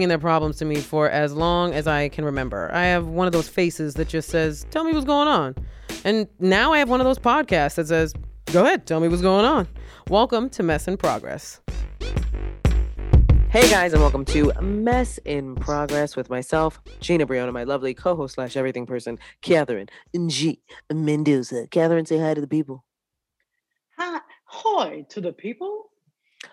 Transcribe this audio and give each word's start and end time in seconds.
bringing 0.00 0.08
their 0.08 0.18
problems 0.18 0.56
to 0.56 0.64
me 0.64 0.76
for 0.76 1.10
as 1.10 1.34
long 1.34 1.74
as 1.74 1.86
I 1.86 2.08
can 2.08 2.24
remember. 2.24 2.70
I 2.72 2.84
have 2.84 3.08
one 3.08 3.26
of 3.26 3.34
those 3.34 3.50
faces 3.50 3.92
that 3.96 4.08
just 4.08 4.30
says, 4.30 4.64
Tell 4.70 4.82
me 4.82 4.94
what's 4.94 5.04
going 5.04 5.28
on. 5.28 5.54
And 6.04 6.26
now 6.38 6.72
I 6.72 6.78
have 6.78 6.88
one 6.88 7.02
of 7.02 7.04
those 7.04 7.18
podcasts 7.18 7.74
that 7.74 7.88
says, 7.88 8.14
Go 8.46 8.64
ahead, 8.64 8.86
tell 8.86 8.98
me 9.00 9.08
what's 9.08 9.20
going 9.20 9.44
on. 9.44 9.68
Welcome 10.08 10.48
to 10.50 10.62
Mess 10.62 10.88
in 10.88 10.96
Progress. 10.96 11.60
Hey 13.50 13.68
guys, 13.68 13.92
and 13.92 14.00
welcome 14.00 14.24
to 14.24 14.54
Mess 14.62 15.18
in 15.26 15.54
Progress 15.56 16.16
with 16.16 16.30
myself, 16.30 16.80
Gina 17.00 17.26
Briona, 17.26 17.52
my 17.52 17.64
lovely 17.64 17.92
co-host 17.92 18.36
slash 18.36 18.56
everything 18.56 18.86
person, 18.86 19.18
Catherine 19.42 19.90
G 20.28 20.62
Mendoza. 20.90 21.66
Catherine, 21.66 22.06
say 22.06 22.18
hi 22.18 22.32
to 22.32 22.40
the 22.40 22.46
people. 22.46 22.86
Hi, 23.98 24.20
hi 24.46 25.04
to 25.10 25.20
the 25.20 25.34
people. 25.34 25.79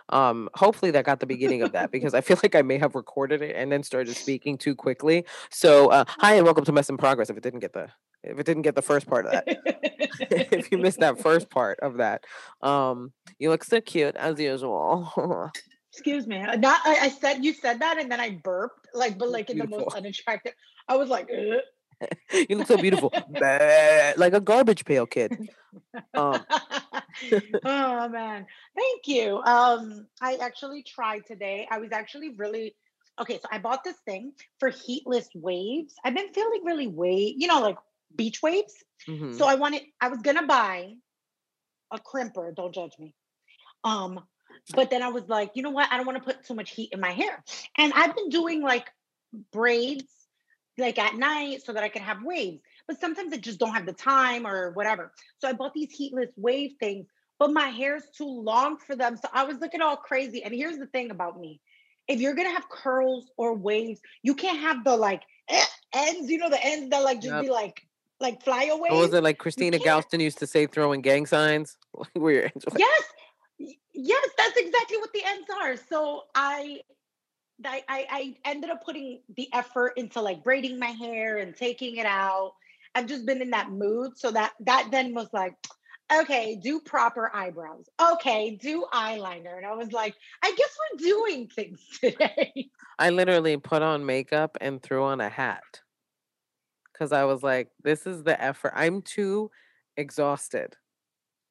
Um, 0.10 0.50
hopefully 0.54 0.92
that 0.92 1.06
got 1.06 1.20
the 1.20 1.26
beginning 1.26 1.62
of 1.62 1.72
that 1.74 1.92
because 1.92 2.14
I 2.16 2.22
feel 2.22 2.38
like 2.42 2.56
I 2.56 2.62
may 2.62 2.78
have 2.78 2.96
recorded 2.96 3.42
it 3.42 3.56
and 3.56 3.72
then 3.72 3.84
started 3.84 4.16
speaking 4.16 4.58
too 4.58 4.76
quickly. 4.76 5.26
So, 5.50 5.90
uh, 5.92 6.06
hi 6.08 6.36
and 6.36 6.46
welcome 6.46 6.66
to 6.66 6.72
Mess 6.72 6.90
in 6.90 6.98
Progress. 6.98 7.30
If 7.30 7.38
it 7.38 7.44
didn't 7.44 7.60
get 7.60 7.74
the 7.74 7.90
if 8.24 8.40
it 8.40 8.46
didn't 8.46 8.64
get 8.64 8.76
the 8.76 8.82
first 8.82 9.08
part 9.08 9.26
of 9.26 9.32
that, 9.32 9.44
if 10.20 10.72
you 10.72 10.78
missed 10.78 11.00
that 11.00 11.20
first 11.22 11.50
part 11.50 11.80
of 11.82 11.98
that, 11.98 12.24
um, 12.62 13.14
you 13.40 13.50
look 13.50 13.64
so 13.64 13.80
cute 13.80 14.16
as 14.16 14.40
usual. 14.40 15.52
Excuse 15.94 16.28
me. 16.28 16.40
Not, 16.40 16.82
I, 16.86 16.98
I, 17.02 17.10
said 17.10 17.44
you 17.44 17.54
said 17.54 17.80
that 17.80 17.98
and 17.98 18.12
then 18.12 18.20
I 18.20 18.40
burped 18.44 18.88
like, 18.94 19.18
but 19.18 19.30
like 19.30 19.50
in 19.50 19.58
the 19.58 19.68
most 19.68 19.96
unattractive. 19.96 20.54
I 20.88 20.98
was 20.98 21.10
like. 21.10 21.30
Ugh 21.32 21.60
you 22.50 22.58
look 22.58 22.68
so 22.68 22.78
beautiful, 22.78 23.12
like 23.32 24.34
a 24.34 24.42
garbage 24.42 24.86
pail 24.86 25.06
kid. 25.06 25.50
Um. 26.14 26.46
oh 27.66 28.10
man, 28.10 28.46
thank 28.76 29.08
you. 29.08 29.38
Um, 29.38 30.08
I 30.22 30.36
actually 30.36 30.84
tried 30.84 31.26
today. 31.26 31.68
I 31.70 31.80
was 31.80 31.92
actually 31.92 32.30
really 32.36 32.76
okay. 33.20 33.40
So 33.42 33.48
I 33.52 33.58
bought 33.58 33.84
this 33.84 33.98
thing 34.06 34.34
for 34.60 34.70
heatless 34.70 35.30
waves. 35.36 35.96
I've 36.04 36.16
been 36.16 36.34
feeling 36.34 36.62
really 36.64 36.88
wave, 36.88 37.36
you 37.38 37.48
know, 37.48 37.62
like 37.62 37.78
beach 38.16 38.42
waves. 38.42 38.74
Mm-hmm. 39.08 39.34
So 39.34 39.46
I 39.46 39.56
wanted. 39.56 39.84
I 40.00 40.10
was 40.10 40.22
gonna 40.22 40.46
buy 40.46 40.94
a 41.92 42.00
crimper. 42.00 42.56
Don't 42.56 42.74
judge 42.74 42.94
me. 43.00 43.16
Um, 43.84 44.20
but 44.74 44.90
then 44.90 45.02
I 45.02 45.10
was 45.10 45.28
like, 45.28 45.52
you 45.56 45.64
know 45.64 45.72
what? 45.72 45.92
I 45.92 45.98
don't 45.98 46.06
want 46.06 46.18
to 46.18 46.24
put 46.24 46.44
too 46.44 46.56
much 46.56 46.72
heat 46.72 46.90
in 46.92 47.00
my 47.00 47.12
hair, 47.12 47.44
and 47.78 47.94
I've 47.94 48.16
been 48.16 48.30
doing 48.30 48.62
like 48.62 48.92
braids 49.52 50.06
like 50.78 51.00
at 51.00 51.16
night 51.16 51.64
so 51.64 51.74
that 51.74 51.84
I 51.84 51.90
can 51.90 52.02
have 52.02 52.24
waves. 52.24 52.62
But 52.88 53.00
sometimes 53.00 53.34
I 53.34 53.38
just 53.38 53.60
don't 53.60 53.74
have 53.74 53.86
the 53.86 53.94
time 53.94 54.46
or 54.46 54.72
whatever. 54.72 55.12
So 55.40 55.48
I 55.48 55.54
bought 55.54 55.74
these 55.74 55.92
heatless 55.92 56.30
wave 56.38 56.74
things, 56.80 57.08
but 57.40 57.52
my 57.52 57.68
hair's 57.68 58.04
too 58.16 58.30
long 58.30 58.78
for 58.78 58.96
them. 58.96 59.18
So 59.18 59.28
I 59.34 59.44
was 59.44 59.60
looking 59.60 59.82
all 59.82 59.98
crazy. 59.98 60.44
And 60.44 60.54
here's 60.54 60.78
the 60.78 60.88
thing 60.88 61.12
about 61.12 61.40
me 61.40 61.60
if 62.08 62.22
you're 62.22 62.36
gonna 62.36 62.52
have 62.52 62.70
curls 62.70 63.30
or 63.38 63.54
waves, 63.54 64.00
you 64.24 64.34
can't 64.34 64.60
have 64.60 64.84
the 64.84 64.96
like 64.96 65.24
eh, 65.50 65.66
ends, 65.94 66.30
you 66.30 66.38
know, 66.38 66.50
the 66.50 66.64
ends 66.64 66.90
that 66.90 67.04
like 67.04 67.22
just 67.22 67.34
yep. 67.34 67.44
be 67.44 67.50
like 67.50 67.86
like 68.20 68.42
fly 68.44 68.66
away. 68.66 68.90
What 68.90 69.00
was 69.00 69.14
it 69.14 69.24
like 69.24 69.38
Christina 69.38 69.78
Galston 69.78 70.22
used 70.22 70.40
to 70.40 70.48
say 70.48 70.66
throwing 70.66 71.02
gang 71.02 71.26
signs? 71.26 71.78
Where 72.14 72.52
yes, 72.78 73.04
yes, 73.94 74.30
that's 74.38 74.58
exactly 74.58 74.98
what 74.98 75.12
the 75.14 75.22
ends 75.26 75.48
are. 75.62 75.76
So 75.76 76.24
I 76.34 76.82
I, 77.66 77.84
I, 77.90 78.36
ended 78.46 78.70
up 78.70 78.84
putting 78.84 79.22
the 79.36 79.50
effort 79.54 79.94
into 79.98 80.22
like 80.22 80.44
braiding 80.44 80.80
my 80.80 80.88
hair 80.88 81.38
and 81.38 81.56
taking 81.56 81.98
it 81.98 82.06
out. 82.06 82.54
I've 82.94 83.08
just 83.08 83.26
been 83.26 83.42
in 83.42 83.52
that 83.52 83.72
mood. 83.72 84.18
So 84.18 84.32
that 84.32 84.54
that 84.62 84.90
then 84.92 85.14
was 85.14 85.28
like, 85.34 85.56
okay, 86.14 86.56
do 86.62 86.80
proper 86.80 87.32
eyebrows. 87.36 87.90
Okay, 88.14 88.58
do 88.62 88.86
eyeliner. 88.94 89.58
And 89.58 89.66
I 89.66 89.74
was 89.74 89.92
like, 89.92 90.16
I 90.44 90.54
guess 90.56 90.78
we're 90.80 91.00
doing 91.00 91.48
things 91.48 91.82
today. 92.00 92.70
I 93.00 93.10
literally 93.10 93.58
put 93.58 93.82
on 93.82 94.06
makeup 94.06 94.58
and 94.62 94.82
threw 94.82 95.04
on 95.04 95.22
a 95.22 95.30
hat. 95.30 95.82
Cause 96.98 97.12
I 97.12 97.26
was 97.26 97.44
like, 97.44 97.70
this 97.84 98.08
is 98.08 98.24
the 98.24 98.42
effort. 98.42 98.74
I'm 98.76 99.04
too 99.04 99.52
exhausted. 99.98 100.76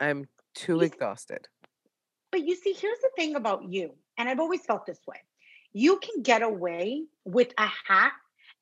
I'm 0.01 0.25
too 0.57 0.81
exhausted. 0.81 1.47
But 2.33 2.45
you 2.45 2.57
see, 2.57 2.73
here's 2.73 2.99
the 2.99 3.11
thing 3.15 3.37
about 3.37 3.65
you, 3.71 3.95
and 4.19 4.29
I've 4.29 4.41
always 4.41 4.63
felt 4.67 4.87
this 4.87 4.99
way 5.07 5.19
you 5.77 5.99
can 5.99 6.23
get 6.23 6.41
away 6.41 7.05
with 7.27 7.53
a 7.59 7.67
hat 7.87 8.13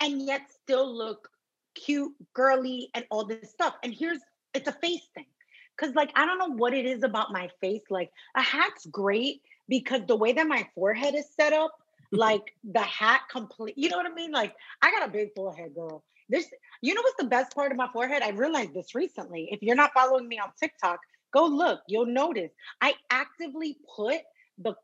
and 0.00 0.20
yet 0.20 0.50
still 0.50 0.92
look 0.92 1.30
cute, 1.76 2.12
girly, 2.34 2.90
and 2.92 3.04
all 3.08 3.24
this 3.24 3.52
stuff. 3.52 3.76
And 3.84 3.94
here's 3.94 4.18
it's 4.52 4.66
a 4.66 4.72
face 4.72 5.06
thing. 5.14 5.26
Cause 5.76 5.94
like 5.94 6.10
I 6.16 6.26
don't 6.26 6.38
know 6.38 6.56
what 6.56 6.74
it 6.74 6.86
is 6.86 7.04
about 7.04 7.30
my 7.30 7.48
face. 7.60 7.82
Like 7.88 8.10
a 8.34 8.42
hat's 8.42 8.86
great 8.86 9.42
because 9.68 10.00
the 10.08 10.16
way 10.16 10.32
that 10.32 10.48
my 10.48 10.66
forehead 10.74 11.14
is 11.14 11.26
set 11.32 11.52
up, 11.52 11.70
like 12.10 12.52
the 12.64 12.80
hat 12.80 13.20
complete, 13.30 13.78
you 13.78 13.90
know 13.90 13.96
what 13.96 14.10
I 14.10 14.14
mean? 14.14 14.32
Like 14.32 14.56
I 14.82 14.90
got 14.90 15.08
a 15.08 15.12
big 15.12 15.34
forehead, 15.36 15.72
girl. 15.72 16.02
This, 16.28 16.48
you 16.82 16.94
know 16.94 17.02
what's 17.02 17.22
the 17.22 17.28
best 17.28 17.54
part 17.54 17.70
of 17.70 17.78
my 17.78 17.88
forehead? 17.92 18.22
I 18.24 18.30
realized 18.30 18.74
this 18.74 18.92
recently. 18.92 19.50
If 19.52 19.62
you're 19.62 19.76
not 19.76 19.92
following 19.94 20.26
me 20.26 20.40
on 20.40 20.50
TikTok, 20.58 20.98
go 21.32 21.46
look. 21.46 21.80
You'll 21.86 22.06
notice 22.06 22.50
I 22.80 22.94
actively 23.12 23.76
put 23.94 24.18
the 24.58 24.74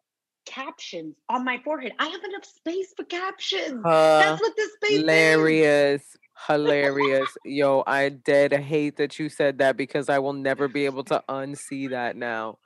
captions 0.50 1.14
on 1.28 1.44
my 1.44 1.58
forehead. 1.64 1.92
I 1.98 2.06
have 2.08 2.22
enough 2.24 2.44
space 2.44 2.92
for 2.96 3.04
captions. 3.04 3.84
Uh, 3.84 4.18
That's 4.18 4.42
what 4.42 4.56
this 4.56 4.72
space 4.74 4.98
hilarious. 4.98 6.02
Is. 6.02 6.16
Hilarious. 6.46 6.88
Hilarious. 6.96 7.38
Yo, 7.44 7.82
I 7.86 8.08
dead 8.08 8.52
hate 8.52 8.96
that 8.96 9.18
you 9.18 9.28
said 9.28 9.58
that 9.58 9.76
because 9.76 10.08
I 10.08 10.18
will 10.18 10.32
never 10.32 10.68
be 10.68 10.86
able 10.86 11.04
to 11.04 11.22
unsee 11.28 11.90
that 11.90 12.16
now. 12.16 12.58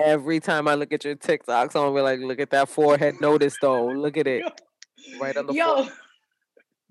Every 0.00 0.38
time 0.38 0.68
I 0.68 0.74
look 0.76 0.92
at 0.92 1.04
your 1.04 1.16
TikToks, 1.16 1.48
I'm 1.48 1.68
gonna 1.68 1.94
be 1.94 2.00
like, 2.00 2.20
look 2.20 2.38
at 2.38 2.50
that 2.50 2.68
forehead 2.68 3.20
notice 3.20 3.56
though. 3.60 3.88
Look 3.88 4.16
at 4.16 4.28
it. 4.28 4.44
Right 5.20 5.36
on 5.36 5.46
the 5.46 5.52
Yo. 5.52 5.74
Forehead 5.74 5.92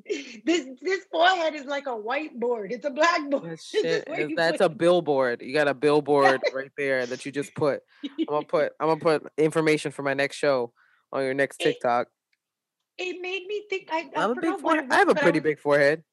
this 0.45 0.67
this 0.81 1.05
forehead 1.11 1.55
is 1.55 1.65
like 1.65 1.87
a 1.87 1.91
whiteboard. 1.91 2.71
It's 2.71 2.85
a 2.85 2.89
blackboard. 2.89 3.59
That 3.83 4.33
that's 4.35 4.61
a 4.61 4.69
billboard. 4.69 5.41
You 5.41 5.53
got 5.53 5.67
a 5.67 5.73
billboard 5.73 6.41
right 6.53 6.71
there 6.77 7.05
that 7.05 7.25
you 7.25 7.31
just 7.31 7.53
put. 7.55 7.81
I'm 8.03 8.25
gonna 8.25 8.45
put 8.45 8.73
I'm 8.79 8.87
gonna 8.87 8.99
put 8.99 9.31
information 9.37 9.91
for 9.91 10.03
my 10.03 10.13
next 10.13 10.37
show 10.37 10.71
on 11.11 11.23
your 11.23 11.33
next 11.33 11.57
TikTok. 11.57 12.07
It, 12.97 13.17
it 13.17 13.21
made 13.21 13.45
me 13.47 13.63
think 13.69 13.89
I, 13.91 14.09
I, 14.15 14.29
I, 14.29 14.33
big 14.39 14.59
forehead. 14.59 14.87
I 14.89 14.95
have 14.97 15.09
a 15.09 15.15
pretty 15.15 15.39
big 15.39 15.59
forehead. 15.59 16.03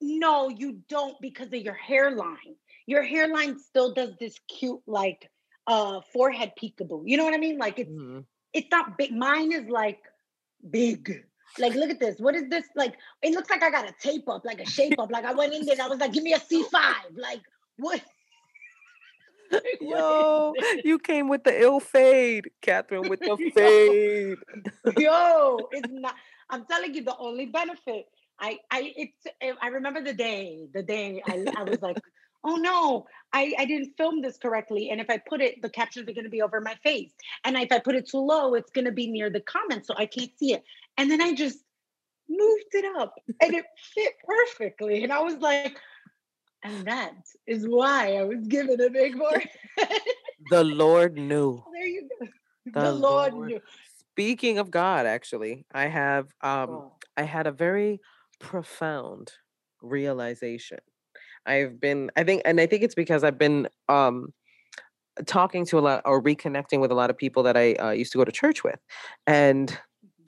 No, 0.00 0.48
you 0.48 0.78
don't 0.88 1.20
because 1.20 1.48
of 1.48 1.54
your 1.54 1.74
hairline. 1.74 2.56
Your 2.86 3.02
hairline 3.02 3.58
still 3.58 3.94
does 3.94 4.10
this 4.18 4.36
cute 4.48 4.80
like 4.86 5.30
uh 5.66 6.00
forehead 6.12 6.52
peekaboo. 6.60 7.02
You 7.06 7.16
know 7.16 7.24
what 7.24 7.34
I 7.34 7.38
mean? 7.38 7.58
Like 7.58 7.78
it's 7.78 7.90
mm-hmm. 7.90 8.20
it's 8.52 8.68
not 8.70 8.96
big. 8.98 9.12
Mine 9.12 9.52
is 9.52 9.68
like 9.68 10.00
big. 10.68 11.24
Like, 11.58 11.74
look 11.74 11.90
at 11.90 12.00
this. 12.00 12.18
What 12.18 12.34
is 12.34 12.48
this? 12.48 12.64
Like, 12.74 12.94
it 13.22 13.32
looks 13.32 13.50
like 13.50 13.62
I 13.62 13.70
got 13.70 13.88
a 13.88 13.94
tape 14.00 14.28
up, 14.28 14.44
like 14.44 14.60
a 14.60 14.66
shape 14.66 14.98
up. 14.98 15.10
Like 15.10 15.24
I 15.24 15.32
went 15.32 15.54
in 15.54 15.64
there 15.64 15.74
and 15.74 15.82
I 15.82 15.88
was 15.88 15.98
like, 15.98 16.12
give 16.12 16.22
me 16.22 16.32
a 16.32 16.38
C5. 16.38 16.72
Like, 17.16 17.40
what? 17.76 18.00
Yo, 19.80 20.54
you 20.84 20.98
came 20.98 21.28
with 21.28 21.44
the 21.44 21.60
ill 21.60 21.80
fade, 21.80 22.50
Catherine, 22.62 23.08
with 23.08 23.20
the 23.20 23.36
fade. 23.54 24.38
Yo, 24.98 25.58
it's 25.72 25.92
not. 25.92 26.14
I'm 26.48 26.64
telling 26.64 26.94
you, 26.94 27.04
the 27.04 27.16
only 27.18 27.46
benefit. 27.46 28.06
I 28.40 28.58
I 28.70 28.92
it's. 28.96 29.26
Eh, 29.42 29.52
I 29.60 29.68
remember 29.68 30.02
the 30.02 30.14
day. 30.14 30.68
The 30.72 30.82
day 30.82 31.22
I 31.26 31.44
I 31.54 31.64
was 31.64 31.82
like, 31.82 31.98
oh 32.44 32.56
no, 32.56 33.06
I, 33.32 33.54
I 33.58 33.64
didn't 33.64 33.96
film 33.96 34.20
this 34.20 34.36
correctly. 34.36 34.90
And 34.90 35.00
if 35.00 35.08
I 35.08 35.18
put 35.18 35.40
it, 35.40 35.62
the 35.62 35.70
captions 35.70 36.08
are 36.08 36.12
going 36.12 36.24
to 36.24 36.30
be 36.30 36.42
over 36.42 36.60
my 36.60 36.74
face. 36.82 37.12
And 37.44 37.56
if 37.56 37.70
I 37.72 37.78
put 37.78 37.94
it 37.94 38.08
too 38.08 38.18
low, 38.18 38.54
it's 38.54 38.70
going 38.70 38.84
to 38.84 38.92
be 38.92 39.06
near 39.06 39.30
the 39.30 39.40
comments. 39.40 39.88
So 39.88 39.94
I 39.96 40.06
can't 40.06 40.30
see 40.38 40.54
it. 40.54 40.64
And 40.96 41.10
then 41.10 41.20
I 41.20 41.34
just 41.34 41.58
moved 42.28 42.72
it 42.72 42.84
up 42.96 43.14
and 43.40 43.54
it 43.54 43.64
fit 43.94 44.14
perfectly. 44.26 45.02
And 45.04 45.12
I 45.12 45.20
was 45.20 45.36
like, 45.36 45.76
and 46.62 46.86
that 46.86 47.14
is 47.46 47.66
why 47.66 48.16
I 48.16 48.24
was 48.24 48.46
given 48.46 48.80
a 48.80 48.90
big 48.90 49.16
forehead. 49.18 49.48
the 50.50 50.64
Lord 50.64 51.16
knew. 51.16 51.62
There 51.72 51.86
you 51.86 52.08
go. 52.20 52.26
The, 52.66 52.80
the 52.80 52.92
Lord, 52.92 53.34
Lord, 53.34 53.48
knew. 53.48 53.60
Speaking 54.12 54.58
of 54.58 54.70
God, 54.70 55.04
actually, 55.04 55.66
I 55.74 55.86
have 55.86 56.26
um 56.42 56.70
oh. 56.70 56.92
I 57.16 57.22
had 57.22 57.48
a 57.48 57.52
very 57.52 58.00
profound 58.38 59.32
realization 59.80 60.78
I've 61.46 61.80
been, 61.80 62.10
I 62.16 62.24
think, 62.24 62.42
and 62.44 62.60
I 62.60 62.66
think 62.66 62.82
it's 62.82 62.94
because 62.94 63.24
I've 63.24 63.38
been 63.38 63.68
um, 63.88 64.32
talking 65.26 65.66
to 65.66 65.78
a 65.78 65.80
lot 65.80 66.02
or 66.04 66.22
reconnecting 66.22 66.80
with 66.80 66.90
a 66.90 66.94
lot 66.94 67.10
of 67.10 67.18
people 67.18 67.42
that 67.44 67.56
I 67.56 67.74
uh, 67.74 67.90
used 67.90 68.12
to 68.12 68.18
go 68.18 68.24
to 68.24 68.32
church 68.32 68.64
with. 68.64 68.78
And. 69.26 69.76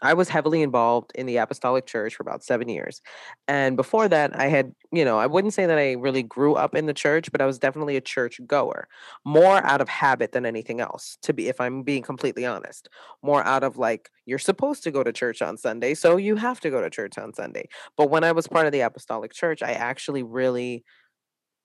I 0.02 0.14
was 0.14 0.28
heavily 0.28 0.62
involved 0.62 1.12
in 1.14 1.26
the 1.26 1.36
apostolic 1.38 1.86
church 1.86 2.14
for 2.16 2.22
about 2.22 2.42
seven 2.44 2.68
years. 2.68 3.00
And 3.48 3.76
before 3.76 4.08
that, 4.08 4.38
I 4.38 4.46
had, 4.48 4.74
you 4.92 5.04
know, 5.04 5.18
I 5.18 5.26
wouldn't 5.26 5.54
say 5.54 5.66
that 5.66 5.78
I 5.78 5.92
really 5.92 6.22
grew 6.22 6.54
up 6.54 6.74
in 6.74 6.86
the 6.86 6.94
church, 6.94 7.30
but 7.32 7.40
I 7.40 7.46
was 7.46 7.58
definitely 7.58 7.96
a 7.96 8.00
church 8.00 8.40
goer, 8.46 8.88
more 9.24 9.64
out 9.64 9.80
of 9.80 9.88
habit 9.88 10.32
than 10.32 10.44
anything 10.46 10.80
else, 10.80 11.16
to 11.22 11.32
be, 11.32 11.48
if 11.48 11.60
I'm 11.60 11.82
being 11.82 12.02
completely 12.02 12.44
honest, 12.44 12.88
more 13.22 13.42
out 13.44 13.62
of 13.64 13.78
like, 13.78 14.10
you're 14.26 14.38
supposed 14.38 14.82
to 14.84 14.90
go 14.90 15.02
to 15.02 15.12
church 15.12 15.40
on 15.42 15.56
Sunday, 15.56 15.94
so 15.94 16.16
you 16.16 16.36
have 16.36 16.60
to 16.60 16.70
go 16.70 16.80
to 16.80 16.90
church 16.90 17.16
on 17.18 17.32
Sunday. 17.34 17.68
But 17.96 18.10
when 18.10 18.24
I 18.24 18.32
was 18.32 18.46
part 18.46 18.66
of 18.66 18.72
the 18.72 18.80
apostolic 18.80 19.32
church, 19.32 19.62
I 19.62 19.72
actually 19.72 20.22
really 20.22 20.84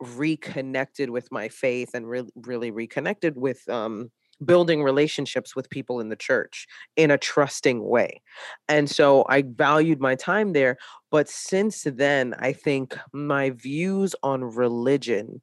reconnected 0.01 1.09
with 1.09 1.29
my 1.31 1.49
faith 1.49 1.89
and 1.93 2.07
really 2.09 2.31
really 2.35 2.71
reconnected 2.71 3.35
with 3.37 3.67
um 3.67 4.09
building 4.44 4.83
relationships 4.83 5.56
with 5.56 5.69
people 5.69 6.00
in 6.00 6.09
the 6.09 6.15
church 6.15 6.68
in 6.95 7.12
a 7.12 7.18
trusting 7.18 7.86
way. 7.88 8.21
And 8.68 8.89
so 8.89 9.25
I 9.30 9.44
valued 9.44 10.00
my 10.00 10.15
time 10.15 10.53
there. 10.53 10.77
But 11.12 11.30
since 11.30 11.83
then, 11.83 12.36
I 12.39 12.53
think 12.53 12.97
my 13.13 13.50
views 13.51 14.15
on 14.24 14.44
religion 14.44 15.41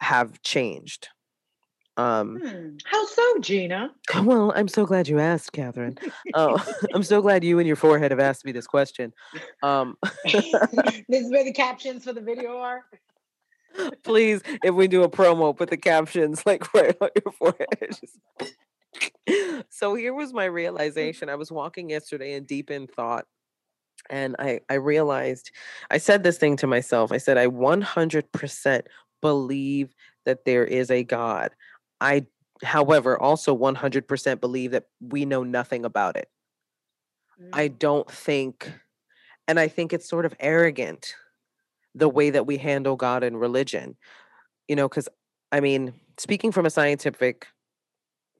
have 0.00 0.40
changed. 0.42 1.08
Um, 1.96 2.40
hmm. 2.42 2.68
How 2.84 3.06
so, 3.06 3.38
Gina? 3.40 3.90
Well, 4.24 4.52
I'm 4.56 4.68
so 4.68 4.86
glad 4.86 5.08
you 5.08 5.18
asked, 5.18 5.52
Catherine. 5.52 5.98
Oh, 6.34 6.64
I'm 6.94 7.02
so 7.02 7.20
glad 7.20 7.44
you 7.44 7.58
and 7.58 7.66
your 7.66 7.76
forehead 7.76 8.10
have 8.10 8.20
asked 8.20 8.44
me 8.44 8.52
this 8.52 8.66
question. 8.66 9.12
Um, 9.62 9.96
this 10.24 10.44
is 11.10 11.30
where 11.30 11.44
the 11.44 11.52
captions 11.52 12.04
for 12.04 12.12
the 12.12 12.20
video 12.20 12.56
are. 12.58 12.84
Please, 14.02 14.42
if 14.62 14.74
we 14.74 14.88
do 14.88 15.02
a 15.02 15.08
promo, 15.08 15.56
put 15.56 15.70
the 15.70 15.76
captions 15.76 16.42
like 16.46 16.72
right 16.74 16.96
on 17.00 17.10
your 17.24 17.32
forehead. 17.32 17.96
so 19.70 19.94
here 19.94 20.14
was 20.14 20.32
my 20.32 20.44
realization. 20.44 21.28
I 21.28 21.34
was 21.34 21.50
walking 21.50 21.90
yesterday 21.90 22.34
and 22.34 22.46
deep 22.46 22.70
in 22.70 22.86
thought, 22.86 23.26
and 24.10 24.36
I 24.38 24.60
I 24.68 24.74
realized 24.74 25.50
I 25.90 25.98
said 25.98 26.22
this 26.22 26.38
thing 26.38 26.56
to 26.58 26.66
myself. 26.66 27.12
I 27.12 27.18
said 27.18 27.38
I 27.38 27.46
100% 27.46 28.82
believe 29.20 29.94
that 30.24 30.44
there 30.44 30.64
is 30.64 30.90
a 30.90 31.04
God. 31.04 31.52
I, 32.00 32.26
however, 32.62 33.20
also 33.20 33.56
100% 33.56 34.40
believe 34.40 34.72
that 34.72 34.86
we 35.00 35.24
know 35.24 35.44
nothing 35.44 35.84
about 35.84 36.16
it. 36.16 36.28
Mm. 37.40 37.48
I 37.52 37.68
don't 37.68 38.10
think, 38.10 38.70
and 39.48 39.58
I 39.58 39.68
think 39.68 39.92
it's 39.92 40.08
sort 40.08 40.26
of 40.26 40.34
arrogant 40.40 41.14
the 41.94 42.08
way 42.08 42.30
that 42.30 42.46
we 42.46 42.58
handle 42.58 42.96
God 42.96 43.22
and 43.22 43.40
religion. 43.40 43.96
You 44.68 44.76
know, 44.76 44.88
because 44.88 45.08
I 45.50 45.60
mean, 45.60 45.94
speaking 46.18 46.52
from 46.52 46.66
a 46.66 46.70
scientific 46.70 47.46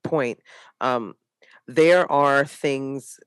point, 0.02 0.40
um, 0.80 1.14
there 1.66 2.10
are 2.10 2.44
things 2.44 3.18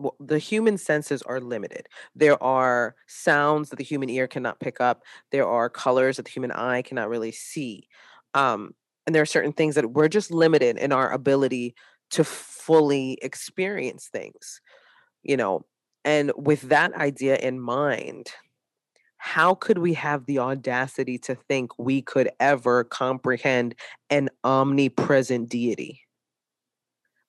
well, 0.00 0.16
the 0.18 0.38
human 0.38 0.78
senses 0.78 1.20
are 1.22 1.40
limited. 1.40 1.86
There 2.14 2.42
are 2.42 2.94
sounds 3.06 3.68
that 3.68 3.76
the 3.76 3.84
human 3.84 4.08
ear 4.08 4.26
cannot 4.26 4.58
pick 4.58 4.80
up. 4.80 5.02
There 5.30 5.46
are 5.46 5.68
colors 5.68 6.16
that 6.16 6.24
the 6.24 6.30
human 6.30 6.52
eye 6.52 6.80
cannot 6.80 7.10
really 7.10 7.32
see. 7.32 7.86
Um, 8.32 8.74
and 9.06 9.14
there 9.14 9.22
are 9.22 9.26
certain 9.26 9.52
things 9.52 9.74
that 9.74 9.92
we're 9.92 10.08
just 10.08 10.30
limited 10.30 10.78
in 10.78 10.92
our 10.92 11.10
ability 11.12 11.74
to 12.12 12.24
fully 12.24 13.18
experience 13.22 14.08
things, 14.10 14.60
you 15.22 15.36
know. 15.36 15.66
And 16.04 16.32
with 16.34 16.62
that 16.62 16.94
idea 16.94 17.36
in 17.36 17.60
mind, 17.60 18.28
how 19.22 19.54
could 19.54 19.76
we 19.76 19.92
have 19.92 20.24
the 20.24 20.38
audacity 20.38 21.18
to 21.18 21.34
think 21.34 21.78
we 21.78 22.00
could 22.00 22.30
ever 22.40 22.84
comprehend 22.84 23.74
an 24.08 24.30
omnipresent 24.42 25.50
deity? 25.50 26.00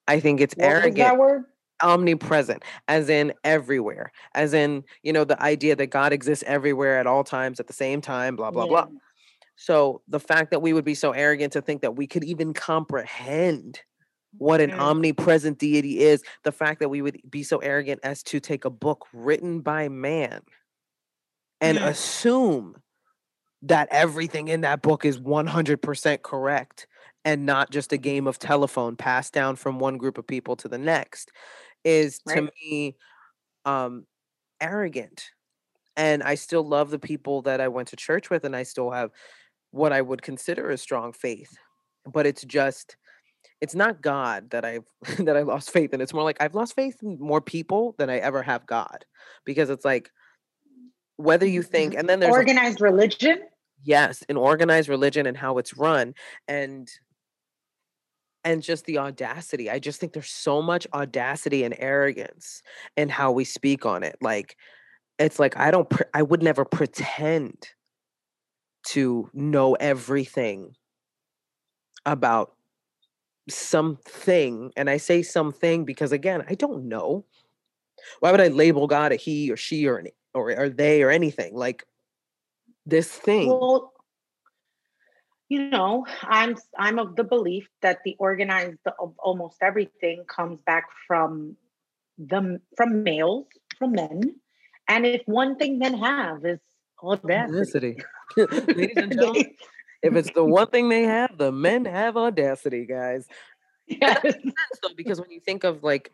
I 0.07 0.21
think 0.21 0.39
it's 0.39 0.55
what 0.55 0.67
arrogant. 0.67 0.95
that 0.95 1.17
word? 1.17 1.43
Omnipresent, 1.83 2.63
as 2.87 3.09
in 3.09 3.33
everywhere, 3.43 4.13
as 4.33 4.53
in, 4.53 4.85
you 5.03 5.11
know, 5.11 5.25
the 5.25 5.41
idea 5.43 5.75
that 5.75 5.87
God 5.87 6.13
exists 6.13 6.45
everywhere 6.47 6.97
at 6.97 7.07
all 7.07 7.25
times 7.25 7.59
at 7.59 7.67
the 7.67 7.73
same 7.73 7.99
time, 7.99 8.37
blah, 8.37 8.51
blah, 8.51 8.63
yeah. 8.63 8.69
blah. 8.69 8.87
So 9.57 10.01
the 10.07 10.19
fact 10.19 10.51
that 10.51 10.61
we 10.61 10.71
would 10.71 10.85
be 10.85 10.95
so 10.95 11.11
arrogant 11.11 11.51
to 11.53 11.61
think 11.61 11.81
that 11.81 11.97
we 11.97 12.07
could 12.07 12.23
even 12.23 12.53
comprehend 12.53 13.81
what 14.37 14.61
an 14.61 14.71
mm. 14.71 14.79
omnipresent 14.79 15.59
deity 15.59 15.99
is, 15.99 16.23
the 16.45 16.53
fact 16.53 16.79
that 16.79 16.89
we 16.89 17.01
would 17.01 17.19
be 17.29 17.43
so 17.43 17.57
arrogant 17.57 17.99
as 18.01 18.23
to 18.23 18.39
take 18.39 18.63
a 18.63 18.69
book 18.69 19.07
written 19.11 19.59
by 19.59 19.89
man 19.89 20.39
and 21.61 21.77
mm. 21.77 21.87
assume 21.87 22.75
that 23.61 23.87
everything 23.91 24.47
in 24.47 24.61
that 24.61 24.81
book 24.81 25.05
is 25.05 25.19
100% 25.19 26.21
correct 26.23 26.87
and 27.23 27.45
not 27.45 27.69
just 27.69 27.93
a 27.93 27.97
game 27.97 28.27
of 28.27 28.39
telephone 28.39 28.95
passed 28.95 29.33
down 29.33 29.55
from 29.55 29.79
one 29.79 29.97
group 29.97 30.17
of 30.17 30.25
people 30.25 30.55
to 30.55 30.67
the 30.67 30.77
next 30.77 31.31
is 31.83 32.19
right. 32.25 32.35
to 32.35 32.51
me 32.61 32.95
um 33.65 34.05
arrogant 34.59 35.29
and 35.95 36.23
i 36.23 36.35
still 36.35 36.63
love 36.63 36.89
the 36.89 36.99
people 36.99 37.43
that 37.43 37.61
i 37.61 37.67
went 37.67 37.87
to 37.87 37.95
church 37.95 38.29
with 38.29 38.43
and 38.43 38.55
i 38.55 38.63
still 38.63 38.89
have 38.89 39.11
what 39.69 39.93
i 39.93 40.01
would 40.01 40.21
consider 40.21 40.71
a 40.71 40.77
strong 40.77 41.13
faith 41.13 41.55
but 42.11 42.25
it's 42.25 42.43
just 42.43 42.97
it's 43.61 43.75
not 43.75 44.01
god 44.01 44.49
that 44.49 44.65
i've 44.65 44.85
that 45.19 45.37
i 45.37 45.41
lost 45.41 45.71
faith 45.71 45.93
in 45.93 46.01
it's 46.01 46.13
more 46.13 46.23
like 46.23 46.41
i've 46.41 46.55
lost 46.55 46.75
faith 46.75 46.97
in 47.03 47.17
more 47.19 47.41
people 47.41 47.95
than 47.97 48.09
i 48.09 48.17
ever 48.17 48.41
have 48.41 48.65
god 48.65 49.05
because 49.45 49.69
it's 49.69 49.85
like 49.85 50.09
whether 51.21 51.45
you 51.45 51.61
mm-hmm. 51.61 51.71
think 51.71 51.95
and 51.95 52.09
then 52.09 52.19
there's 52.19 52.33
organized 52.33 52.81
religion? 52.81 53.41
Yes 53.83 54.23
an 54.29 54.37
organized 54.37 54.89
religion 54.89 55.25
and 55.25 55.37
how 55.37 55.57
it's 55.57 55.77
run 55.77 56.13
and 56.47 56.89
and 58.43 58.63
just 58.63 58.85
the 58.85 58.97
audacity. 58.97 59.69
I 59.69 59.77
just 59.77 59.99
think 59.99 60.13
there's 60.13 60.29
so 60.29 60.63
much 60.63 60.87
audacity 60.95 61.63
and 61.63 61.75
arrogance 61.77 62.63
in 62.97 63.07
how 63.07 63.31
we 63.31 63.43
speak 63.43 63.85
on 63.85 64.01
it. 64.03 64.15
Like 64.19 64.57
it's 65.21 65.39
like 65.39 65.57
i 65.57 65.71
don't 65.71 65.89
pre- 65.89 66.05
i 66.13 66.21
would 66.21 66.41
never 66.41 66.65
pretend 66.65 67.55
to 68.83 69.29
know 69.33 69.75
everything 69.75 70.75
about 72.05 72.53
something 73.47 74.71
and 74.75 74.89
i 74.89 74.97
say 74.97 75.21
something 75.21 75.85
because 75.85 76.11
again 76.11 76.43
i 76.49 76.55
don't 76.55 76.87
know. 76.87 77.25
Why 78.19 78.31
would 78.31 78.41
i 78.41 78.47
label 78.47 78.87
god 78.87 79.11
a 79.11 79.15
he 79.15 79.51
or 79.51 79.57
she 79.57 79.87
or 79.87 79.97
an 79.97 80.07
or 80.33 80.55
are 80.57 80.69
they 80.69 81.03
or 81.03 81.09
anything 81.09 81.55
like 81.55 81.85
this 82.85 83.09
thing. 83.09 83.47
Well 83.47 83.93
you 85.49 85.69
know 85.69 86.05
i'm 86.23 86.55
i'm 86.77 86.97
of 86.97 87.17
the 87.17 87.25
belief 87.25 87.67
that 87.81 87.99
the 88.05 88.15
organized 88.19 88.79
of 89.01 89.13
almost 89.19 89.57
everything 89.61 90.23
comes 90.25 90.57
back 90.65 90.85
from 91.05 91.57
the 92.17 92.57
from 92.77 93.03
males 93.03 93.47
from 93.77 93.91
men 93.91 94.33
and 94.87 95.05
if 95.05 95.21
one 95.25 95.57
thing 95.57 95.77
men 95.77 95.93
have 95.93 96.45
is 96.45 96.59
audacity, 97.03 97.97
ladies 98.37 98.95
and 98.95 99.11
gentlemen 99.11 99.43
if 100.01 100.15
it's 100.15 100.31
the 100.31 100.43
one 100.43 100.67
thing 100.67 100.89
they 100.89 101.03
have 101.03 101.37
the 101.37 101.51
men 101.51 101.85
have 101.99 102.17
audacity 102.17 102.85
guys. 102.85 103.27
Yes. 103.87 104.35
though, 104.81 104.89
because 104.95 105.19
when 105.19 105.31
you 105.31 105.39
think 105.39 105.63
of 105.63 105.83
like 105.83 106.11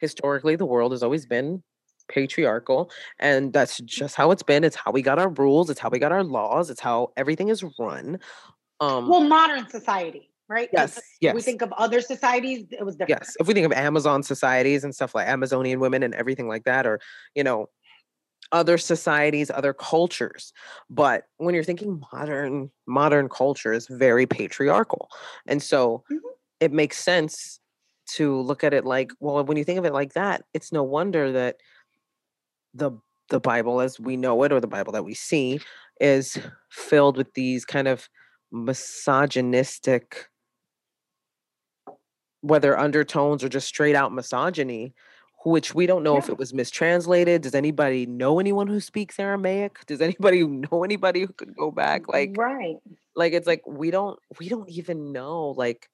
historically 0.00 0.56
the 0.56 0.66
world 0.66 0.92
has 0.92 1.02
always 1.02 1.26
been 1.26 1.62
patriarchal 2.08 2.90
and 3.18 3.52
that's 3.52 3.78
just 3.78 4.14
how 4.14 4.30
it's 4.30 4.42
been 4.42 4.64
it's 4.64 4.76
how 4.76 4.90
we 4.90 5.02
got 5.02 5.18
our 5.18 5.28
rules 5.30 5.70
it's 5.70 5.80
how 5.80 5.88
we 5.88 5.98
got 5.98 6.12
our 6.12 6.24
laws 6.24 6.70
it's 6.70 6.80
how 6.80 7.12
everything 7.16 7.48
is 7.48 7.64
run 7.78 8.18
um 8.80 9.08
well 9.08 9.20
modern 9.22 9.68
society 9.68 10.30
right? 10.48 10.70
Yes 10.72 10.98
yes 11.20 11.34
we 11.34 11.42
think 11.42 11.62
of 11.62 11.72
other 11.72 12.00
societies 12.00 12.66
it 12.70 12.84
was 12.84 12.96
different. 12.96 13.20
Yes 13.20 13.36
if 13.38 13.46
we 13.46 13.54
think 13.54 13.66
of 13.66 13.72
amazon 13.72 14.22
societies 14.22 14.82
and 14.82 14.94
stuff 14.94 15.14
like 15.14 15.28
amazonian 15.28 15.78
women 15.80 16.02
and 16.02 16.14
everything 16.14 16.48
like 16.48 16.64
that 16.64 16.86
or 16.86 17.00
you 17.34 17.44
know 17.44 17.68
other 18.52 18.78
societies 18.78 19.50
other 19.50 19.74
cultures 19.74 20.52
but 20.88 21.24
when 21.36 21.54
you're 21.54 21.64
thinking 21.64 22.02
modern 22.12 22.70
modern 22.86 23.28
culture 23.28 23.72
is 23.72 23.86
very 23.88 24.26
patriarchal 24.26 25.08
and 25.46 25.62
so 25.62 26.02
mm-hmm. 26.10 26.16
it 26.60 26.72
makes 26.72 26.98
sense 26.98 27.60
to 28.06 28.40
look 28.40 28.64
at 28.64 28.72
it 28.72 28.86
like 28.86 29.10
well 29.20 29.44
when 29.44 29.56
you 29.56 29.64
think 29.64 29.78
of 29.78 29.84
it 29.84 29.92
like 29.92 30.14
that 30.14 30.42
it's 30.54 30.72
no 30.72 30.82
wonder 30.82 31.30
that 31.30 31.56
the 32.74 32.92
the 33.30 33.40
Bible 33.40 33.80
as 33.80 34.00
we 34.00 34.16
know 34.16 34.42
it 34.42 34.52
or 34.52 34.60
the 34.60 34.66
Bible 34.66 34.92
that 34.92 35.04
we 35.04 35.14
see 35.14 35.60
is 36.00 36.38
filled 36.70 37.16
with 37.16 37.34
these 37.34 37.64
kind 37.64 37.88
of 37.88 38.08
misogynistic 38.50 40.28
whether 42.40 42.78
undertones 42.78 43.42
or 43.42 43.48
just 43.48 43.66
straight 43.66 43.96
out 43.96 44.14
misogyny 44.14 44.94
which 45.44 45.74
we 45.74 45.86
don't 45.86 46.02
know 46.02 46.14
yeah. 46.14 46.18
if 46.18 46.28
it 46.28 46.38
was 46.38 46.52
mistranslated. 46.52 47.42
Does 47.42 47.54
anybody 47.54 48.06
know 48.06 48.40
anyone 48.40 48.66
who 48.66 48.80
speaks 48.80 49.18
aramaic? 49.18 49.84
Does 49.86 50.00
anybody 50.00 50.44
know 50.46 50.84
anybody 50.84 51.20
who 51.22 51.32
could 51.32 51.54
go 51.56 51.70
back? 51.70 52.08
Like 52.08 52.34
right. 52.36 52.76
like 53.14 53.32
it's 53.32 53.46
like 53.46 53.62
we 53.66 53.90
don't 53.90 54.18
we 54.38 54.48
don't 54.48 54.68
even 54.68 55.12
know 55.12 55.54
like 55.56 55.88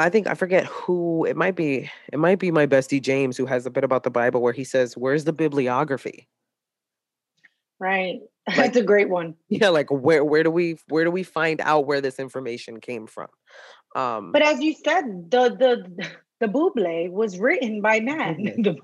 I 0.00 0.10
think 0.10 0.26
I 0.26 0.34
forget 0.34 0.66
who 0.66 1.24
it 1.24 1.36
might 1.36 1.56
be. 1.56 1.90
It 2.12 2.18
might 2.18 2.38
be 2.38 2.50
my 2.50 2.66
bestie 2.66 3.00
James 3.00 3.36
who 3.36 3.46
has 3.46 3.66
a 3.66 3.70
bit 3.70 3.84
about 3.84 4.02
the 4.02 4.10
Bible 4.10 4.40
where 4.42 4.52
he 4.52 4.64
says, 4.64 4.96
"Where's 4.96 5.24
the 5.24 5.32
bibliography?" 5.32 6.28
Right. 7.78 8.20
Like, 8.48 8.56
That's 8.56 8.78
a 8.78 8.82
great 8.82 9.08
one. 9.08 9.36
Yeah, 9.48 9.68
like 9.68 9.90
where 9.90 10.24
where 10.24 10.42
do 10.42 10.50
we 10.50 10.78
where 10.88 11.04
do 11.04 11.10
we 11.12 11.22
find 11.22 11.60
out 11.60 11.86
where 11.86 12.00
this 12.00 12.18
information 12.18 12.80
came 12.80 13.06
from? 13.06 13.28
Um 13.94 14.32
But 14.32 14.42
as 14.42 14.60
you 14.60 14.74
said, 14.74 15.30
the 15.30 15.50
the 15.50 16.08
the 16.40 16.48
Bible 16.48 17.12
was 17.12 17.38
written 17.38 17.80
by 17.80 18.00
man. 18.00 18.42
the, 18.58 18.76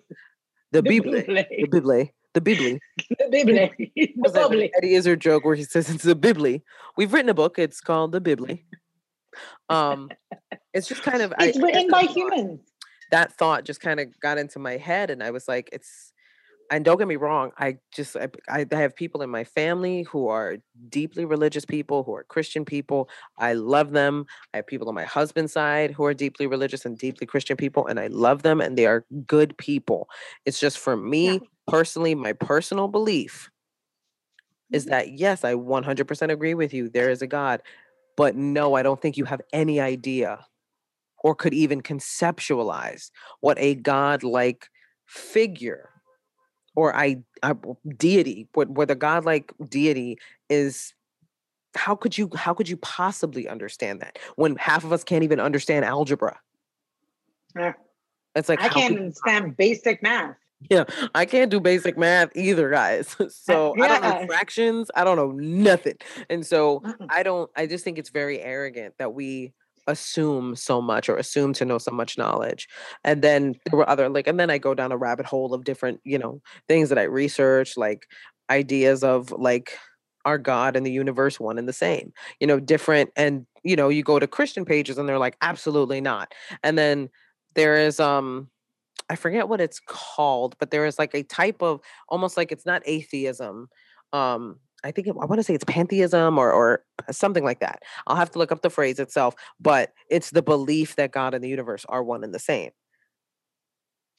the, 0.71 0.83
Bible. 0.83 1.13
The 1.13 1.23
Bible. 1.73 2.09
The 2.35 2.41
Bible. 2.41 2.79
the 3.19 3.31
Bible. 3.31 3.69
The 4.23 4.31
Bible. 4.31 4.69
Eddie 4.77 4.95
Izzard 4.95 5.21
joke 5.21 5.45
where 5.45 5.57
he 5.57 5.65
says 5.65 5.91
it's 5.91 6.05
the 6.05 6.15
Bible. 6.15 6.61
We've 6.97 7.13
written 7.13 7.31
a 7.31 7.35
book. 7.35 7.59
It's 7.59 7.81
called 7.81 8.13
the 8.13 8.21
Bible. 8.21 8.59
Um, 9.69 10.11
it's 10.75 10.89
just 10.89 11.03
kind 11.03 11.23
of 11.23 11.33
it's 11.41 11.59
I, 11.59 11.63
written 11.63 11.89
by 11.91 12.03
humans. 12.03 12.61
That 13.11 13.33
thought 13.33 13.65
just 13.65 13.81
kind 13.81 14.01
of 14.01 14.19
got 14.21 14.39
into 14.39 14.59
my 14.59 14.77
head, 14.77 15.11
and 15.11 15.23
I 15.23 15.31
was 15.31 15.49
like, 15.49 15.69
it's 15.73 16.13
and 16.71 16.85
don't 16.85 16.99
get 16.99 17.09
me 17.09 17.17
wrong, 17.17 17.53
I 17.59 17.79
just 17.93 18.17
I, 18.17 18.29
I 18.49 18.67
have 18.71 18.97
people 18.97 19.23
in 19.23 19.31
my 19.31 19.45
family 19.45 20.03
who 20.03 20.29
are 20.29 20.57
deeply 20.89 21.25
religious 21.25 21.65
people, 21.65 22.03
who 22.03 22.15
are 22.15 22.25
Christian 22.25 22.65
people. 22.65 23.09
I 23.39 23.55
love 23.55 23.93
them. 23.93 24.27
I 24.53 24.59
have 24.59 24.67
people 24.67 24.89
on 24.89 24.95
my 24.95 25.05
husband's 25.05 25.53
side 25.53 25.93
who 25.93 26.05
are 26.05 26.15
deeply 26.15 26.47
religious 26.47 26.85
and 26.85 26.99
deeply 26.99 27.27
Christian 27.27 27.57
people, 27.57 27.87
and 27.87 28.01
I 28.01 28.09
love 28.09 28.43
them, 28.43 28.61
and 28.61 28.77
they 28.77 28.87
are 28.87 29.05
good 29.27 29.57
people. 29.59 30.09
It's 30.45 30.61
just 30.61 30.79
for 30.79 30.97
me 30.97 31.33
yeah. 31.33 31.39
personally, 31.67 32.15
my 32.15 32.33
personal 32.33 32.89
belief 32.89 33.51
is 34.73 34.85
mm-hmm. 34.85 34.91
that 34.91 35.13
yes, 35.13 35.45
I 35.45 35.55
100% 35.55 36.31
agree 36.31 36.55
with 36.55 36.75
you. 36.75 36.89
There 36.89 37.11
is 37.11 37.23
a 37.23 37.27
God, 37.27 37.63
but 38.17 38.35
no, 38.35 38.75
I 38.75 38.83
don't 38.83 39.01
think 39.01 39.17
you 39.17 39.25
have 39.25 39.41
any 39.53 39.81
idea 39.81 40.47
or 41.23 41.35
could 41.35 41.55
even 41.55 41.83
conceptualize 41.83 43.11
what 43.41 43.59
a 43.59 43.75
God 43.75 44.23
like 44.23 44.69
figure 45.07 45.91
or 46.75 46.95
I, 46.95 47.17
uh, 47.43 47.55
I 47.65 47.73
deity, 47.97 48.49
what 48.55 48.71
where 48.71 48.87
the 48.87 48.95
godlike 48.95 49.53
deity 49.69 50.19
is 50.49 50.95
how 51.75 51.95
could 51.95 52.17
you 52.17 52.31
how 52.35 52.55
could 52.55 52.69
you 52.69 52.77
possibly 52.79 53.49
understand 53.49 54.01
that 54.01 54.19
when 54.37 54.57
half 54.57 54.85
of 54.85 54.93
us 54.93 55.05
can't 55.05 55.25
even 55.25 55.41
understand 55.41 55.85
algebra? 55.85 56.39
Yeah. 57.55 57.73
It's 58.35 58.49
like 58.49 58.61
I 58.61 58.69
can't 58.69 58.99
understand 58.99 59.57
basic 59.57 60.03
math. 60.03 60.37
Yeah, 60.71 60.85
I 61.15 61.27
can't 61.27 61.51
do 61.51 61.61
basic 61.61 61.99
math 61.99 62.31
either, 62.35 62.71
guys. 62.71 63.15
So 63.31 63.75
yeah. 63.77 63.85
I 63.85 63.89
don't 63.89 64.03
know 64.03 64.27
fractions. 64.27 64.91
I 64.95 65.05
don't 65.05 65.17
know 65.17 65.33
nothing. 65.33 65.97
And 66.31 66.45
so 66.45 66.83
I 67.11 67.23
don't, 67.23 67.51
I 67.57 67.67
just 67.67 67.85
think 67.85 67.99
it's 67.99 68.11
very 68.11 68.41
arrogant 68.41 68.95
that 68.99 69.13
we 69.13 69.53
assume 69.87 70.57
so 70.57 70.81
much 70.83 71.09
or 71.09 71.17
assume 71.17 71.53
to 71.53 71.65
know 71.65 71.79
so 71.79 71.93
much 71.93 72.19
knowledge 72.19 72.67
and 73.05 73.23
then 73.23 73.55
there 73.65 73.79
were 73.79 73.89
other 73.89 74.09
like 74.09 74.27
and 74.27 74.41
then 74.41 74.51
i 74.51 74.59
go 74.59 74.75
down 74.75 74.91
a 74.91 74.97
rabbit 74.97 75.25
hole 75.25 75.55
of 75.55 75.63
different 75.63 76.01
you 76.05 76.19
know 76.19 76.41
things 76.67 76.89
that 76.89 76.99
i 76.99 77.05
research 77.05 77.77
like 77.77 78.07
ideas 78.51 79.05
of 79.05 79.31
like 79.31 79.79
our 80.25 80.39
god 80.39 80.75
and 80.75 80.85
the 80.85 80.91
universe 80.91 81.39
one 81.39 81.57
and 81.57 81.69
the 81.69 81.73
same 81.73 82.13
you 82.41 82.49
know 82.49 82.59
different 82.59 83.11
and 83.17 83.47
you 83.63 83.77
know 83.77 83.89
you 83.89 84.03
go 84.03 84.19
to 84.19 84.27
christian 84.27 84.65
pages 84.65 84.99
and 84.99 85.09
they're 85.09 85.21
like 85.21 85.37
absolutely 85.41 86.01
not 86.01 86.33
and 86.65 86.77
then 86.77 87.09
there 87.55 87.77
is 87.77 88.01
um 88.01 88.49
i 89.09 89.17
forget 89.17 89.49
what 89.49 89.61
it's 89.61 89.81
called 89.87 90.57
but 90.59 90.71
there 90.71 90.87
is 90.87 90.99
like 90.99 91.15
a 91.15 91.23
type 91.23 91.63
of 91.63 91.81
almost 92.09 92.37
like 92.37 92.53
it's 92.53 92.67
not 92.67 92.83
atheism 92.87 93.69
um 94.13 94.59
I 94.85 94.93
think 94.93 95.09
it, 95.09 95.17
I 95.21 95.25
want 95.25 95.41
to 95.41 95.43
say 95.43 95.55
it's 95.55 95.65
pantheism 95.65 96.39
or 96.39 96.53
or 96.53 96.85
something 97.11 97.43
like 97.43 97.61
that. 97.61 97.83
I'll 98.07 98.17
have 98.17 98.31
to 98.33 98.39
look 98.39 98.53
up 98.53 98.63
the 98.63 98.71
phrase 98.71 99.01
itself, 99.01 99.35
but 99.59 99.93
it's 100.11 100.31
the 100.31 100.43
belief 100.43 100.97
that 100.97 101.11
God 101.11 101.35
and 101.35 101.43
the 101.43 101.49
universe 101.49 101.85
are 101.89 102.05
one 102.05 102.23
and 102.23 102.33
the 102.33 102.39
same. 102.39 102.71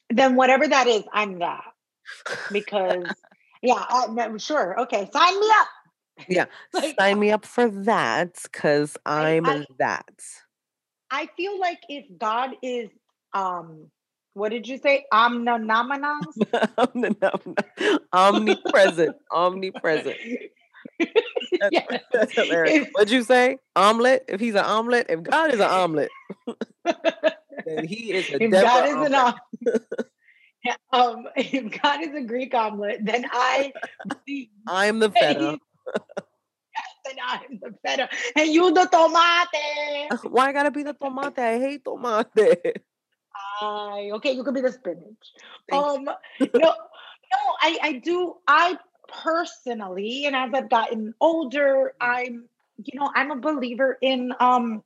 Then 0.09 0.35
whatever 0.35 0.67
that 0.67 0.87
is, 0.87 1.03
I'm 1.13 1.39
that 1.39 1.63
because 2.51 3.13
yeah, 3.61 3.83
I, 3.87 4.37
sure, 4.37 4.79
okay, 4.81 5.09
sign 5.11 5.39
me 5.39 5.47
up. 5.51 5.67
Yeah, 6.27 6.45
like, 6.73 6.95
sign 6.99 7.19
me 7.19 7.31
up 7.31 7.45
for 7.45 7.69
that 7.69 8.39
because 8.43 8.97
I'm 9.05 9.45
I, 9.45 9.65
that. 9.79 10.19
I 11.09 11.29
feel 11.37 11.59
like 11.59 11.79
if 11.89 12.05
God 12.17 12.51
is 12.61 12.89
um 13.33 13.89
what 14.37 14.51
did 14.51 14.67
you 14.67 14.77
say? 14.77 15.05
Omninominous? 15.11 16.37
Omnipresent. 18.13 19.15
Omnipresent. 19.31 20.17
That's, 21.59 21.77
that's 22.13 22.33
hilarious. 22.33 22.87
What'd 22.91 23.11
you 23.11 23.23
say? 23.23 23.57
Omelet? 23.75 24.25
If 24.27 24.39
he's 24.39 24.53
an 24.53 24.65
omelet, 24.65 25.07
if 25.09 25.23
God 25.23 25.53
is 25.53 25.59
an 25.59 25.69
omelet, 25.69 26.09
then 27.65 27.87
he 27.87 28.13
is 28.13 28.29
a 28.29 28.43
if 28.43 28.51
God 28.51 28.85
is 28.85 28.93
omelet. 28.93 29.11
an 29.11 29.15
omelet. 29.15 29.81
um, 30.93 31.27
if 31.35 31.81
God 31.81 32.03
is 32.03 32.15
a 32.15 32.21
Greek 32.21 32.53
omelet, 32.53 33.03
then 33.03 33.25
I 33.31 33.73
I'm 34.67 34.99
the 34.99 35.09
feta. 35.09 35.57
And 37.09 37.19
I'm 37.25 37.59
the 37.61 37.73
feta. 37.83 38.09
And 38.35 38.49
you 38.49 38.71
the 38.73 38.85
tomate. 38.85 40.31
Why 40.31 40.49
I 40.49 40.53
gotta 40.53 40.71
be 40.71 40.83
the 40.83 40.93
tomate? 40.93 41.39
I 41.39 41.57
hate 41.57 41.83
tomate. 41.83 42.75
I 43.61 44.11
okay, 44.15 44.31
you 44.31 44.43
could 44.43 44.53
be 44.53 44.61
the 44.61 44.71
spinach. 44.71 45.33
Um, 45.71 46.05
no, 46.05 46.49
no, 46.53 46.73
I 47.61 47.77
I 47.81 47.93
do. 48.03 48.35
I 48.47 48.77
personally, 49.07 50.25
and 50.25 50.35
as 50.35 50.51
I've 50.53 50.69
gotten 50.69 51.13
older, 51.19 51.93
mm. 52.01 52.07
I'm 52.07 52.49
you 52.83 52.99
know 52.99 53.11
I'm 53.13 53.31
a 53.31 53.35
believer 53.35 53.97
in 54.01 54.33
um 54.39 54.83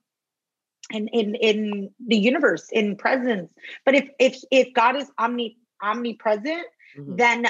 in 0.91 1.07
in 1.09 1.35
in 1.35 1.89
the 2.05 2.17
universe 2.17 2.69
in 2.71 2.95
presence. 2.95 3.51
But 3.85 3.95
if 3.95 4.09
if 4.19 4.41
if 4.51 4.73
God 4.73 4.95
is 4.95 5.09
omni 5.17 5.57
omnipresent, 5.81 6.65
mm-hmm. 6.97 7.15
then 7.15 7.47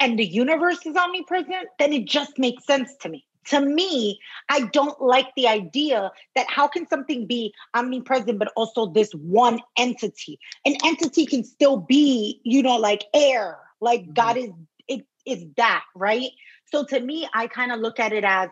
and 0.00 0.18
the 0.18 0.26
universe 0.26 0.84
is 0.84 0.96
omnipresent, 0.96 1.68
then 1.78 1.92
it 1.92 2.06
just 2.06 2.38
makes 2.38 2.66
sense 2.66 2.94
to 3.00 3.08
me 3.08 3.24
to 3.46 3.60
me, 3.60 4.20
I 4.48 4.62
don't 4.72 5.00
like 5.00 5.28
the 5.36 5.48
idea 5.48 6.10
that 6.34 6.46
how 6.48 6.68
can 6.68 6.88
something 6.88 7.26
be 7.26 7.54
omnipresent, 7.74 8.38
but 8.38 8.52
also 8.56 8.86
this 8.86 9.12
one 9.12 9.60
entity? 9.76 10.38
An 10.64 10.76
entity 10.84 11.26
can 11.26 11.44
still 11.44 11.76
be, 11.76 12.40
you 12.44 12.62
know, 12.62 12.76
like 12.76 13.04
air, 13.14 13.58
like 13.80 14.02
mm-hmm. 14.02 14.12
God 14.12 14.36
is, 14.36 14.50
it 14.88 15.06
is 15.26 15.44
that, 15.56 15.84
right? 15.94 16.30
So 16.66 16.84
to 16.84 17.00
me, 17.00 17.28
I 17.34 17.46
kind 17.46 17.72
of 17.72 17.80
look 17.80 18.00
at 18.00 18.12
it 18.12 18.24
as, 18.24 18.50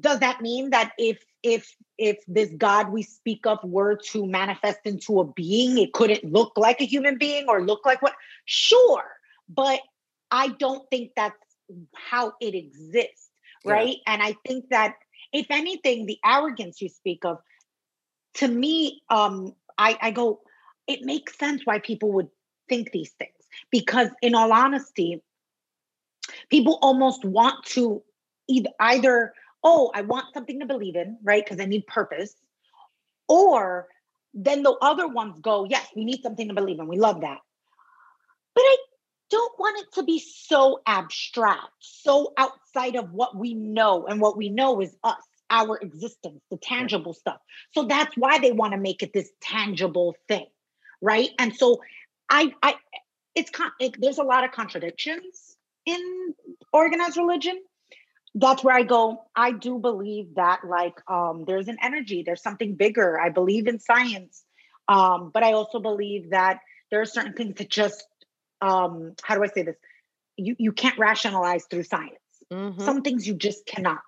does 0.00 0.20
that 0.20 0.40
mean 0.40 0.70
that 0.70 0.92
if 0.98 1.18
if 1.42 1.74
if 1.98 2.18
this 2.26 2.50
god 2.56 2.90
we 2.90 3.02
speak 3.02 3.46
of 3.46 3.58
were 3.62 3.96
to 3.96 4.26
manifest 4.26 4.80
into 4.84 5.20
a 5.20 5.24
being 5.24 5.78
it 5.78 5.92
couldn't 5.92 6.24
look 6.24 6.52
like 6.56 6.80
a 6.80 6.84
human 6.84 7.16
being 7.16 7.46
or 7.48 7.64
look 7.64 7.84
like 7.86 8.02
what 8.02 8.14
sure 8.44 9.04
but 9.48 9.80
i 10.30 10.48
don't 10.48 10.88
think 10.90 11.12
that's 11.14 11.36
how 11.94 12.32
it 12.40 12.54
exists 12.54 13.27
right? 13.64 13.96
Yeah. 14.06 14.12
And 14.12 14.22
I 14.22 14.36
think 14.46 14.68
that 14.70 14.94
if 15.32 15.46
anything, 15.50 16.06
the 16.06 16.18
arrogance 16.24 16.80
you 16.80 16.88
speak 16.88 17.24
of, 17.24 17.38
to 18.34 18.48
me, 18.48 19.02
um, 19.10 19.54
I, 19.76 19.98
I 20.00 20.10
go, 20.10 20.40
it 20.86 21.02
makes 21.02 21.38
sense 21.38 21.62
why 21.64 21.78
people 21.78 22.12
would 22.12 22.28
think 22.68 22.92
these 22.92 23.10
things. 23.12 23.32
Because 23.70 24.08
in 24.22 24.34
all 24.34 24.52
honesty, 24.52 25.22
people 26.50 26.78
almost 26.82 27.24
want 27.24 27.64
to 27.66 28.02
either 28.48 28.70
either, 28.80 29.32
oh, 29.64 29.90
I 29.94 30.02
want 30.02 30.32
something 30.34 30.60
to 30.60 30.66
believe 30.66 30.96
in, 30.96 31.18
right? 31.22 31.44
Because 31.44 31.60
I 31.60 31.66
need 31.66 31.86
purpose. 31.86 32.34
Or 33.28 33.88
then 34.34 34.62
the 34.62 34.76
other 34.80 35.08
ones 35.08 35.40
go, 35.40 35.64
yes, 35.64 35.86
we 35.96 36.04
need 36.04 36.22
something 36.22 36.48
to 36.48 36.54
believe 36.54 36.78
in. 36.78 36.86
We 36.86 36.98
love 36.98 37.20
that. 37.22 37.38
But 38.54 38.62
I 38.62 38.76
don't 39.30 39.58
want 39.58 39.78
it 39.80 39.94
to 39.94 40.02
be 40.02 40.18
so 40.18 40.80
abstract, 40.86 41.70
so 41.80 42.32
outside 42.36 42.96
of 42.96 43.12
what 43.12 43.36
we 43.36 43.54
know. 43.54 44.06
And 44.06 44.20
what 44.20 44.36
we 44.36 44.48
know 44.48 44.80
is 44.80 44.96
us, 45.04 45.22
our 45.50 45.78
existence, 45.78 46.40
the 46.50 46.58
tangible 46.58 47.14
stuff. 47.14 47.38
So 47.72 47.84
that's 47.84 48.16
why 48.16 48.38
they 48.38 48.52
want 48.52 48.72
to 48.72 48.78
make 48.78 49.02
it 49.02 49.12
this 49.12 49.30
tangible 49.40 50.14
thing. 50.28 50.46
Right. 51.00 51.30
And 51.38 51.54
so 51.54 51.80
I, 52.28 52.52
I, 52.62 52.74
it's, 53.34 53.50
con- 53.50 53.72
it, 53.80 53.96
there's 54.00 54.18
a 54.18 54.24
lot 54.24 54.44
of 54.44 54.52
contradictions 54.52 55.56
in 55.86 56.34
organized 56.72 57.16
religion. 57.16 57.62
That's 58.34 58.62
where 58.62 58.76
I 58.76 58.82
go. 58.82 59.24
I 59.34 59.52
do 59.52 59.78
believe 59.78 60.34
that, 60.34 60.60
like, 60.64 61.00
um, 61.10 61.44
there's 61.46 61.68
an 61.68 61.78
energy, 61.82 62.22
there's 62.24 62.42
something 62.42 62.74
bigger. 62.74 63.18
I 63.18 63.30
believe 63.30 63.66
in 63.66 63.80
science. 63.80 64.44
Um, 64.86 65.30
but 65.32 65.42
I 65.42 65.52
also 65.52 65.80
believe 65.80 66.30
that 66.30 66.60
there 66.90 67.00
are 67.00 67.06
certain 67.06 67.32
things 67.32 67.56
that 67.56 67.70
just 67.70 68.04
um 68.60 69.14
how 69.22 69.34
do 69.34 69.42
i 69.42 69.46
say 69.46 69.62
this 69.62 69.76
you 70.36 70.54
you 70.58 70.72
can't 70.72 70.98
rationalize 70.98 71.64
through 71.64 71.82
science 71.82 72.14
mm-hmm. 72.52 72.80
some 72.82 73.02
things 73.02 73.26
you 73.26 73.34
just 73.34 73.66
cannot 73.66 74.00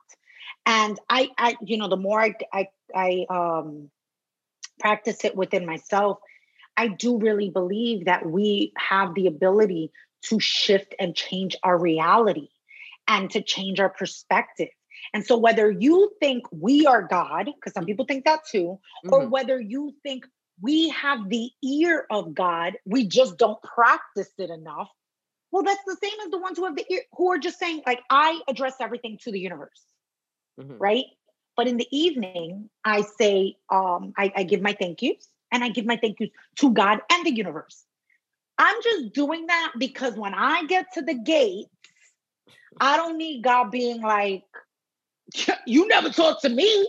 and 0.67 0.99
i 1.09 1.29
i 1.39 1.57
you 1.63 1.77
know 1.77 1.89
the 1.89 1.97
more 1.97 2.21
i 2.21 2.35
i, 2.53 2.69
I 2.95 3.27
um 3.29 3.91
practice 4.79 5.25
it 5.25 5.37
within 5.37 5.67
myself 5.67 6.19
i 6.77 6.89
do 6.89 7.19
really 7.19 7.51
believe 7.51 8.07
that 8.07 8.27
we 8.27 8.73
have 8.77 9.15
the 9.15 9.27
ability 9.27 9.93
to 10.23 10.41
shift 10.41 10.95
and 10.99 11.15
change 11.15 11.57
our 11.63 11.79
reality 11.79 12.49
and 13.09 13.31
to 13.31 13.43
change 13.43 13.81
our 13.81 13.89
perspective 13.91 14.69
and 15.13 15.25
so 15.25 15.37
whether 15.37 15.71
you 15.71 16.13
think 16.21 16.45
we 16.51 16.87
are 16.87 17.03
god 17.03 17.47
because 17.47 17.73
some 17.73 17.85
people 17.85 18.05
think 18.05 18.25
that 18.25 18.41
too 18.51 18.79
mm-hmm. 19.05 19.13
or 19.13 19.29
whether 19.29 19.61
you 19.61 19.95
think 20.03 20.27
we 20.61 20.91
have 20.91 21.29
the 21.29 21.51
ear 21.63 22.07
of 22.11 22.35
God, 22.35 22.77
we 22.85 23.07
just 23.07 23.39
don't 23.39 23.61
practice 23.63 24.31
it 24.39 24.51
enough. 24.51 24.91
Well, 25.53 25.63
that's 25.63 25.83
the 25.85 25.97
same 26.03 26.19
as 26.25 26.31
the 26.31 26.39
ones 26.39 26.59
who 26.59 26.65
have 26.65 26.77
the 26.77 26.87
ear, 26.91 27.03
who 27.17 27.33
are 27.33 27.39
just 27.39 27.59
saying, 27.59 27.83
like, 27.87 28.01
I 28.09 28.41
address 28.47 28.77
everything 28.81 29.19
to 29.23 29.33
the 29.33 29.41
universe, 29.41 29.83
mm-hmm. 30.61 30.79
right? 30.79 31.07
But 31.57 31.67
in 31.67 31.77
the 31.77 31.89
evening, 31.91 32.71
I 32.85 33.03
say, 33.03 33.57
um, 33.69 34.13
I, 34.17 34.33
I 34.37 34.43
give 34.45 34.63
my 34.63 34.73
thank 34.73 35.03
yous 35.03 35.29
and 35.51 35.65
I 35.65 35.69
give 35.69 35.87
my 35.87 35.97
thank 35.97 36.21
yous 36.21 36.31
to 36.57 36.73
God 36.73 37.01
and 37.11 37.27
the 37.27 37.35
universe. 37.35 37.85
I'm 38.59 38.77
just 38.83 39.13
doing 39.13 39.47
that 39.47 39.73
because 39.79 40.15
when 40.15 40.35
I 40.35 40.65
get 40.67 40.87
to 40.95 41.03
the 41.03 41.15
gates, 41.15 41.71
I 42.81 42.97
don't 42.97 43.17
need 43.17 43.43
God 43.43 43.71
being 43.71 44.01
like, 44.01 44.45
you 45.67 45.89
never 45.89 46.11
talk 46.11 46.43
to 46.43 46.49
me. 46.49 46.89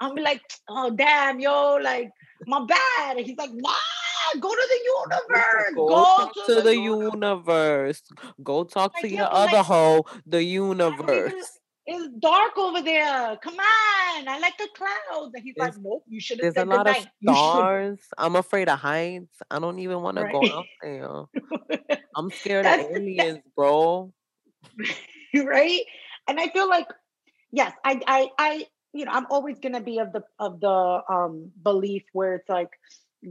I'm 0.00 0.14
like, 0.14 0.42
oh 0.68 0.90
damn, 0.90 1.40
yo, 1.40 1.78
like 1.82 2.12
my 2.46 2.64
bad. 2.64 3.16
And 3.16 3.26
he's 3.26 3.36
like, 3.36 3.50
God, 3.50 4.40
go 4.40 4.50
to 4.50 4.68
the 4.68 4.80
universe. 4.84 5.74
Go, 5.74 5.88
Go, 5.88 6.30
to, 6.34 6.54
to 6.54 6.62
the, 6.62 6.76
universe. 6.76 7.14
universe. 7.14 8.02
Go 8.42 8.64
talk 8.64 8.94
Like, 8.94 9.02
to 9.02 9.08
your 9.08 9.32
other 9.32 9.56
like, 9.56 9.66
hoe, 9.66 10.04
the 10.26 10.38
I 10.38 10.40
don't 10.40 10.44
even. 10.44 10.52
universe. 10.78 11.58
It's 11.90 12.08
dark 12.20 12.58
over 12.58 12.82
there. 12.82 13.38
Come 13.42 13.54
on, 13.54 14.28
I 14.28 14.38
like 14.42 14.58
the 14.58 14.68
clouds. 14.74 15.32
And 15.34 15.42
he's 15.42 15.54
like, 15.56 15.72
nope. 15.78 16.04
You 16.06 16.20
should 16.20 16.38
have 16.40 16.52
there's 16.54 16.66
a 16.66 16.68
lot 16.68 16.86
of 16.86 16.96
night. 16.96 17.06
You 17.20 17.32
should. 17.34 17.38
stars. 17.38 17.98
I'm 18.18 18.36
afraid 18.36 18.68
of 18.68 18.78
heights. 18.78 19.34
I 19.50 19.58
don't 19.58 19.78
even 19.78 20.02
want 20.02 20.18
to 20.18 20.28
go 20.30 20.44
out 20.50 20.66
there. 20.82 21.88
I'm 22.14 22.30
scared 22.30 22.66
of 22.66 22.76
That's 22.76 22.88
the 22.88 22.94
that, 22.94 23.00
aliens, 23.00 23.38
bro. 23.56 24.12
right. 25.34 25.80
And 26.28 26.38
I 26.38 26.48
feel 26.50 26.68
like 26.68 26.88
yes, 27.52 27.72
I 27.84 28.00
I 28.06 28.30
I 28.38 28.66
you 28.92 29.04
know 29.04 29.12
I'm 29.12 29.26
always 29.30 29.58
gonna 29.58 29.80
be 29.80 29.98
of 29.98 30.12
the 30.12 30.22
of 30.38 30.60
the 30.60 31.02
um 31.08 31.50
belief 31.62 32.04
where 32.12 32.36
it's 32.36 32.48
like 32.48 32.70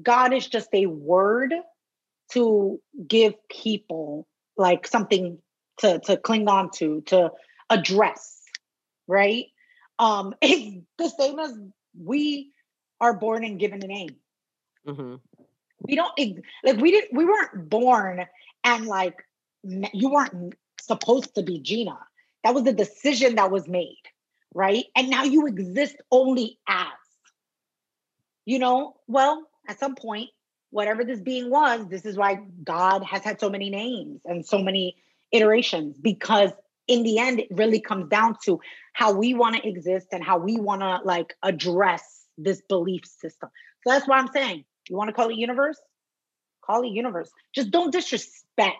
God 0.01 0.33
is 0.33 0.47
just 0.47 0.69
a 0.73 0.85
word 0.85 1.53
to 2.31 2.79
give 3.07 3.35
people 3.49 4.27
like 4.57 4.87
something 4.87 5.39
to 5.79 5.99
to 5.99 6.17
cling 6.17 6.47
on 6.47 6.71
to 6.71 7.01
to 7.07 7.31
address, 7.69 8.41
right? 9.07 9.45
Um, 9.99 10.33
it's 10.41 10.85
the 10.97 11.09
same 11.09 11.39
as 11.39 11.53
we 11.99 12.51
are 12.99 13.13
born 13.13 13.43
and 13.43 13.59
given 13.59 13.83
a 13.83 13.87
name. 13.87 14.15
mm-hmm. 14.87 15.15
We 15.81 15.95
don't 15.95 16.43
like 16.63 16.77
we 16.77 16.91
didn't 16.91 17.15
we 17.15 17.25
weren't 17.25 17.69
born 17.69 18.25
and 18.63 18.85
like 18.87 19.23
you 19.63 20.09
weren't 20.09 20.55
supposed 20.81 21.35
to 21.35 21.43
be 21.43 21.59
Gina. 21.59 21.97
That 22.43 22.55
was 22.55 22.65
a 22.65 22.73
decision 22.73 23.35
that 23.35 23.51
was 23.51 23.67
made, 23.67 24.01
right? 24.57 24.85
And 24.95 25.07
now 25.11 25.23
you 25.23 25.45
exist 25.45 25.97
only 26.11 26.57
as, 26.67 26.87
you 28.43 28.57
know, 28.57 28.95
well, 29.05 29.47
at 29.67 29.79
some 29.79 29.93
point, 29.93 30.31
whatever 30.71 31.03
this 31.03 31.19
being 31.19 31.51
was, 31.51 31.87
this 31.89 32.07
is 32.07 32.17
why 32.17 32.39
God 32.63 33.03
has 33.03 33.23
had 33.23 33.39
so 33.39 33.51
many 33.51 33.69
names 33.69 34.21
and 34.25 34.43
so 34.43 34.57
many 34.57 34.97
iterations 35.31 35.95
because 36.01 36.51
in 36.87 37.03
the 37.03 37.19
end 37.19 37.39
it 37.39 37.49
really 37.51 37.79
comes 37.79 38.09
down 38.09 38.35
to 38.45 38.59
how 38.93 39.11
we 39.11 39.35
want 39.35 39.55
to 39.57 39.67
exist 39.67 40.07
and 40.11 40.23
how 40.23 40.39
we 40.39 40.57
want 40.57 40.81
to 40.81 41.01
like 41.05 41.35
address 41.43 42.25
this 42.39 42.59
belief 42.67 43.05
system. 43.05 43.49
So 43.83 43.91
that's 43.93 44.07
why 44.07 44.17
I'm 44.17 44.31
saying, 44.33 44.65
you 44.89 44.95
want 44.95 45.09
to 45.09 45.13
call 45.13 45.29
it 45.29 45.35
universe? 45.35 45.79
Call 46.65 46.83
it 46.83 46.89
universe. 46.89 47.29
Just 47.53 47.69
don't 47.69 47.91
disrespect. 47.91 48.77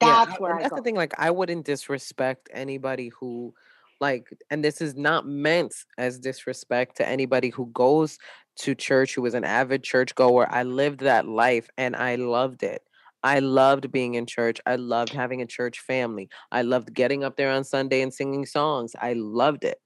That's 0.00 0.32
I- 0.32 0.36
where 0.38 0.52
and 0.52 0.60
I 0.60 0.62
that's 0.62 0.70
go. 0.70 0.76
the 0.76 0.82
thing. 0.82 0.94
Like, 0.94 1.12
I 1.18 1.30
wouldn't 1.30 1.66
disrespect 1.66 2.48
anybody 2.50 3.08
who, 3.08 3.54
like, 4.00 4.28
and 4.50 4.64
this 4.64 4.80
is 4.80 4.94
not 4.94 5.26
meant 5.26 5.74
as 5.98 6.18
disrespect 6.18 6.96
to 6.98 7.08
anybody 7.08 7.50
who 7.50 7.66
goes 7.72 8.18
to 8.56 8.74
church, 8.74 9.14
who 9.14 9.24
is 9.26 9.34
an 9.34 9.44
avid 9.44 9.82
churchgoer. 9.82 10.46
I 10.50 10.62
lived 10.62 11.00
that 11.00 11.26
life 11.26 11.68
and 11.76 11.94
I 11.96 12.16
loved 12.16 12.62
it. 12.62 12.82
I 13.22 13.40
loved 13.40 13.90
being 13.90 14.14
in 14.14 14.26
church. 14.26 14.60
I 14.66 14.76
loved 14.76 15.12
having 15.12 15.42
a 15.42 15.46
church 15.46 15.80
family. 15.80 16.28
I 16.52 16.62
loved 16.62 16.94
getting 16.94 17.24
up 17.24 17.36
there 17.36 17.50
on 17.50 17.64
Sunday 17.64 18.00
and 18.00 18.14
singing 18.14 18.46
songs. 18.46 18.92
I 19.00 19.14
loved 19.14 19.64
it. 19.64 19.78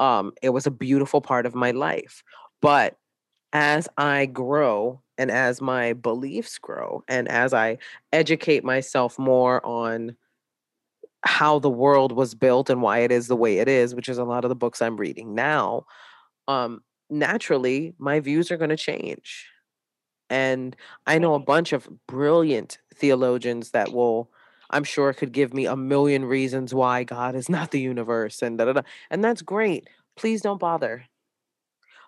Um, 0.00 0.32
it 0.42 0.50
was 0.50 0.66
a 0.66 0.70
beautiful 0.70 1.20
part 1.20 1.46
of 1.46 1.54
my 1.54 1.72
life. 1.72 2.22
But 2.62 2.96
as 3.52 3.88
I 3.96 4.26
grow 4.26 5.02
and 5.16 5.30
as 5.30 5.60
my 5.60 5.92
beliefs 5.92 6.58
grow 6.58 7.02
and 7.08 7.28
as 7.28 7.54
I 7.54 7.78
educate 8.12 8.64
myself 8.64 9.18
more 9.18 9.64
on 9.64 10.16
how 11.24 11.58
the 11.58 11.70
world 11.70 12.12
was 12.12 12.34
built 12.34 12.70
and 12.70 12.82
why 12.82 12.98
it 12.98 13.10
is 13.10 13.28
the 13.28 13.36
way 13.36 13.58
it 13.58 13.68
is, 13.68 13.94
which 13.94 14.08
is 14.08 14.18
a 14.18 14.24
lot 14.24 14.44
of 14.44 14.48
the 14.48 14.54
books 14.54 14.82
I'm 14.82 14.96
reading 14.96 15.34
now, 15.34 15.86
um, 16.48 16.80
naturally 17.10 17.94
my 17.98 18.20
views 18.20 18.50
are 18.50 18.56
going 18.56 18.70
to 18.70 18.76
change. 18.76 19.46
And 20.30 20.76
I 21.06 21.18
know 21.18 21.34
a 21.34 21.38
bunch 21.38 21.72
of 21.72 21.88
brilliant 22.06 22.78
theologians 22.94 23.70
that 23.70 23.92
will, 23.92 24.30
I'm 24.70 24.84
sure, 24.84 25.12
could 25.12 25.32
give 25.32 25.52
me 25.54 25.66
a 25.66 25.76
million 25.76 26.24
reasons 26.24 26.74
why 26.74 27.04
God 27.04 27.34
is 27.34 27.48
not 27.48 27.70
the 27.70 27.80
universe 27.80 28.42
and 28.42 28.58
da 28.58 28.66
da 28.66 28.72
da. 28.74 28.82
And 29.10 29.22
that's 29.22 29.42
great. 29.42 29.88
Please 30.16 30.40
don't 30.40 30.60
bother 30.60 31.06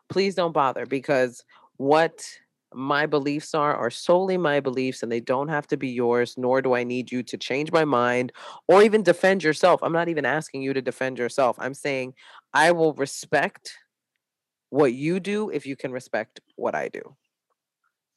please 0.09 0.35
don't 0.35 0.52
bother 0.52 0.87
because 0.87 1.44
what 1.76 2.24
my 2.76 3.06
beliefs 3.06 3.54
are 3.54 3.74
are 3.74 3.90
solely 3.90 4.36
my 4.36 4.60
beliefs 4.60 5.02
and 5.02 5.10
they 5.10 5.20
don't 5.20 5.48
have 5.48 5.66
to 5.66 5.76
be 5.78 5.88
yours 5.88 6.34
nor 6.36 6.60
do 6.60 6.74
i 6.74 6.84
need 6.84 7.10
you 7.10 7.22
to 7.22 7.38
change 7.38 7.72
my 7.72 7.84
mind 7.86 8.32
or 8.68 8.82
even 8.82 9.02
defend 9.02 9.42
yourself 9.42 9.82
i'm 9.82 9.92
not 9.92 10.08
even 10.08 10.26
asking 10.26 10.60
you 10.60 10.74
to 10.74 10.82
defend 10.82 11.18
yourself 11.18 11.56
i'm 11.58 11.72
saying 11.72 12.12
i 12.52 12.70
will 12.70 12.92
respect 12.94 13.78
what 14.68 14.92
you 14.92 15.18
do 15.18 15.48
if 15.48 15.64
you 15.64 15.74
can 15.74 15.90
respect 15.90 16.40
what 16.56 16.74
i 16.74 16.88
do 16.88 17.16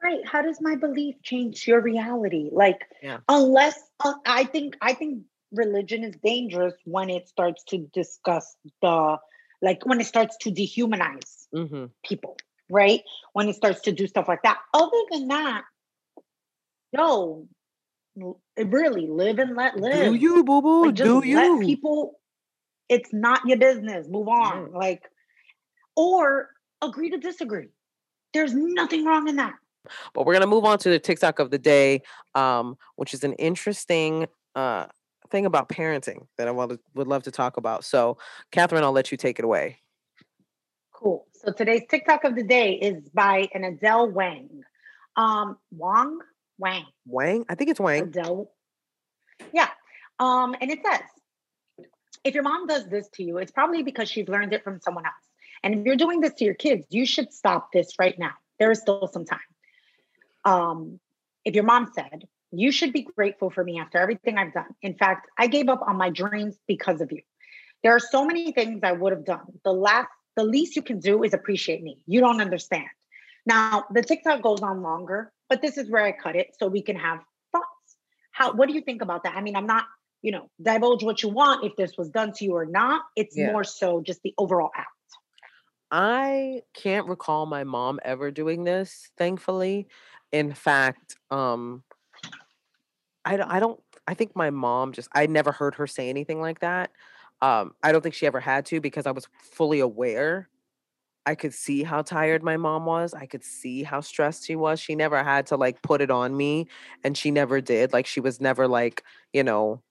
Right. 0.02 0.26
How 0.26 0.42
does 0.42 0.60
my 0.62 0.76
belief 0.76 1.16
change 1.24 1.68
your 1.68 1.82
reality? 1.82 2.50
Like, 2.52 2.88
Yeah. 3.02 3.18
unless 3.28 3.78
uh, 4.04 4.14
I 4.26 4.46
think 4.46 4.78
I 4.82 4.94
think 4.94 5.24
religion 5.52 6.04
is 6.04 6.16
dangerous 6.24 6.76
when 6.86 7.10
it 7.10 7.28
starts 7.28 7.64
to 7.66 7.80
discuss 7.94 8.56
the 8.82 9.18
like 9.62 9.86
when 9.86 10.00
it 10.00 10.06
starts 10.06 10.38
to 10.38 10.52
dehumanize 10.52 11.48
hmm 11.54 11.88
people, 12.06 12.38
right? 12.70 13.02
When 13.34 13.50
it 13.50 13.56
starts 13.56 13.82
to 13.82 13.92
do 13.92 14.08
stuff 14.08 14.28
like 14.28 14.44
that. 14.44 14.58
Other 14.74 14.98
than 15.12 15.28
that, 15.28 15.64
yo, 16.92 17.48
really 18.58 19.08
live 19.08 19.40
and 19.40 19.56
let 19.56 19.78
live. 19.78 20.12
do 20.12 20.16
you 20.16 20.44
boo 20.44 20.62
boo 20.62 20.86
Like 20.86 20.96
do 20.96 21.16
let 21.16 21.26
you 21.26 21.60
people. 21.66 22.20
It's 22.88 23.14
not 23.14 23.46
your 23.46 23.58
business. 23.58 24.08
Move 24.10 24.28
on. 24.28 24.72
Like, 24.72 25.04
or 25.96 26.50
agree 26.82 27.12
to 27.12 27.18
disagree. 27.18 27.68
There's 28.34 28.54
nothing 28.54 29.06
wrong 29.06 29.28
in 29.28 29.36
that. 29.36 29.54
But 30.14 30.26
we're 30.26 30.34
gonna 30.34 30.48
move 30.48 30.66
on 30.66 30.78
to 30.80 30.90
the 30.90 31.00
TikTok 31.00 31.40
of 31.40 31.52
the 31.52 31.58
day, 31.58 32.02
um, 32.36 32.78
which 32.96 33.14
is 33.14 33.24
an 33.24 33.34
interesting 33.34 34.28
uh, 34.56 34.86
thing 35.30 35.46
about 35.46 35.70
parenting 35.70 36.28
that 36.38 36.48
I 36.48 36.52
would 36.52 36.80
would 36.96 37.08
love 37.08 37.24
to 37.24 37.32
talk 37.32 37.58
about. 37.58 37.84
So, 37.86 38.18
Catherine, 38.52 38.84
I'll 38.84 38.92
let 38.92 39.12
you 39.12 39.18
take 39.18 39.40
it 39.40 39.46
away. 39.46 39.78
Cool. 41.00 41.26
So 41.32 41.54
today's 41.54 41.84
TikTok 41.90 42.26
of 42.26 42.36
the 42.36 42.44
day 42.44 42.74
is 42.74 43.08
by 43.10 43.48
an 43.54 43.64
Adele 43.64 44.12
Wang. 44.12 44.50
Um, 45.16 45.58
Wang? 45.72 46.20
Wang. 46.58 46.86
Wang, 47.06 47.46
I 47.48 47.56
think 47.56 47.70
it's 47.70 47.80
Wang. 47.80 48.04
Adele. 48.04 48.52
Yeah. 49.54 49.70
Um, 50.20 50.58
and 50.60 50.70
it 50.70 50.80
says, 50.86 51.88
if 52.26 52.34
your 52.34 52.44
mom 52.44 52.68
does 52.68 52.86
this 52.88 53.08
to 53.14 53.24
you, 53.24 53.38
it's 53.38 53.52
probably 53.52 53.82
because 53.82 54.10
she's 54.10 54.28
learned 54.28 54.52
it 54.52 54.66
from 54.66 54.82
someone 54.82 55.06
else. 55.06 55.16
And 55.64 55.74
if 55.74 55.86
you're 55.86 55.96
doing 55.96 56.20
this 56.20 56.34
to 56.34 56.44
your 56.44 56.54
kids, 56.54 56.86
you 56.90 57.06
should 57.06 57.32
stop 57.32 57.70
this 57.72 57.94
right 57.98 58.20
now. 58.20 58.34
There 58.60 58.70
is 58.70 58.82
still 58.82 59.08
some 59.08 59.24
time. 59.24 59.40
Um, 60.44 61.00
if 61.46 61.56
your 61.56 61.64
mom 61.64 61.92
said, 61.96 62.28
you 62.52 62.74
should 62.74 62.92
be 62.92 63.04
grateful 63.04 63.50
for 63.50 63.64
me 63.64 63.80
after 63.80 64.00
everything 64.00 64.38
I've 64.38 64.54
done. 64.54 64.76
In 64.82 64.96
fact, 64.96 65.30
I 65.38 65.48
gave 65.48 65.70
up 65.70 65.82
on 65.88 65.96
my 65.96 66.10
dreams 66.10 66.58
because 66.68 67.00
of 67.00 67.10
you. 67.14 67.22
There 67.84 67.96
are 67.96 68.00
so 68.00 68.26
many 68.26 68.52
things 68.52 68.82
I 68.84 68.92
would 68.92 69.14
have 69.14 69.24
done. 69.24 69.46
The 69.64 69.72
last, 69.72 70.10
the 70.36 70.44
least 70.44 70.76
you 70.76 70.82
can 70.82 71.00
do 71.00 71.24
is 71.24 71.34
appreciate 71.34 71.84
me. 71.84 72.00
You 72.06 72.22
don't 72.22 72.42
understand. 72.42 72.88
Now, 73.46 73.86
the 73.92 74.02
TikTok 74.02 74.42
goes 74.42 74.62
on 74.62 74.82
longer, 74.82 75.32
but 75.50 75.62
this 75.62 75.78
is 75.78 75.90
where 75.90 76.04
I 76.04 76.12
cut 76.12 76.36
it 76.36 76.56
so 76.60 76.68
we 76.68 76.82
can 76.82 76.96
have 76.96 77.20
thoughts. 77.52 77.66
How 78.32 78.54
what 78.54 78.68
do 78.68 78.76
you 78.76 78.82
think 78.82 79.02
about 79.02 79.24
that? 79.24 79.36
I 79.36 79.42
mean, 79.42 79.56
I'm 79.56 79.66
not, 79.66 79.86
you 80.22 80.32
know, 80.32 80.50
divulge 80.62 81.04
what 81.04 81.24
you 81.24 81.30
want 81.30 81.66
if 81.66 81.76
this 81.76 81.98
was 81.98 82.10
done 82.10 82.34
to 82.34 82.46
you 82.46 82.54
or 82.54 82.66
not. 82.66 83.02
It's 83.16 83.36
Yeah. 83.36 83.52
more 83.52 83.64
so 83.64 84.02
just 84.02 84.22
the 84.24 84.34
overall 84.38 84.70
act. 84.76 84.90
I 85.92 86.62
can't 86.74 87.08
recall 87.08 87.46
my 87.46 87.64
mom 87.64 88.00
ever 88.04 88.30
doing 88.30 88.64
this, 88.64 89.10
thankfully. 89.18 89.88
In 90.32 90.54
fact, 90.54 91.16
um, 91.32 91.84
I 93.26 93.40
I 93.56 93.60
don't, 93.60 93.80
I 94.08 94.14
think 94.14 94.36
my 94.36 94.52
mom 94.52 94.94
just, 94.94 95.10
I 95.14 95.26
never 95.26 95.52
heard 95.52 95.76
her 95.76 95.88
say 95.88 96.10
anything 96.10 96.40
like 96.40 96.60
that. 96.60 96.92
Um, 97.42 97.74
I 97.84 97.92
don't 97.92 98.02
think 98.02 98.16
she 98.16 98.28
ever 98.28 98.40
had 98.40 98.66
to 98.68 98.82
because 98.82 99.06
I 99.06 99.12
was 99.12 99.28
fully 99.52 99.80
aware. 99.80 100.50
I 101.26 101.36
could 101.36 101.54
see 101.54 101.84
how 101.84 102.02
tired 102.02 102.44
my 102.44 102.58
mom 102.58 102.86
was. 102.86 103.14
I 103.14 103.26
could 103.26 103.44
see 103.44 103.84
how 103.84 104.02
stressed 104.02 104.46
she 104.46 104.56
was. 104.56 104.80
She 104.80 104.96
never 104.96 105.24
had 105.24 105.46
to 105.48 105.58
like 105.58 105.82
put 105.82 106.02
it 106.02 106.12
on 106.12 106.36
me, 106.36 106.68
and 107.04 107.18
she 107.18 107.32
never 107.32 107.62
did. 107.62 107.94
Like, 107.94 108.08
she 108.08 108.20
was 108.20 108.42
never 108.42 108.68
like, 108.68 109.04
you 109.34 109.44
know, 109.44 109.82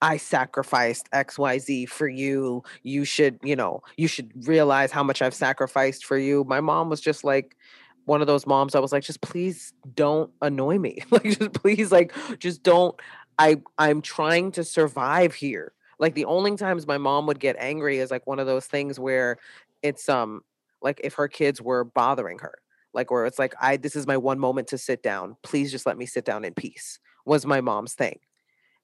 I 0.00 0.18
sacrificed 0.18 1.08
XYZ 1.12 1.88
for 1.88 2.06
you. 2.06 2.62
You 2.82 3.04
should, 3.04 3.38
you 3.42 3.56
know, 3.56 3.82
you 3.96 4.06
should 4.06 4.46
realize 4.46 4.92
how 4.92 5.02
much 5.02 5.22
I've 5.22 5.34
sacrificed 5.34 6.04
for 6.04 6.18
you. 6.18 6.44
My 6.44 6.60
mom 6.60 6.90
was 6.90 7.00
just 7.00 7.24
like 7.24 7.56
one 8.04 8.20
of 8.20 8.26
those 8.26 8.46
moms 8.46 8.74
I 8.74 8.80
was 8.80 8.92
like, 8.92 9.02
just 9.02 9.22
please 9.22 9.72
don't 9.94 10.30
annoy 10.42 10.78
me. 10.78 10.98
like 11.10 11.24
just 11.24 11.54
please, 11.54 11.90
like, 11.90 12.12
just 12.38 12.62
don't. 12.62 12.94
I 13.38 13.62
I'm 13.78 14.02
trying 14.02 14.52
to 14.52 14.64
survive 14.64 15.34
here. 15.34 15.72
Like 15.98 16.14
the 16.14 16.24
only 16.24 16.56
times 16.56 16.86
my 16.86 16.98
mom 16.98 17.26
would 17.26 17.40
get 17.40 17.56
angry 17.58 17.98
is 17.98 18.10
like 18.10 18.26
one 18.26 18.38
of 18.38 18.46
those 18.46 18.66
things 18.66 18.98
where 18.98 19.38
it's 19.82 20.08
um 20.08 20.42
like 20.82 21.00
if 21.02 21.14
her 21.14 21.28
kids 21.28 21.60
were 21.60 21.84
bothering 21.84 22.38
her. 22.40 22.54
Like 22.92 23.10
where 23.10 23.26
it's 23.26 23.38
like, 23.38 23.54
I 23.60 23.76
this 23.76 23.96
is 23.96 24.06
my 24.06 24.16
one 24.16 24.38
moment 24.38 24.68
to 24.68 24.78
sit 24.78 25.02
down. 25.02 25.36
Please 25.42 25.70
just 25.72 25.86
let 25.86 25.98
me 25.98 26.06
sit 26.06 26.24
down 26.24 26.44
in 26.44 26.54
peace, 26.54 26.98
was 27.26 27.44
my 27.44 27.60
mom's 27.60 27.94
thing. 27.94 28.20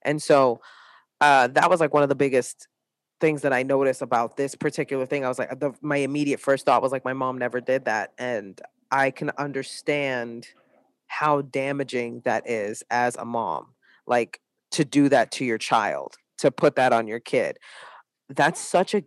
And 0.03 0.21
so 0.21 0.61
uh, 1.21 1.49
that 1.49 1.71
was 1.71 1.81
like 1.81 1.95
one 1.95 2.03
of 2.03 2.09
the 2.09 2.15
biggest 2.15 2.67
things 3.21 3.43
that 3.43 3.53
I 3.53 3.63
noticed 3.63 4.03
about 4.03 4.37
this 4.37 4.55
particular 4.55 5.07
thing. 5.07 5.25
I 5.25 5.29
was 5.29 5.39
like, 5.39 5.61
the, 5.61 5.73
my 5.83 5.99
immediate 5.99 6.41
first 6.41 6.65
thought 6.65 6.83
was 6.83 6.93
like, 6.93 7.05
my 7.05 7.13
mom 7.13 7.39
never 7.39 7.61
did 7.61 7.85
that, 7.85 8.13
and 8.19 8.61
I 8.91 9.11
can 9.11 9.31
understand 9.37 10.49
how 11.07 11.43
damaging 11.43 12.23
that 12.25 12.49
is 12.49 12.83
as 12.91 13.17
a 13.17 13.25
mom. 13.25 13.75
Like 14.07 14.41
to 14.73 14.85
do 14.85 15.09
that 15.11 15.31
to 15.33 15.45
your 15.45 15.59
child, 15.59 16.17
to 16.41 16.51
put 16.51 16.77
that 16.77 16.93
on 16.93 17.07
your 17.07 17.21
kid. 17.21 17.59
That's 18.29 18.61
such 18.61 18.95
a 18.95 19.03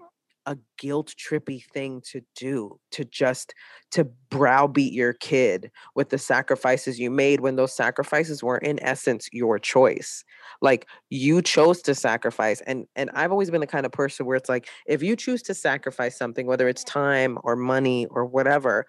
a 0.45 0.57
guilt 0.77 1.13
trippy 1.17 1.63
thing 1.73 2.01
to 2.11 2.21
do 2.35 2.77
to 2.91 3.05
just 3.05 3.53
to 3.91 4.05
browbeat 4.29 4.91
your 4.91 5.13
kid 5.13 5.71
with 5.95 6.09
the 6.09 6.17
sacrifices 6.17 6.99
you 6.99 7.09
made 7.09 7.39
when 7.39 7.55
those 7.55 7.73
sacrifices 7.73 8.43
were 8.43 8.57
in 8.57 8.81
essence 8.83 9.29
your 9.31 9.57
choice. 9.57 10.23
Like 10.61 10.87
you 11.09 11.41
chose 11.41 11.81
to 11.83 11.95
sacrifice 11.95 12.61
and 12.67 12.85
and 12.95 13.09
i've 13.13 13.31
always 13.31 13.49
been 13.49 13.61
the 13.61 13.67
kind 13.67 13.85
of 13.85 13.91
person 13.91 14.25
where 14.25 14.35
it's 14.35 14.49
like 14.49 14.67
if 14.85 15.01
you 15.01 15.15
choose 15.15 15.41
to 15.43 15.53
sacrifice 15.53 16.17
something 16.17 16.47
whether 16.47 16.67
it's 16.67 16.83
time 16.83 17.37
or 17.43 17.55
money 17.55 18.05
or 18.07 18.25
whatever 18.25 18.85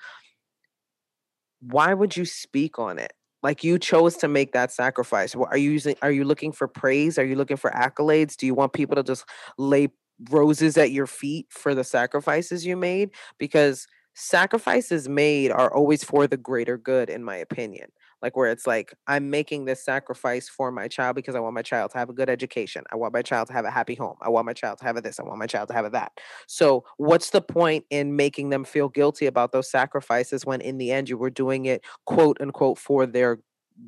why 1.61 1.95
would 1.95 2.17
you 2.17 2.25
speak 2.25 2.79
on 2.79 2.99
it 2.99 3.13
like 3.45 3.63
you 3.63 3.79
chose 3.79 4.17
to 4.17 4.27
make 4.27 4.53
that 4.53 4.73
sacrifice. 4.73 5.37
Are 5.37 5.57
you 5.57 5.71
using 5.71 5.95
are 6.03 6.11
you 6.11 6.25
looking 6.25 6.51
for 6.51 6.67
praise? 6.67 7.19
Are 7.19 7.25
you 7.25 7.37
looking 7.37 7.59
for 7.59 7.71
accolades? 7.71 8.37
Do 8.37 8.47
you 8.47 8.55
want 8.55 8.73
people 8.73 8.97
to 8.97 9.05
just 9.05 9.25
lay 9.59 9.89
roses 10.31 10.77
at 10.79 10.91
your 10.91 11.07
feet 11.07 11.47
for 11.51 11.75
the 11.75 11.85
sacrifices 11.85 12.67
you 12.67 12.77
made? 12.77 13.11
Because 13.39 13.87
sacrifices 14.15 15.09
made 15.09 15.51
are 15.53 15.73
always 15.73 16.03
for 16.03 16.27
the 16.27 16.37
greater 16.39 16.79
good 16.79 17.11
in 17.11 17.23
my 17.23 17.37
opinion 17.37 17.91
like 18.25 18.37
where 18.37 18.51
it's 18.51 18.67
like 18.67 18.93
i'm 19.07 19.31
making 19.31 19.65
this 19.65 19.85
sacrifice 19.85 20.49
for 20.49 20.73
my 20.73 20.89
child 20.89 21.15
because 21.15 21.37
i 21.37 21.41
want 21.41 21.55
my 21.55 21.63
child 21.63 21.93
to 21.93 21.99
have 21.99 22.11
a 22.11 22.13
good 22.13 22.29
education. 22.29 22.85
I 22.93 22.97
want 22.97 23.13
my 23.15 23.23
child 23.23 23.49
to 23.49 23.53
have 23.53 23.65
a 23.65 23.71
happy 23.71 23.95
home. 23.95 24.17
I 24.21 24.29
want 24.29 24.47
my 24.47 24.53
child 24.53 24.79
to 24.79 24.85
have 24.85 24.97
a 24.97 25.01
this. 25.01 25.19
I 25.19 25.23
want 25.23 25.39
my 25.39 25.47
child 25.47 25.69
to 25.69 25.75
have 25.75 25.85
a 25.85 25.91
that. 25.91 26.13
So 26.47 26.85
what's 26.97 27.31
the 27.31 27.41
point 27.41 27.85
in 27.91 28.17
making 28.17 28.51
them 28.51 28.65
feel 28.65 28.89
guilty 28.89 29.27
about 29.27 29.53
those 29.53 29.71
sacrifices 29.71 30.45
when 30.45 30.61
in 30.61 30.79
the 30.79 30.93
end 30.93 31.09
you 31.09 31.17
were 31.17 31.31
doing 31.31 31.67
it 31.67 31.85
quote 32.05 32.41
unquote 32.41 32.79
for 32.79 33.07
their 33.07 33.39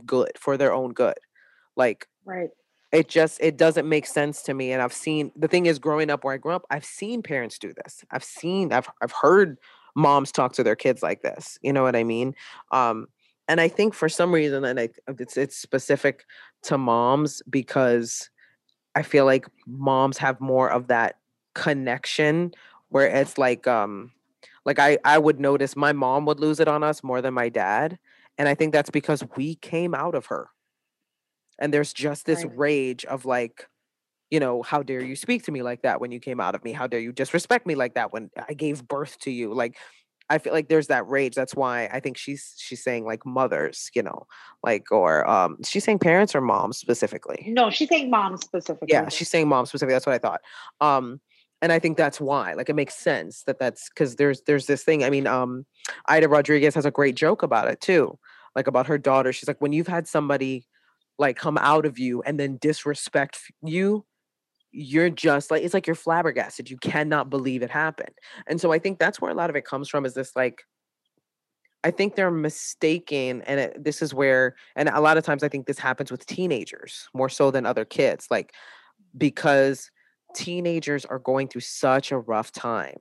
good 0.04 0.32
for 0.38 0.56
their 0.56 0.72
own 0.72 0.92
good? 0.92 1.18
Like 1.76 2.08
right. 2.24 2.50
it 2.92 3.08
just 3.08 3.38
it 3.40 3.56
doesn't 3.56 3.88
make 3.88 4.06
sense 4.06 4.42
to 4.42 4.54
me 4.54 4.72
and 4.72 4.80
i've 4.80 4.92
seen 4.94 5.30
the 5.36 5.48
thing 5.48 5.66
is 5.66 5.78
growing 5.78 6.08
up 6.10 6.24
where 6.24 6.34
i 6.34 6.38
grew 6.38 6.52
up 6.52 6.64
i've 6.70 6.84
seen 6.84 7.22
parents 7.22 7.58
do 7.58 7.72
this. 7.74 8.04
I've 8.10 8.24
seen 8.24 8.72
i've 8.72 8.88
i've 9.02 9.12
heard 9.12 9.58
moms 9.94 10.30
talk 10.30 10.52
to 10.54 10.62
their 10.62 10.76
kids 10.76 11.02
like 11.02 11.22
this 11.22 11.58
you 11.62 11.72
know 11.72 11.82
what 11.82 11.96
i 11.96 12.04
mean? 12.04 12.34
Um 12.70 13.08
and 13.48 13.60
i 13.60 13.68
think 13.68 13.94
for 13.94 14.08
some 14.08 14.32
reason 14.32 14.64
and 14.64 14.78
I, 14.80 14.88
it's 15.18 15.36
it's 15.36 15.56
specific 15.56 16.24
to 16.64 16.78
moms 16.78 17.42
because 17.48 18.30
i 18.94 19.02
feel 19.02 19.24
like 19.24 19.46
moms 19.66 20.18
have 20.18 20.40
more 20.40 20.70
of 20.70 20.88
that 20.88 21.16
connection 21.54 22.52
where 22.88 23.06
it's 23.06 23.38
like 23.38 23.66
um 23.66 24.12
like 24.64 24.78
i 24.78 24.98
i 25.04 25.18
would 25.18 25.40
notice 25.40 25.76
my 25.76 25.92
mom 25.92 26.26
would 26.26 26.40
lose 26.40 26.60
it 26.60 26.68
on 26.68 26.82
us 26.82 27.02
more 27.02 27.22
than 27.22 27.34
my 27.34 27.48
dad 27.48 27.98
and 28.38 28.48
i 28.48 28.54
think 28.54 28.72
that's 28.72 28.90
because 28.90 29.22
we 29.36 29.54
came 29.56 29.94
out 29.94 30.14
of 30.14 30.26
her. 30.26 30.48
And 31.58 31.72
there's 31.72 31.92
just 31.92 32.26
this 32.26 32.44
right. 32.44 32.58
rage 32.58 33.04
of 33.06 33.24
like 33.24 33.66
you 34.30 34.40
know 34.40 34.62
how 34.62 34.82
dare 34.82 35.02
you 35.02 35.14
speak 35.14 35.44
to 35.44 35.52
me 35.52 35.62
like 35.62 35.82
that 35.82 36.00
when 36.00 36.10
you 36.10 36.20
came 36.20 36.40
out 36.40 36.54
of 36.54 36.64
me? 36.64 36.72
How 36.72 36.86
dare 36.86 37.00
you 37.00 37.12
disrespect 37.12 37.66
me 37.66 37.74
like 37.76 37.94
that 37.94 38.12
when 38.12 38.30
i 38.48 38.54
gave 38.54 38.86
birth 38.86 39.18
to 39.20 39.30
you? 39.30 39.54
Like 39.54 39.76
i 40.30 40.38
feel 40.38 40.52
like 40.52 40.68
there's 40.68 40.88
that 40.88 41.06
rage 41.08 41.34
that's 41.34 41.54
why 41.54 41.88
i 41.92 42.00
think 42.00 42.16
she's 42.16 42.54
she's 42.58 42.82
saying 42.82 43.04
like 43.04 43.24
mothers 43.24 43.90
you 43.94 44.02
know 44.02 44.26
like 44.62 44.90
or 44.90 45.28
um 45.28 45.56
she's 45.64 45.84
saying 45.84 45.98
parents 45.98 46.34
or 46.34 46.40
moms 46.40 46.78
specifically? 46.78 47.46
No 47.48 47.70
she's 47.70 47.88
saying 47.88 48.10
moms 48.10 48.42
specifically. 48.42 48.88
Yeah 48.90 49.08
she's 49.08 49.30
saying 49.30 49.48
moms 49.48 49.68
specifically 49.68 49.94
that's 49.94 50.06
what 50.06 50.14
i 50.14 50.18
thought. 50.18 50.40
Um 50.80 51.20
and 51.62 51.72
i 51.72 51.78
think 51.78 51.96
that's 51.96 52.20
why 52.20 52.52
like 52.54 52.68
it 52.68 52.76
makes 52.76 52.94
sense 52.94 53.42
that 53.44 53.58
that's 53.58 53.88
because 53.88 54.16
there's 54.16 54.42
there's 54.42 54.66
this 54.66 54.82
thing 54.82 55.04
i 55.04 55.10
mean 55.10 55.26
um 55.26 55.64
aida 56.08 56.28
rodriguez 56.28 56.74
has 56.74 56.86
a 56.86 56.90
great 56.90 57.14
joke 57.14 57.42
about 57.42 57.68
it 57.68 57.80
too 57.80 58.18
like 58.54 58.66
about 58.66 58.86
her 58.86 58.98
daughter 58.98 59.32
she's 59.32 59.48
like 59.48 59.60
when 59.60 59.72
you've 59.72 59.86
had 59.86 60.06
somebody 60.06 60.66
like 61.18 61.36
come 61.36 61.58
out 61.58 61.86
of 61.86 61.98
you 61.98 62.22
and 62.22 62.38
then 62.38 62.58
disrespect 62.60 63.38
you 63.62 64.04
you're 64.76 65.08
just 65.08 65.50
like 65.50 65.62
it's 65.62 65.72
like 65.72 65.86
you're 65.86 65.96
flabbergasted 65.96 66.68
you 66.68 66.76
cannot 66.76 67.30
believe 67.30 67.62
it 67.62 67.70
happened 67.70 68.12
and 68.46 68.60
so 68.60 68.72
i 68.72 68.78
think 68.78 68.98
that's 68.98 69.20
where 69.20 69.30
a 69.30 69.34
lot 69.34 69.48
of 69.48 69.56
it 69.56 69.64
comes 69.64 69.88
from 69.88 70.04
is 70.04 70.12
this 70.12 70.36
like 70.36 70.64
i 71.82 71.90
think 71.90 72.14
they're 72.14 72.30
mistaken 72.30 73.40
and 73.42 73.58
it, 73.58 73.82
this 73.82 74.02
is 74.02 74.12
where 74.12 74.54
and 74.76 74.90
a 74.90 75.00
lot 75.00 75.16
of 75.16 75.24
times 75.24 75.42
i 75.42 75.48
think 75.48 75.66
this 75.66 75.78
happens 75.78 76.10
with 76.10 76.26
teenagers 76.26 77.08
more 77.14 77.30
so 77.30 77.50
than 77.50 77.64
other 77.64 77.86
kids 77.86 78.26
like 78.30 78.52
because 79.16 79.90
teenagers 80.34 81.06
are 81.06 81.20
going 81.20 81.48
through 81.48 81.62
such 81.62 82.12
a 82.12 82.18
rough 82.18 82.52
time 82.52 82.98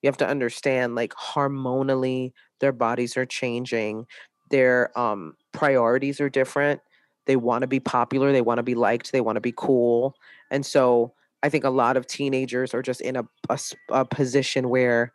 you 0.00 0.08
have 0.08 0.16
to 0.16 0.26
understand 0.26 0.94
like 0.94 1.12
hormonally 1.12 2.32
their 2.60 2.72
bodies 2.72 3.18
are 3.18 3.26
changing 3.26 4.06
their 4.50 4.98
um 4.98 5.34
priorities 5.52 6.22
are 6.22 6.30
different 6.30 6.80
they 7.28 7.36
want 7.36 7.60
to 7.60 7.68
be 7.68 7.78
popular, 7.78 8.32
they 8.32 8.40
want 8.40 8.56
to 8.56 8.62
be 8.62 8.74
liked, 8.74 9.12
they 9.12 9.20
want 9.20 9.36
to 9.36 9.40
be 9.40 9.52
cool. 9.54 10.16
And 10.50 10.64
so 10.64 11.12
I 11.42 11.48
think 11.48 11.64
a 11.64 11.70
lot 11.70 11.96
of 11.96 12.06
teenagers 12.06 12.74
are 12.74 12.82
just 12.82 13.00
in 13.00 13.16
a, 13.16 13.24
a, 13.48 13.58
a 13.90 14.04
position 14.04 14.68
where 14.68 15.12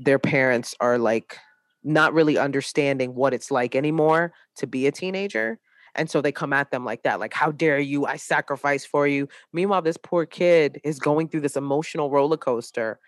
their 0.00 0.18
parents 0.18 0.74
are 0.80 0.98
like 0.98 1.36
not 1.84 2.12
really 2.12 2.38
understanding 2.38 3.14
what 3.14 3.34
it's 3.34 3.50
like 3.50 3.74
anymore 3.74 4.32
to 4.56 4.66
be 4.66 4.86
a 4.86 4.92
teenager. 4.92 5.58
And 5.94 6.08
so 6.08 6.20
they 6.20 6.32
come 6.32 6.52
at 6.52 6.70
them 6.70 6.84
like 6.84 7.02
that, 7.02 7.18
like, 7.18 7.34
how 7.34 7.50
dare 7.50 7.78
you? 7.78 8.06
I 8.06 8.16
sacrifice 8.16 8.84
for 8.84 9.06
you. 9.06 9.28
Meanwhile, 9.52 9.82
this 9.82 9.96
poor 9.96 10.26
kid 10.26 10.80
is 10.84 10.98
going 10.98 11.28
through 11.28 11.40
this 11.40 11.56
emotional 11.56 12.10
roller 12.10 12.36
coaster 12.36 13.00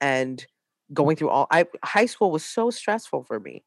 and 0.00 0.46
going 0.94 1.16
through 1.16 1.28
all 1.28 1.46
I 1.50 1.66
high 1.84 2.06
school 2.06 2.30
was 2.30 2.44
so 2.44 2.70
stressful 2.70 3.24
for 3.24 3.40
me. 3.40 3.64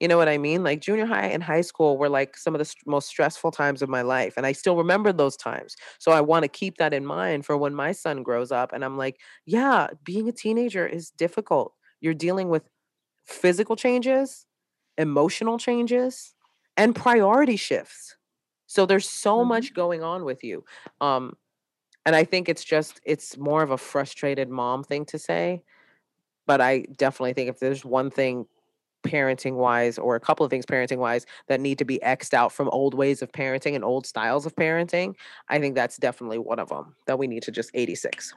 You 0.00 0.08
know 0.08 0.16
what 0.16 0.28
I 0.28 0.38
mean? 0.38 0.64
Like 0.64 0.80
junior 0.80 1.04
high 1.04 1.26
and 1.26 1.42
high 1.42 1.60
school 1.60 1.98
were 1.98 2.08
like 2.08 2.36
some 2.36 2.54
of 2.54 2.58
the 2.58 2.64
st- 2.64 2.86
most 2.86 3.08
stressful 3.08 3.50
times 3.50 3.82
of 3.82 3.90
my 3.90 4.00
life. 4.00 4.34
And 4.38 4.46
I 4.46 4.52
still 4.52 4.76
remember 4.76 5.12
those 5.12 5.36
times. 5.36 5.76
So 5.98 6.10
I 6.10 6.22
want 6.22 6.42
to 6.44 6.48
keep 6.48 6.78
that 6.78 6.94
in 6.94 7.04
mind 7.04 7.44
for 7.44 7.56
when 7.56 7.74
my 7.74 7.92
son 7.92 8.22
grows 8.22 8.50
up. 8.50 8.72
And 8.72 8.82
I'm 8.82 8.96
like, 8.96 9.20
yeah, 9.44 9.88
being 10.02 10.26
a 10.26 10.32
teenager 10.32 10.86
is 10.86 11.10
difficult. 11.10 11.74
You're 12.00 12.14
dealing 12.14 12.48
with 12.48 12.62
physical 13.26 13.76
changes, 13.76 14.46
emotional 14.96 15.58
changes, 15.58 16.34
and 16.78 16.96
priority 16.96 17.56
shifts. 17.56 18.16
So 18.66 18.86
there's 18.86 19.08
so 19.08 19.38
mm-hmm. 19.38 19.48
much 19.48 19.74
going 19.74 20.02
on 20.02 20.24
with 20.24 20.42
you. 20.42 20.64
Um, 21.02 21.36
and 22.06 22.16
I 22.16 22.24
think 22.24 22.48
it's 22.48 22.64
just, 22.64 23.02
it's 23.04 23.36
more 23.36 23.62
of 23.62 23.70
a 23.70 23.76
frustrated 23.76 24.48
mom 24.48 24.82
thing 24.82 25.04
to 25.06 25.18
say. 25.18 25.62
But 26.46 26.62
I 26.62 26.86
definitely 26.96 27.34
think 27.34 27.50
if 27.50 27.60
there's 27.60 27.84
one 27.84 28.10
thing 28.10 28.46
parenting 29.02 29.54
wise 29.54 29.98
or 29.98 30.16
a 30.16 30.20
couple 30.20 30.44
of 30.44 30.50
things 30.50 30.66
parenting 30.66 30.98
wise 30.98 31.26
that 31.48 31.60
need 31.60 31.78
to 31.78 31.84
be 31.84 31.98
xed 32.00 32.34
out 32.34 32.52
from 32.52 32.68
old 32.68 32.94
ways 32.94 33.22
of 33.22 33.32
parenting 33.32 33.74
and 33.74 33.84
old 33.84 34.06
styles 34.06 34.46
of 34.46 34.54
parenting 34.56 35.14
i 35.48 35.58
think 35.58 35.74
that's 35.74 35.96
definitely 35.96 36.38
one 36.38 36.58
of 36.58 36.68
them 36.68 36.94
that 37.06 37.18
we 37.18 37.26
need 37.26 37.42
to 37.42 37.50
just 37.50 37.70
86 37.74 38.34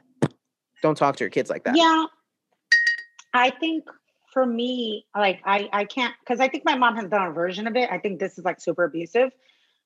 don't 0.82 0.96
talk 0.96 1.16
to 1.16 1.24
your 1.24 1.30
kids 1.30 1.50
like 1.50 1.64
that 1.64 1.76
yeah 1.76 2.06
i 3.32 3.50
think 3.50 3.84
for 4.32 4.46
me 4.46 5.06
like 5.16 5.40
i 5.44 5.68
i 5.72 5.84
can't 5.84 6.14
because 6.20 6.40
i 6.40 6.48
think 6.48 6.64
my 6.64 6.76
mom 6.76 6.96
has 6.96 7.08
done 7.08 7.26
a 7.26 7.32
version 7.32 7.66
of 7.66 7.76
it 7.76 7.90
i 7.90 7.98
think 7.98 8.18
this 8.20 8.38
is 8.38 8.44
like 8.44 8.60
super 8.60 8.84
abusive 8.84 9.30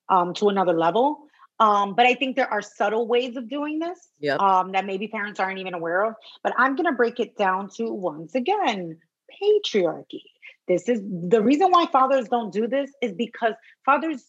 um 0.09 0.33
to 0.35 0.49
another 0.49 0.73
level 0.73 1.29
um, 1.61 1.95
but 1.95 2.07
I 2.07 2.15
think 2.15 2.37
there 2.37 2.51
are 2.51 2.63
subtle 2.63 3.07
ways 3.09 3.37
of 3.37 3.49
doing 3.49 3.79
this 3.81 4.09
yep. 4.21 4.39
um, 4.41 4.73
that 4.73 4.87
maybe 4.87 5.09
parents 5.09 5.41
aren't 5.41 5.59
even 5.59 5.75
aware 5.75 6.05
of. 6.05 6.15
But 6.43 6.55
I'm 6.57 6.77
going 6.77 6.87
to 6.87 6.93
break 6.93 7.19
it 7.19 7.37
down 7.37 7.69
to 7.71 7.93
once 7.93 8.35
again 8.35 8.99
patriarchy. 9.43 10.23
This 10.69 10.89
is 10.89 11.01
the 11.03 11.43
reason 11.43 11.71
why 11.71 11.87
fathers 11.87 12.29
don't 12.29 12.53
do 12.53 12.67
this 12.67 12.91
is 13.03 13.13
because 13.13 13.55
fathers 13.85 14.25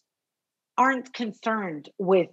aren't 0.78 1.14
concerned 1.14 1.90
with 1.98 2.30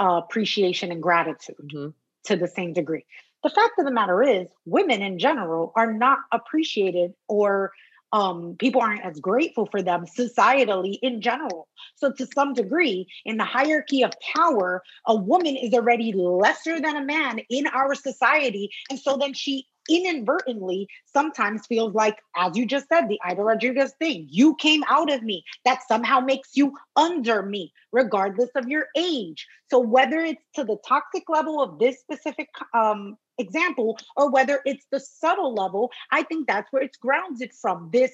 uh, 0.00 0.22
appreciation 0.24 0.90
and 0.90 1.02
gratitude 1.02 1.56
mm-hmm. 1.72 1.88
to 2.24 2.36
the 2.36 2.48
same 2.48 2.72
degree. 2.72 3.04
The 3.42 3.50
fact 3.50 3.78
of 3.78 3.84
the 3.84 3.92
matter 3.92 4.22
is, 4.22 4.48
women 4.64 5.02
in 5.02 5.18
general 5.18 5.72
are 5.76 5.92
not 5.92 6.18
appreciated 6.32 7.12
or 7.28 7.72
um, 8.12 8.56
people 8.58 8.80
aren't 8.80 9.04
as 9.04 9.20
grateful 9.20 9.66
for 9.66 9.82
them 9.82 10.04
societally 10.04 10.98
in 11.00 11.20
general. 11.20 11.68
So, 11.94 12.12
to 12.12 12.26
some 12.26 12.54
degree, 12.54 13.06
in 13.24 13.36
the 13.36 13.44
hierarchy 13.44 14.02
of 14.02 14.12
power, 14.34 14.82
a 15.06 15.14
woman 15.14 15.56
is 15.56 15.72
already 15.74 16.12
lesser 16.12 16.80
than 16.80 16.96
a 16.96 17.04
man 17.04 17.40
in 17.48 17.66
our 17.68 17.94
society. 17.94 18.70
And 18.90 18.98
so 18.98 19.16
then 19.16 19.32
she 19.32 19.66
inadvertently 19.90 20.88
sometimes 21.04 21.66
feels 21.66 21.94
like, 21.94 22.18
as 22.36 22.56
you 22.56 22.64
just 22.64 22.88
said, 22.88 23.08
the 23.08 23.20
Aida 23.24 23.42
Rodriguez 23.42 23.92
thing. 23.98 24.26
You 24.30 24.54
came 24.56 24.84
out 24.88 25.12
of 25.12 25.22
me. 25.22 25.44
That 25.64 25.80
somehow 25.88 26.20
makes 26.20 26.56
you 26.56 26.72
under 26.96 27.42
me, 27.42 27.72
regardless 27.92 28.50
of 28.54 28.68
your 28.68 28.86
age. 28.96 29.46
So 29.70 29.78
whether 29.78 30.20
it's 30.20 30.44
to 30.54 30.64
the 30.64 30.76
toxic 30.86 31.24
level 31.28 31.62
of 31.62 31.78
this 31.78 31.98
specific 31.98 32.48
um, 32.74 33.16
example, 33.38 33.98
or 34.16 34.30
whether 34.30 34.60
it's 34.64 34.86
the 34.92 35.00
subtle 35.00 35.54
level, 35.54 35.90
I 36.12 36.22
think 36.22 36.46
that's 36.46 36.72
where 36.72 36.82
it's 36.82 36.96
grounded 36.96 37.52
from. 37.52 37.90
This 37.92 38.12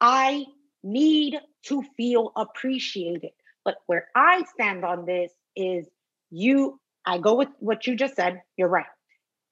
I 0.00 0.46
need 0.82 1.38
to 1.66 1.82
feel 1.96 2.32
appreciated. 2.36 3.32
But 3.64 3.76
where 3.86 4.08
I 4.14 4.44
stand 4.54 4.84
on 4.84 5.04
this 5.04 5.30
is 5.54 5.86
you, 6.30 6.80
I 7.04 7.18
go 7.18 7.34
with 7.34 7.48
what 7.58 7.86
you 7.86 7.94
just 7.94 8.16
said. 8.16 8.42
You're 8.56 8.68
right. 8.68 8.86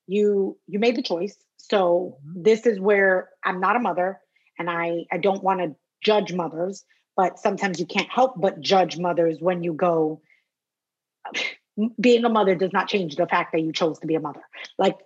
You 0.07 0.57
you 0.67 0.79
made 0.79 0.97
the 0.97 1.03
choice 1.03 1.37
so 1.59 2.19
mm-hmm. 2.27 2.43
this 2.43 2.67
is 2.67 2.81
where 2.81 3.29
I'm 3.45 3.61
not 3.61 3.77
a 3.77 3.81
mother 3.81 4.21
and 4.59 4.71
I, 4.71 5.05
I 5.13 5.19
don't 5.19 5.43
want 5.43 5.61
to 5.61 5.77
judge 6.03 6.33
mothers, 6.33 6.85
but 7.17 7.39
sometimes 7.39 7.79
you 7.79 7.87
can't 7.87 8.09
help 8.09 8.41
but 8.41 8.61
judge 8.61 8.99
mothers 8.99 9.39
when 9.41 9.63
you 9.63 9.75
go 9.75 10.23
being 12.01 12.25
a 12.25 12.29
mother 12.29 12.55
does 12.55 12.73
not 12.73 12.89
change 12.89 13.17
the 13.17 13.27
fact 13.27 13.53
that 13.53 13.61
you 13.61 13.73
chose 13.73 13.99
to 14.01 14.07
be 14.07 14.15
a 14.15 14.21
mother. 14.21 14.41
Like 14.79 14.97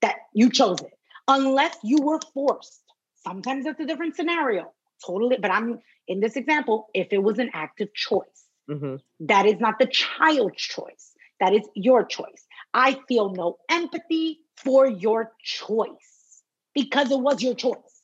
that 0.00 0.16
you 0.32 0.50
chose 0.50 0.80
it. 0.80 0.92
Unless 1.28 1.76
you 1.84 2.00
were 2.02 2.20
forced. 2.32 2.82
Sometimes 3.22 3.66
it's 3.66 3.78
a 3.78 3.86
different 3.86 4.16
scenario. 4.16 4.72
Totally 5.04 5.36
but 5.40 5.52
i'm 5.52 5.78
in 6.08 6.18
this 6.18 6.34
example 6.34 6.88
if 6.92 7.08
it 7.12 7.22
was 7.22 7.38
an 7.38 7.50
active 7.54 7.94
choice 7.94 8.46
mm-hmm. 8.68 8.96
that 9.20 9.46
is 9.46 9.60
not 9.60 9.78
the 9.78 9.86
child's 9.86 10.60
choice. 10.60 11.12
That 11.38 11.54
is 11.54 11.62
your 11.74 12.04
choice. 12.04 12.46
I 12.74 12.98
feel 13.06 13.32
no 13.32 13.58
empathy 13.70 14.40
for 14.64 14.86
your 14.86 15.32
choice 15.42 16.42
because 16.74 17.10
it 17.10 17.18
was 17.18 17.42
your 17.42 17.54
choice 17.54 17.98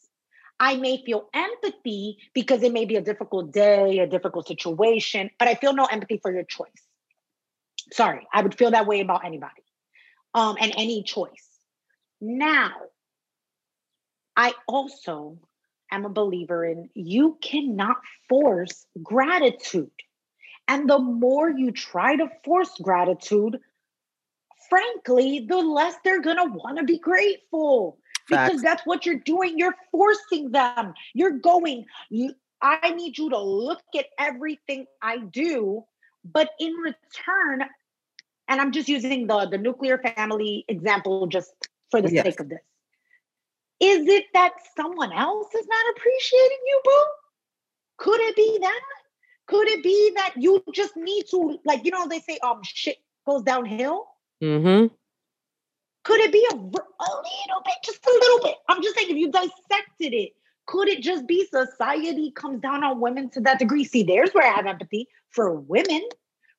I 0.60 0.76
may 0.76 1.02
feel 1.04 1.28
empathy 1.34 2.18
because 2.32 2.62
it 2.62 2.72
may 2.72 2.84
be 2.84 2.96
a 2.96 3.00
difficult 3.00 3.52
day, 3.52 3.98
a 3.98 4.06
difficult 4.06 4.46
situation, 4.46 5.30
but 5.38 5.48
I 5.48 5.54
feel 5.54 5.74
no 5.74 5.86
empathy 5.86 6.18
for 6.18 6.32
your 6.32 6.44
choice. 6.44 6.68
Sorry, 7.92 8.26
I 8.32 8.42
would 8.42 8.56
feel 8.56 8.70
that 8.70 8.86
way 8.86 9.00
about 9.00 9.24
anybody 9.24 9.62
um, 10.32 10.56
and 10.60 10.72
any 10.76 11.02
choice. 11.02 11.48
Now, 12.20 12.72
I 14.36 14.54
also 14.66 15.38
am 15.90 16.04
a 16.04 16.08
believer 16.08 16.64
in 16.64 16.88
you 16.94 17.36
cannot 17.42 17.96
force 18.28 18.86
gratitude. 19.02 19.90
And 20.66 20.88
the 20.88 20.98
more 20.98 21.50
you 21.50 21.72
try 21.72 22.16
to 22.16 22.30
force 22.42 22.72
gratitude, 22.80 23.58
frankly, 24.68 25.46
the 25.48 25.57
less 25.57 25.94
they're 26.05 26.22
going 26.22 26.37
to 26.37 26.44
want 26.44 26.79
to 26.79 26.85
be 26.85 26.98
grateful 26.98 27.98
because 28.29 28.62
that's 28.62 28.83
what 28.87 29.05
you're 29.05 29.20
doing. 29.20 29.59
You're 29.59 29.77
forcing 29.90 30.50
them. 30.50 30.94
You're 31.12 31.38
going, 31.38 31.85
I 32.62 32.90
need 32.90 33.18
you 33.18 33.31
to 33.31 33.38
look 33.38 33.83
at 33.96 34.07
everything 34.18 34.87
I 35.03 35.18
do, 35.18 35.85
but 36.24 36.50
in 36.59 36.72
return, 36.72 37.64
and 38.48 38.61
I'm 38.61 38.72
just 38.72 38.88
using 38.88 39.27
the, 39.27 39.46
the 39.46 39.59
nuclear 39.59 39.98
family 39.98 40.64
example 40.68 41.27
just 41.27 41.53
for 41.90 42.00
the 42.00 42.12
yes. 42.12 42.24
sake 42.24 42.40
of 42.40 42.48
this. 42.48 42.61
Is 43.81 44.09
it 44.09 44.24
that 44.33 44.53
someone 44.77 45.12
else 45.12 45.55
is 45.55 45.66
not 45.66 45.96
appreciating 45.96 46.59
you, 46.66 46.81
boo? 46.85 47.05
Could 47.98 48.20
it 48.20 48.37
be 48.37 48.59
that? 48.61 48.81
Could 49.46 49.68
it 49.68 49.83
be 49.83 50.12
that 50.16 50.35
you 50.37 50.64
just 50.72 50.96
need 50.96 51.27
to, 51.31 51.59
like, 51.66 51.85
you 51.85 51.90
know, 51.90 52.09
they 52.09 52.20
say, 52.20 52.38
um, 52.38 52.61
shit 52.62 52.96
goes 53.27 53.42
downhill? 53.42 54.07
Mm-hmm. 54.42 54.94
Could 56.05 56.20
it 56.20 56.33
be 56.33 56.47
a, 56.51 56.55
a 56.55 56.59
little 56.59 57.62
bit, 57.64 57.75
just 57.83 58.05
a 58.07 58.11
little 58.11 58.40
bit? 58.42 58.57
I'm 58.68 58.83
just 58.83 58.94
saying, 58.94 59.11
if 59.11 59.16
you 59.16 59.31
dissected 59.31 60.12
it, 60.12 60.33
could 60.66 60.88
it 60.88 61.03
just 61.03 61.27
be 61.27 61.47
society 61.47 62.31
comes 62.31 62.61
down 62.61 62.85
on 62.85 63.01
women 63.01 63.31
to 63.31 63.40
that 63.42 63.59
degree? 63.59 63.85
See, 63.85 64.03
there's 64.03 64.31
where 64.33 64.47
I 64.47 64.55
have 64.55 64.66
empathy 64.66 65.09
for 65.31 65.55
women, 65.55 66.03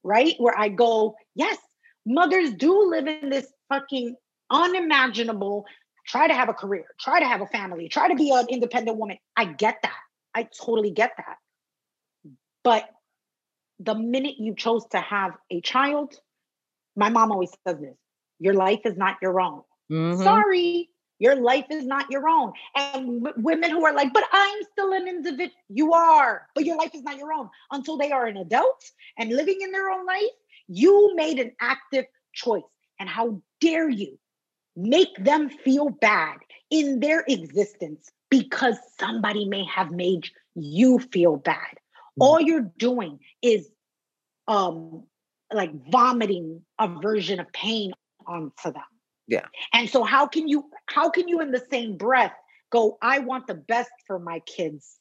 right? 0.04 0.36
Where 0.38 0.58
I 0.58 0.70
go, 0.70 1.16
yes, 1.36 1.58
mothers 2.06 2.54
do 2.54 2.90
live 2.90 3.08
in 3.08 3.30
this 3.30 3.48
fucking 3.70 4.16
unimaginable, 4.50 5.66
try 6.06 6.28
to 6.28 6.34
have 6.34 6.50
a 6.50 6.54
career, 6.54 6.86
try 7.00 7.20
to 7.20 7.26
have 7.26 7.42
a 7.42 7.48
family, 7.48 7.90
try 7.90 8.08
to 8.08 8.16
be 8.16 8.32
an 8.32 8.46
independent 8.50 8.98
woman. 8.98 9.18
I 9.36 9.46
get 9.46 9.78
that. 9.84 10.00
I 10.34 10.44
totally 10.44 10.92
get 10.92 11.14
that. 11.18 11.38
But 12.64 12.90
the 13.80 13.96
minute 13.96 14.36
you 14.38 14.56
chose 14.56 14.86
to 14.88 15.00
have 15.00 15.34
a 15.50 15.62
child, 15.62 16.14
my 16.96 17.10
mom 17.10 17.32
always 17.32 17.52
says 17.68 17.80
this 17.80 17.96
your 18.40 18.54
life 18.54 18.82
is 18.86 18.98
not 18.98 19.18
your 19.22 19.40
own. 19.40 19.62
Mm-hmm. 19.92 20.24
Sorry, 20.24 20.90
your 21.20 21.36
life 21.36 21.66
is 21.70 21.86
not 21.86 22.10
your 22.12 22.28
own. 22.28 22.54
And 22.76 23.24
w- 23.24 23.34
women 23.38 23.72
who 23.72 23.86
are 23.86 23.94
like, 23.94 24.14
but 24.14 24.24
I'm 24.32 24.64
still 24.72 24.94
an 24.94 25.08
individual. 25.08 25.52
You 25.70 25.94
are, 25.94 26.48
but 26.54 26.66
your 26.66 26.78
life 26.78 26.94
is 26.94 27.04
not 27.04 27.18
your 27.18 27.32
own 27.34 27.50
until 27.72 27.98
they 27.98 28.12
are 28.12 28.26
an 28.26 28.38
adult 28.38 28.84
and 29.18 29.32
living 29.32 29.60
in 29.62 29.72
their 29.72 29.90
own 29.90 30.06
life. 30.06 30.24
You 30.68 31.14
made 31.16 31.40
an 31.40 31.52
active 31.62 32.06
choice. 32.34 32.64
And 33.00 33.10
how 33.10 33.42
dare 33.60 33.90
you 33.90 34.18
make 34.76 35.16
them 35.18 35.50
feel 35.50 35.90
bad 35.90 36.38
in 36.70 37.00
their 37.00 37.24
existence 37.28 38.12
because 38.30 38.78
somebody 39.00 39.46
may 39.46 39.66
have 39.66 39.92
made 39.92 40.28
you 40.56 41.00
feel 41.00 41.38
bad. 41.38 41.56
Mm-hmm. 41.56 42.22
All 42.22 42.40
you're 42.40 42.72
doing 42.78 43.20
is 43.42 43.70
um 44.48 45.04
like 45.54 45.72
vomiting 45.90 46.62
a 46.80 46.88
version 46.88 47.40
of 47.40 47.52
pain 47.54 47.92
onto 48.28 48.72
them. 48.72 48.84
Yeah. 49.28 49.46
And 49.74 49.90
so 49.90 50.04
how 50.04 50.28
can 50.28 50.48
you 50.48 50.70
how 50.88 51.10
can 51.10 51.28
you 51.28 51.42
in 51.42 51.52
the 51.52 51.64
same 51.72 51.98
breath 51.98 52.34
go 52.72 52.98
I 53.02 53.20
want 53.20 53.48
the 53.48 53.56
best 53.56 53.92
for 54.08 54.20
my 54.20 54.40
kids 54.42 55.00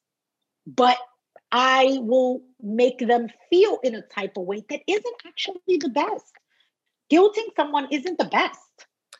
but 0.66 0.98
I 1.52 1.98
will 2.00 2.42
make 2.60 2.98
them 2.98 3.28
feel 3.50 3.78
in 3.82 3.94
a 3.94 4.02
type 4.02 4.36
of 4.36 4.44
way 4.44 4.64
that 4.70 4.80
isn't 4.88 5.16
actually 5.26 5.78
the 5.78 5.88
best. 5.88 6.32
Guilting 7.12 7.54
someone 7.54 7.86
isn't 7.92 8.18
the 8.18 8.24
best. 8.24 8.58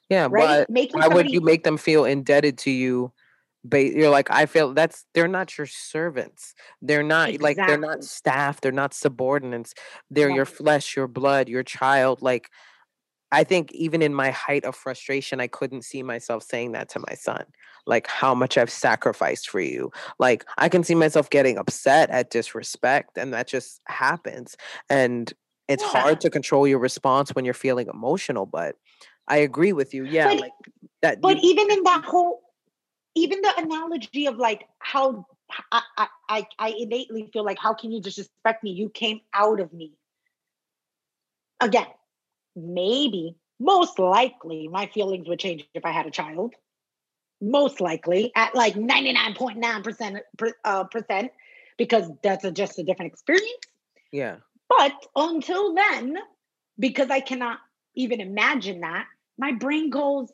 Yeah, 0.08 0.26
right? 0.30 0.66
why 0.68 1.08
would 1.08 1.30
you 1.30 1.40
make 1.40 1.64
them 1.64 1.76
feel 1.76 2.04
indebted 2.04 2.58
to 2.58 2.70
you? 2.70 3.12
But 3.64 3.86
you're 3.86 4.10
like, 4.10 4.30
I 4.30 4.46
feel 4.46 4.74
that's 4.74 5.06
they're 5.14 5.28
not 5.28 5.56
your 5.56 5.66
servants. 5.66 6.54
They're 6.82 7.02
not 7.02 7.30
exactly. 7.30 7.54
like 7.54 7.66
they're 7.66 7.78
not 7.78 8.04
staff. 8.04 8.60
They're 8.60 8.72
not 8.72 8.92
subordinates. 8.92 9.74
They're 10.10 10.28
yeah. 10.28 10.36
your 10.36 10.44
flesh, 10.44 10.96
your 10.96 11.08
blood, 11.08 11.48
your 11.48 11.62
child. 11.62 12.20
Like 12.20 12.50
I 13.32 13.42
think 13.42 13.72
even 13.72 14.00
in 14.02 14.14
my 14.14 14.30
height 14.30 14.64
of 14.64 14.76
frustration, 14.76 15.40
I 15.40 15.48
couldn't 15.48 15.82
see 15.82 16.02
myself 16.02 16.44
saying 16.44 16.72
that 16.72 16.88
to 16.90 17.00
my 17.00 17.14
son. 17.14 17.44
Like 17.86 18.06
how 18.06 18.34
much 18.34 18.56
I've 18.56 18.70
sacrificed 18.70 19.50
for 19.50 19.60
you. 19.60 19.90
Like 20.18 20.44
I 20.56 20.68
can 20.68 20.84
see 20.84 20.94
myself 20.94 21.30
getting 21.30 21.58
upset 21.58 22.10
at 22.10 22.30
disrespect, 22.30 23.18
and 23.18 23.34
that 23.34 23.48
just 23.48 23.80
happens. 23.86 24.56
And 24.88 25.32
it's 25.68 25.82
yeah. 25.82 26.00
hard 26.00 26.20
to 26.20 26.30
control 26.30 26.66
your 26.66 26.78
response 26.78 27.30
when 27.30 27.44
you're 27.44 27.54
feeling 27.54 27.88
emotional, 27.88 28.46
but 28.46 28.76
I 29.26 29.38
agree 29.38 29.72
with 29.72 29.94
you. 29.94 30.04
Yeah, 30.04 30.28
but, 30.28 30.40
like 30.40 30.52
that. 31.02 31.20
But 31.20 31.42
you, 31.42 31.50
even 31.50 31.70
in 31.70 31.82
that 31.84 32.04
whole, 32.06 32.40
even 33.14 33.40
the 33.40 33.52
analogy 33.58 34.26
of 34.26 34.36
like 34.36 34.66
how 34.78 35.26
I, 35.70 36.08
I 36.28 36.46
I 36.58 36.68
innately 36.78 37.28
feel 37.32 37.44
like 37.44 37.58
how 37.58 37.74
can 37.74 37.92
you 37.92 38.00
disrespect 38.00 38.64
me? 38.64 38.72
You 38.72 38.88
came 38.88 39.20
out 39.32 39.60
of 39.60 39.72
me. 39.72 39.92
Again, 41.60 41.86
maybe, 42.56 43.36
most 43.60 43.98
likely, 43.98 44.68
my 44.68 44.86
feelings 44.86 45.28
would 45.28 45.38
change 45.38 45.66
if 45.74 45.84
I 45.84 45.92
had 45.92 46.06
a 46.06 46.10
child. 46.10 46.54
Most 47.40 47.80
likely, 47.80 48.32
at 48.34 48.54
like 48.54 48.74
99.9% 48.74 50.20
uh, 50.64 50.84
percent, 50.84 51.32
because 51.76 52.10
that's 52.22 52.44
a, 52.44 52.50
just 52.50 52.78
a 52.78 52.82
different 52.82 53.12
experience. 53.12 53.50
Yeah. 54.12 54.36
But 54.68 54.92
until 55.14 55.74
then, 55.74 56.16
because 56.78 57.10
I 57.10 57.20
cannot 57.20 57.58
even 57.94 58.20
imagine 58.20 58.80
that, 58.80 59.06
my 59.38 59.52
brain 59.52 59.90
goes, 59.90 60.30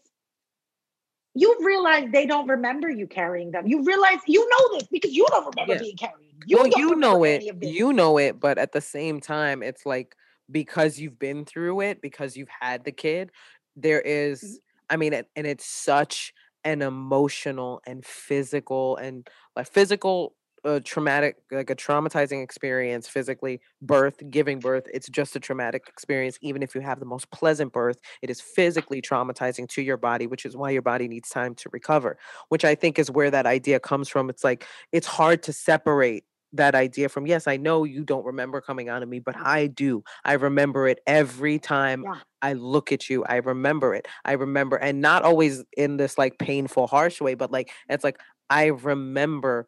you 1.40 1.56
realize 1.60 2.08
they 2.12 2.26
don't 2.26 2.46
remember 2.48 2.90
you 2.90 3.06
carrying 3.06 3.50
them. 3.50 3.66
You 3.66 3.82
realize 3.82 4.18
you 4.26 4.46
know 4.48 4.78
this 4.78 4.88
because 4.88 5.12
you 5.12 5.26
don't 5.30 5.54
remember 5.56 5.82
being 5.82 5.96
carried. 5.96 6.26
You 6.46 6.58
well, 6.58 6.68
you 6.76 6.94
know 6.96 7.24
it. 7.24 7.44
You 7.62 7.92
know 7.92 8.18
it, 8.18 8.38
but 8.38 8.58
at 8.58 8.72
the 8.72 8.80
same 8.80 9.20
time, 9.20 9.62
it's 9.62 9.86
like 9.86 10.14
because 10.50 10.98
you've 10.98 11.18
been 11.18 11.44
through 11.44 11.80
it, 11.80 12.02
because 12.02 12.36
you've 12.36 12.48
had 12.60 12.84
the 12.84 12.92
kid, 12.92 13.30
there 13.76 14.00
is, 14.00 14.42
mm-hmm. 14.42 14.54
I 14.90 14.96
mean, 14.96 15.14
and 15.14 15.46
it's 15.46 15.66
such 15.66 16.34
an 16.64 16.82
emotional 16.82 17.80
and 17.86 18.04
physical 18.04 18.96
and 18.96 19.26
like 19.56 19.70
physical 19.70 20.34
a 20.64 20.80
traumatic 20.80 21.36
like 21.50 21.70
a 21.70 21.76
traumatizing 21.76 22.42
experience 22.42 23.08
physically 23.08 23.60
birth 23.80 24.22
giving 24.30 24.58
birth 24.58 24.86
it's 24.92 25.08
just 25.08 25.34
a 25.36 25.40
traumatic 25.40 25.84
experience 25.88 26.38
even 26.42 26.62
if 26.62 26.74
you 26.74 26.80
have 26.80 27.00
the 27.00 27.06
most 27.06 27.30
pleasant 27.30 27.72
birth 27.72 27.98
it 28.22 28.30
is 28.30 28.40
physically 28.40 29.00
traumatizing 29.00 29.68
to 29.68 29.82
your 29.82 29.96
body 29.96 30.26
which 30.26 30.44
is 30.44 30.56
why 30.56 30.70
your 30.70 30.82
body 30.82 31.08
needs 31.08 31.28
time 31.28 31.54
to 31.54 31.68
recover 31.72 32.18
which 32.48 32.64
i 32.64 32.74
think 32.74 32.98
is 32.98 33.10
where 33.10 33.30
that 33.30 33.46
idea 33.46 33.80
comes 33.80 34.08
from 34.08 34.28
it's 34.28 34.44
like 34.44 34.66
it's 34.92 35.06
hard 35.06 35.42
to 35.42 35.52
separate 35.52 36.24
that 36.52 36.74
idea 36.74 37.08
from 37.08 37.26
yes 37.26 37.46
i 37.46 37.56
know 37.56 37.84
you 37.84 38.04
don't 38.04 38.24
remember 38.24 38.60
coming 38.60 38.88
out 38.88 39.02
of 39.02 39.08
me 39.08 39.18
but 39.18 39.36
i 39.36 39.66
do 39.66 40.02
i 40.24 40.32
remember 40.32 40.88
it 40.88 41.00
every 41.06 41.58
time 41.58 42.02
yeah. 42.02 42.16
i 42.42 42.52
look 42.52 42.90
at 42.90 43.08
you 43.08 43.24
i 43.24 43.36
remember 43.36 43.94
it 43.94 44.08
i 44.24 44.32
remember 44.32 44.76
and 44.76 45.00
not 45.00 45.22
always 45.22 45.62
in 45.76 45.96
this 45.96 46.18
like 46.18 46.38
painful 46.38 46.86
harsh 46.86 47.20
way 47.20 47.34
but 47.34 47.52
like 47.52 47.70
it's 47.88 48.02
like 48.02 48.18
i 48.50 48.66
remember 48.66 49.66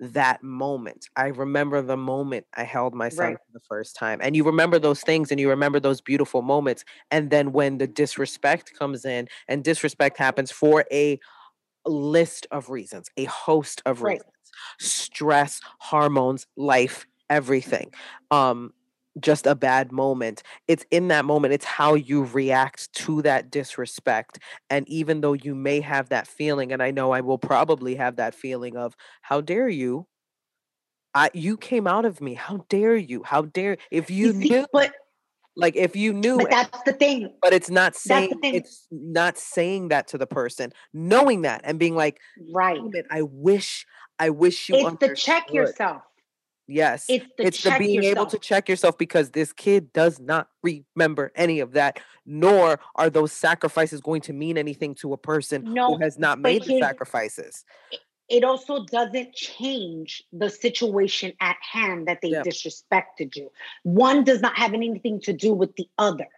that 0.00 0.42
moment 0.42 1.08
i 1.16 1.26
remember 1.26 1.82
the 1.82 1.96
moment 1.96 2.46
i 2.56 2.64
held 2.64 2.94
my 2.94 3.08
son 3.08 3.26
right. 3.26 3.36
for 3.36 3.52
the 3.52 3.60
first 3.68 3.94
time 3.94 4.18
and 4.22 4.34
you 4.34 4.42
remember 4.42 4.78
those 4.78 5.02
things 5.02 5.30
and 5.30 5.38
you 5.38 5.48
remember 5.48 5.78
those 5.78 6.00
beautiful 6.00 6.40
moments 6.40 6.84
and 7.10 7.30
then 7.30 7.52
when 7.52 7.78
the 7.78 7.86
disrespect 7.86 8.72
comes 8.78 9.04
in 9.04 9.28
and 9.46 9.62
disrespect 9.62 10.16
happens 10.16 10.50
for 10.50 10.84
a 10.90 11.18
list 11.86 12.46
of 12.50 12.70
reasons 12.70 13.10
a 13.16 13.24
host 13.24 13.82
of 13.84 14.02
right. 14.02 14.14
reasons 14.14 14.30
stress, 14.78 15.60
hormones, 15.78 16.46
life, 16.56 17.06
everything. 17.28 17.92
Um, 18.30 18.72
just 19.20 19.46
a 19.46 19.54
bad 19.54 19.92
moment. 19.92 20.42
It's 20.68 20.84
in 20.90 21.08
that 21.08 21.24
moment, 21.24 21.54
it's 21.54 21.64
how 21.64 21.94
you 21.94 22.24
react 22.24 22.92
to 22.94 23.22
that 23.22 23.50
disrespect. 23.50 24.38
And 24.68 24.88
even 24.88 25.20
though 25.20 25.32
you 25.32 25.54
may 25.54 25.80
have 25.80 26.08
that 26.10 26.26
feeling, 26.26 26.72
and 26.72 26.82
I 26.82 26.90
know 26.90 27.12
I 27.12 27.20
will 27.20 27.38
probably 27.38 27.96
have 27.96 28.16
that 28.16 28.34
feeling 28.34 28.76
of, 28.76 28.96
how 29.22 29.40
dare 29.40 29.68
you? 29.68 30.06
I 31.14 31.30
you 31.34 31.56
came 31.56 31.86
out 31.86 32.04
of 32.04 32.20
me. 32.20 32.34
How 32.34 32.64
dare 32.68 32.96
you? 32.96 33.22
How 33.24 33.42
dare 33.42 33.78
if 33.90 34.10
you, 34.10 34.28
You 34.28 34.32
see, 34.32 34.48
knew 34.48 34.66
but 34.72 34.92
like 35.56 35.76
if 35.76 35.96
you 35.96 36.12
knew 36.12 36.38
but 36.38 36.50
that's 36.50 36.82
the 36.84 36.92
thing. 36.92 37.34
but 37.42 37.52
it's 37.52 37.70
not 37.70 37.96
saying 37.96 38.40
it's 38.42 38.86
not 38.90 39.36
saying 39.36 39.88
that 39.88 40.08
to 40.08 40.18
the 40.18 40.26
person, 40.26 40.72
knowing 40.92 41.42
that 41.42 41.62
and 41.64 41.78
being 41.78 41.96
like, 41.96 42.20
Right. 42.52 42.80
I 43.10 43.22
wish 43.22 43.86
I 44.18 44.30
wish 44.30 44.68
you 44.68 44.76
It's 44.76 44.98
the 45.00 45.14
check 45.14 45.52
yourself. 45.52 46.02
Yes. 46.70 47.06
It's 47.08 47.26
the 47.36 47.46
It's 47.46 47.62
the 47.62 47.74
being 47.78 48.04
able 48.04 48.26
to 48.26 48.38
check 48.38 48.68
yourself 48.68 48.96
because 48.96 49.30
this 49.30 49.52
kid 49.52 49.92
does 49.92 50.20
not 50.20 50.48
remember 50.62 51.32
any 51.34 51.60
of 51.60 51.72
that, 51.72 52.00
nor 52.24 52.78
are 52.94 53.10
those 53.10 53.32
sacrifices 53.32 54.00
going 54.00 54.20
to 54.22 54.32
mean 54.32 54.56
anything 54.56 54.94
to 54.96 55.12
a 55.12 55.18
person 55.18 55.66
who 55.66 55.96
has 55.98 56.18
not 56.18 56.38
made 56.38 56.62
the 56.62 56.78
sacrifices. 56.78 57.64
it 58.28 58.44
also 58.44 58.84
doesn't 58.84 59.34
change 59.34 60.22
the 60.32 60.48
situation 60.48 61.32
at 61.40 61.56
hand 61.60 62.06
that 62.06 62.20
they 62.22 62.28
Yeah. 62.28 62.44
disrespected 62.44 63.34
you. 63.34 63.50
One 63.82 64.22
does 64.22 64.40
not 64.40 64.56
have 64.56 64.72
anything 64.72 65.20
to 65.22 65.32
do 65.32 65.52
with 65.52 65.74
the 65.74 65.88
other. 65.98 66.28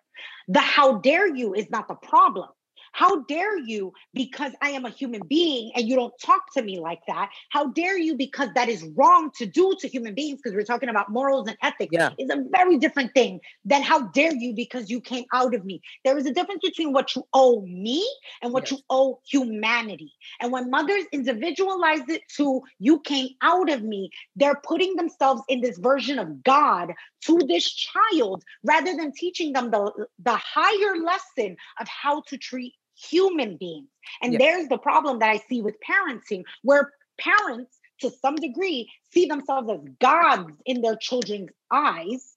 The 0.49 0.61
how 0.61 0.95
dare 1.01 1.27
you 1.27 1.53
is 1.53 1.69
not 1.69 1.89
the 1.89 1.95
problem. 1.95 2.49
How 2.93 3.23
dare 3.23 3.59
you 3.59 3.93
because 4.15 4.53
I 4.63 4.71
am 4.71 4.85
a 4.85 4.91
human 4.91 5.23
being 5.27 5.73
and 5.75 5.89
you 5.89 5.97
don't 5.97 6.13
talk 6.23 6.53
to 6.55 6.63
me 6.63 6.79
like 6.79 7.01
that? 7.09 7.31
How 7.51 7.69
dare 7.69 7.99
you 7.99 8.17
because 8.17 8.51
that 8.55 8.69
is 8.69 8.85
wrong 8.97 9.31
to 9.37 9.47
do 9.47 9.75
to 9.81 9.89
human 9.89 10.15
beings 10.15 10.41
because 10.43 10.55
we're 10.55 10.63
talking 10.65 10.89
about 10.89 11.11
morals 11.11 11.49
and 11.49 11.57
ethics 11.63 11.91
Yeah. 11.93 12.11
is 12.19 12.31
a 12.31 12.45
very 12.51 12.79
different 12.79 13.13
thing 13.15 13.41
than 13.65 13.83
how 13.83 14.09
dare 14.09 14.35
you 14.35 14.55
because 14.55 14.91
you 14.91 15.01
came 15.01 15.25
out 15.33 15.55
of 15.55 15.65
me. 15.65 15.81
There 16.05 16.17
is 16.19 16.27
a 16.27 16.33
difference 16.33 16.61
between 16.63 16.93
what 16.93 17.17
you 17.17 17.27
owe 17.33 17.63
me 17.63 18.07
and 18.43 18.53
what 18.53 18.65
Yes. 18.65 18.73
you 18.73 18.79
owe 18.91 19.21
humanity. 19.29 20.13
And 20.41 20.53
when 20.53 20.71
mothers 20.71 21.05
individualize 21.13 22.07
it 22.09 22.23
to 22.37 22.63
you 22.79 23.01
came 23.01 23.31
out 23.43 23.71
of 23.71 23.83
me, 23.83 24.11
they're 24.37 24.61
putting 24.65 24.97
themselves 24.97 25.43
in 25.49 25.61
this 25.61 25.79
version 25.79 26.19
of 26.19 26.43
God 26.43 26.93
to 27.23 27.39
this 27.49 27.73
child 27.73 28.45
rather 28.65 28.95
than 28.97 29.13
teaching 29.13 29.53
them 29.53 29.71
the, 29.71 30.07
the 30.23 30.37
higher 30.37 30.97
lesson 30.97 31.57
of 31.81 31.89
how 31.89 32.21
to 32.29 32.37
treat 32.37 32.75
human 32.95 33.57
beings. 33.57 33.89
And 34.21 34.33
Yeah. 34.33 34.39
there's 34.39 34.69
the 34.69 34.79
problem 34.79 35.19
that 35.21 35.31
I 35.31 35.39
see 35.39 35.63
with 35.63 35.77
parenting, 35.81 36.45
where 36.63 36.93
parents, 37.19 37.79
to 38.01 38.11
some 38.11 38.37
degree, 38.37 38.91
see 39.11 39.27
themselves 39.27 39.71
as 39.71 39.81
gods 40.01 40.57
in 40.65 40.83
their 40.83 40.97
children's 40.97 41.51
eyes, 41.71 42.37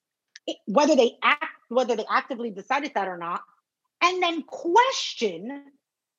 whether 0.65 0.95
they 0.95 1.17
act, 1.23 1.45
whether 1.69 1.95
they 1.95 2.05
actively 2.09 2.51
decided 2.51 2.93
that 2.93 3.07
or 3.07 3.17
not, 3.17 3.41
and 4.01 4.21
then 4.21 4.43
question 4.43 5.71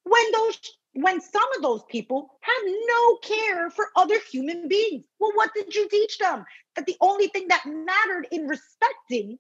when 0.05 0.33
those 0.33 0.59
when 0.95 1.21
some 1.21 1.53
of 1.57 1.63
those 1.63 1.83
people 1.91 2.31
have 2.41 2.73
no 2.87 3.17
care 3.17 3.69
for 3.71 3.89
other 3.97 4.19
human 4.33 4.67
beings. 4.67 5.05
Well, 5.19 5.33
what 5.35 5.53
did 5.55 5.75
you 5.75 5.89
teach 5.91 6.19
them? 6.19 6.45
That 6.75 6.87
the 6.87 6.97
only 7.03 7.29
thing 7.29 7.49
that 7.49 7.67
mattered 7.67 8.27
in 8.31 8.49
respecting 8.49 9.39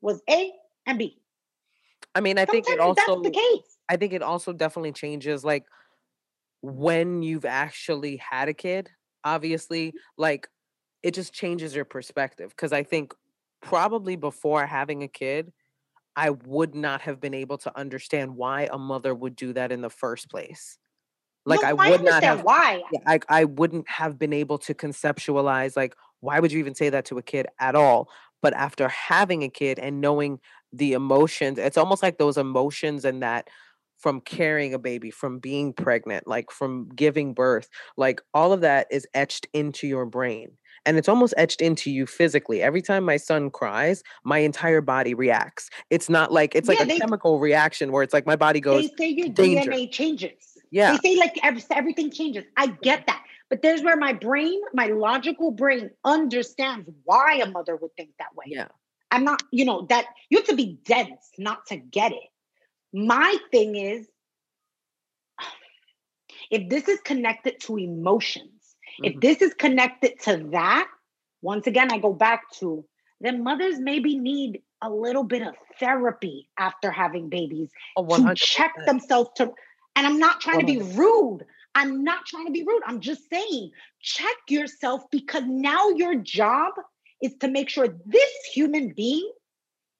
was 0.00 0.22
A 0.28 0.50
and 0.86 0.98
B. 0.98 1.20
I 2.14 2.20
mean, 2.20 2.38
I 2.38 2.46
think 2.46 2.66
it 2.66 2.78
Sometimes 2.78 2.96
that's 2.96 3.08
also 3.10 3.22
the 3.22 3.30
case. 3.30 3.69
I 3.90 3.96
think 3.96 4.12
it 4.12 4.22
also 4.22 4.52
definitely 4.52 4.92
changes 4.92 5.44
like 5.44 5.66
when 6.62 7.24
you've 7.24 7.44
actually 7.44 8.18
had 8.18 8.48
a 8.48 8.54
kid, 8.54 8.88
obviously, 9.24 9.88
mm-hmm. 9.88 9.98
like 10.16 10.48
it 11.02 11.12
just 11.12 11.32
changes 11.32 11.74
your 11.74 11.84
perspective. 11.84 12.54
Cause 12.56 12.72
I 12.72 12.84
think 12.84 13.12
probably 13.60 14.14
before 14.14 14.64
having 14.64 15.02
a 15.02 15.08
kid, 15.08 15.52
I 16.14 16.30
would 16.30 16.74
not 16.74 17.00
have 17.02 17.20
been 17.20 17.34
able 17.34 17.58
to 17.58 17.76
understand 17.76 18.36
why 18.36 18.68
a 18.70 18.78
mother 18.78 19.12
would 19.12 19.34
do 19.34 19.52
that 19.54 19.72
in 19.72 19.80
the 19.80 19.90
first 19.90 20.30
place. 20.30 20.78
Like 21.44 21.62
no, 21.62 21.76
I 21.76 21.90
would 21.90 22.04
not 22.04 22.22
have 22.22 22.44
why. 22.44 22.82
I 23.06 23.18
I 23.28 23.44
wouldn't 23.44 23.88
have 23.88 24.18
been 24.18 24.32
able 24.32 24.58
to 24.58 24.74
conceptualize 24.74 25.76
like 25.76 25.96
why 26.20 26.38
would 26.38 26.52
you 26.52 26.60
even 26.60 26.74
say 26.74 26.90
that 26.90 27.06
to 27.06 27.18
a 27.18 27.22
kid 27.22 27.48
at 27.58 27.74
all? 27.74 28.08
But 28.40 28.54
after 28.54 28.88
having 28.88 29.42
a 29.42 29.48
kid 29.48 29.78
and 29.78 30.00
knowing 30.00 30.38
the 30.72 30.92
emotions, 30.92 31.58
it's 31.58 31.78
almost 31.78 32.02
like 32.02 32.18
those 32.18 32.38
emotions 32.38 33.04
and 33.04 33.22
that 33.22 33.48
from 34.00 34.20
carrying 34.22 34.74
a 34.74 34.78
baby, 34.78 35.10
from 35.10 35.38
being 35.38 35.72
pregnant, 35.72 36.26
like 36.26 36.50
from 36.50 36.88
giving 36.96 37.34
birth, 37.34 37.68
like 37.96 38.20
all 38.34 38.52
of 38.52 38.62
that 38.62 38.86
is 38.90 39.06
etched 39.14 39.46
into 39.52 39.86
your 39.86 40.06
brain. 40.06 40.50
And 40.86 40.96
it's 40.96 41.08
almost 41.08 41.34
etched 41.36 41.60
into 41.60 41.90
you 41.90 42.06
physically. 42.06 42.62
Every 42.62 42.80
time 42.80 43.04
my 43.04 43.18
son 43.18 43.50
cries, 43.50 44.02
my 44.24 44.38
entire 44.38 44.80
body 44.80 45.12
reacts. 45.12 45.68
It's 45.90 46.08
not 46.08 46.32
like 46.32 46.54
it's 46.54 46.68
like 46.68 46.78
Yeah, 46.78 46.84
a 46.84 46.88
they 46.88 46.98
chemical 46.98 47.38
reaction 47.38 47.92
where 47.92 48.02
it's 48.02 48.14
like 48.14 48.26
my 48.26 48.36
body 48.36 48.60
goes, 48.60 48.88
they 48.88 48.96
say 48.96 49.10
your 49.10 49.28
danger. 49.28 49.70
DNA 49.70 49.90
changes. 49.92 50.56
Yeah. 50.70 50.96
They 50.96 51.14
say 51.14 51.18
like 51.18 51.38
everything 51.70 52.10
changes. 52.10 52.44
I 52.56 52.68
get 52.68 53.06
that. 53.06 53.22
But 53.50 53.62
there's 53.62 53.82
where 53.82 53.96
my 53.96 54.14
brain, 54.14 54.60
my 54.72 54.86
logical 54.86 55.50
brain 55.50 55.90
understands 56.04 56.88
why 57.04 57.40
a 57.42 57.50
mother 57.50 57.76
would 57.76 57.94
think 57.96 58.10
that 58.18 58.34
way. 58.34 58.46
yeah. 58.46 58.68
I'm 59.10 59.24
not, 59.24 59.42
you 59.50 59.64
know, 59.64 59.86
that 59.88 60.06
you 60.28 60.38
have 60.38 60.46
to 60.46 60.54
be 60.54 60.78
dense 60.84 61.30
not 61.36 61.66
to 61.66 61.76
get 61.76 62.12
it. 62.12 62.30
My 62.92 63.36
thing 63.50 63.76
is, 63.76 64.08
if 66.50 66.68
this 66.68 66.88
is 66.88 67.00
connected 67.00 67.60
to 67.60 67.78
emotions, 67.78 68.76
if 69.02 69.14
Mhm. 69.14 69.20
this 69.20 69.42
is 69.42 69.54
connected 69.54 70.18
to 70.20 70.36
that, 70.52 70.88
once 71.42 71.66
again, 71.66 71.92
I 71.92 71.98
go 71.98 72.12
back 72.12 72.50
to 72.60 72.84
then 73.20 73.42
mothers 73.44 73.78
maybe 73.78 74.18
need 74.18 74.62
a 74.82 74.90
little 74.90 75.24
bit 75.24 75.42
of 75.42 75.54
therapy 75.78 76.48
after 76.58 76.90
having 76.90 77.28
babies 77.28 77.70
Oh, 77.96 78.04
to 78.10 78.30
check 78.34 78.72
themselves 78.86 79.30
to 79.36 79.52
and 79.96 80.06
i'm 80.06 80.18
not 80.18 80.40
trying 80.40 80.60
to 80.60 80.66
be 80.66 80.78
rude. 80.78 81.46
I'm 81.74 82.02
not 82.04 82.26
trying 82.26 82.46
to 82.46 82.52
be 82.52 82.64
rude. 82.64 82.82
I'm 82.86 83.00
just 83.00 83.28
saying 83.30 83.70
check 84.00 84.36
yourself 84.48 85.04
because 85.10 85.44
now 85.46 85.90
your 85.90 86.16
job 86.16 86.72
is 87.22 87.34
to 87.40 87.48
make 87.48 87.68
sure 87.68 87.88
this 88.06 88.32
human 88.52 88.92
being 88.94 89.30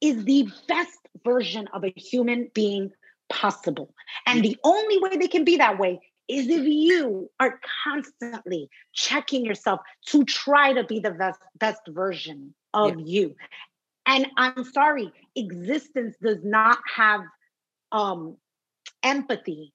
is 0.00 0.24
the 0.24 0.48
best 0.68 0.99
version 1.24 1.68
of 1.72 1.84
a 1.84 1.92
human 1.96 2.50
being 2.54 2.90
possible. 3.28 3.94
And 4.26 4.44
the 4.44 4.56
only 4.64 4.98
way 5.00 5.16
they 5.16 5.28
can 5.28 5.44
be 5.44 5.56
that 5.56 5.78
way 5.78 6.00
is 6.28 6.48
if 6.48 6.64
you 6.64 7.30
are 7.40 7.58
constantly 7.84 8.70
checking 8.92 9.44
yourself 9.44 9.80
to 10.06 10.24
try 10.24 10.72
to 10.72 10.84
be 10.84 11.00
the 11.00 11.10
best 11.10 11.40
best 11.58 11.82
version 11.88 12.54
of 12.72 13.00
you. 13.00 13.34
And 14.06 14.28
i'm 14.36 14.64
sorry 14.64 15.12
existence 15.34 16.16
does 16.22 16.38
not 16.44 16.78
have 16.96 17.20
um 17.92 18.36
empathy 19.02 19.72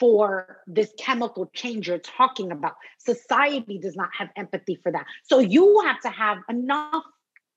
for 0.00 0.58
this 0.66 0.92
chemical 0.98 1.50
change 1.54 1.88
you're 1.88 1.98
talking 1.98 2.50
about. 2.50 2.74
Society 2.98 3.78
does 3.78 3.94
not 3.96 4.08
have 4.18 4.28
empathy 4.36 4.78
for 4.82 4.90
that. 4.90 5.06
So 5.22 5.38
you 5.38 5.82
have 5.86 6.00
to 6.00 6.10
have 6.10 6.38
enough 6.48 7.04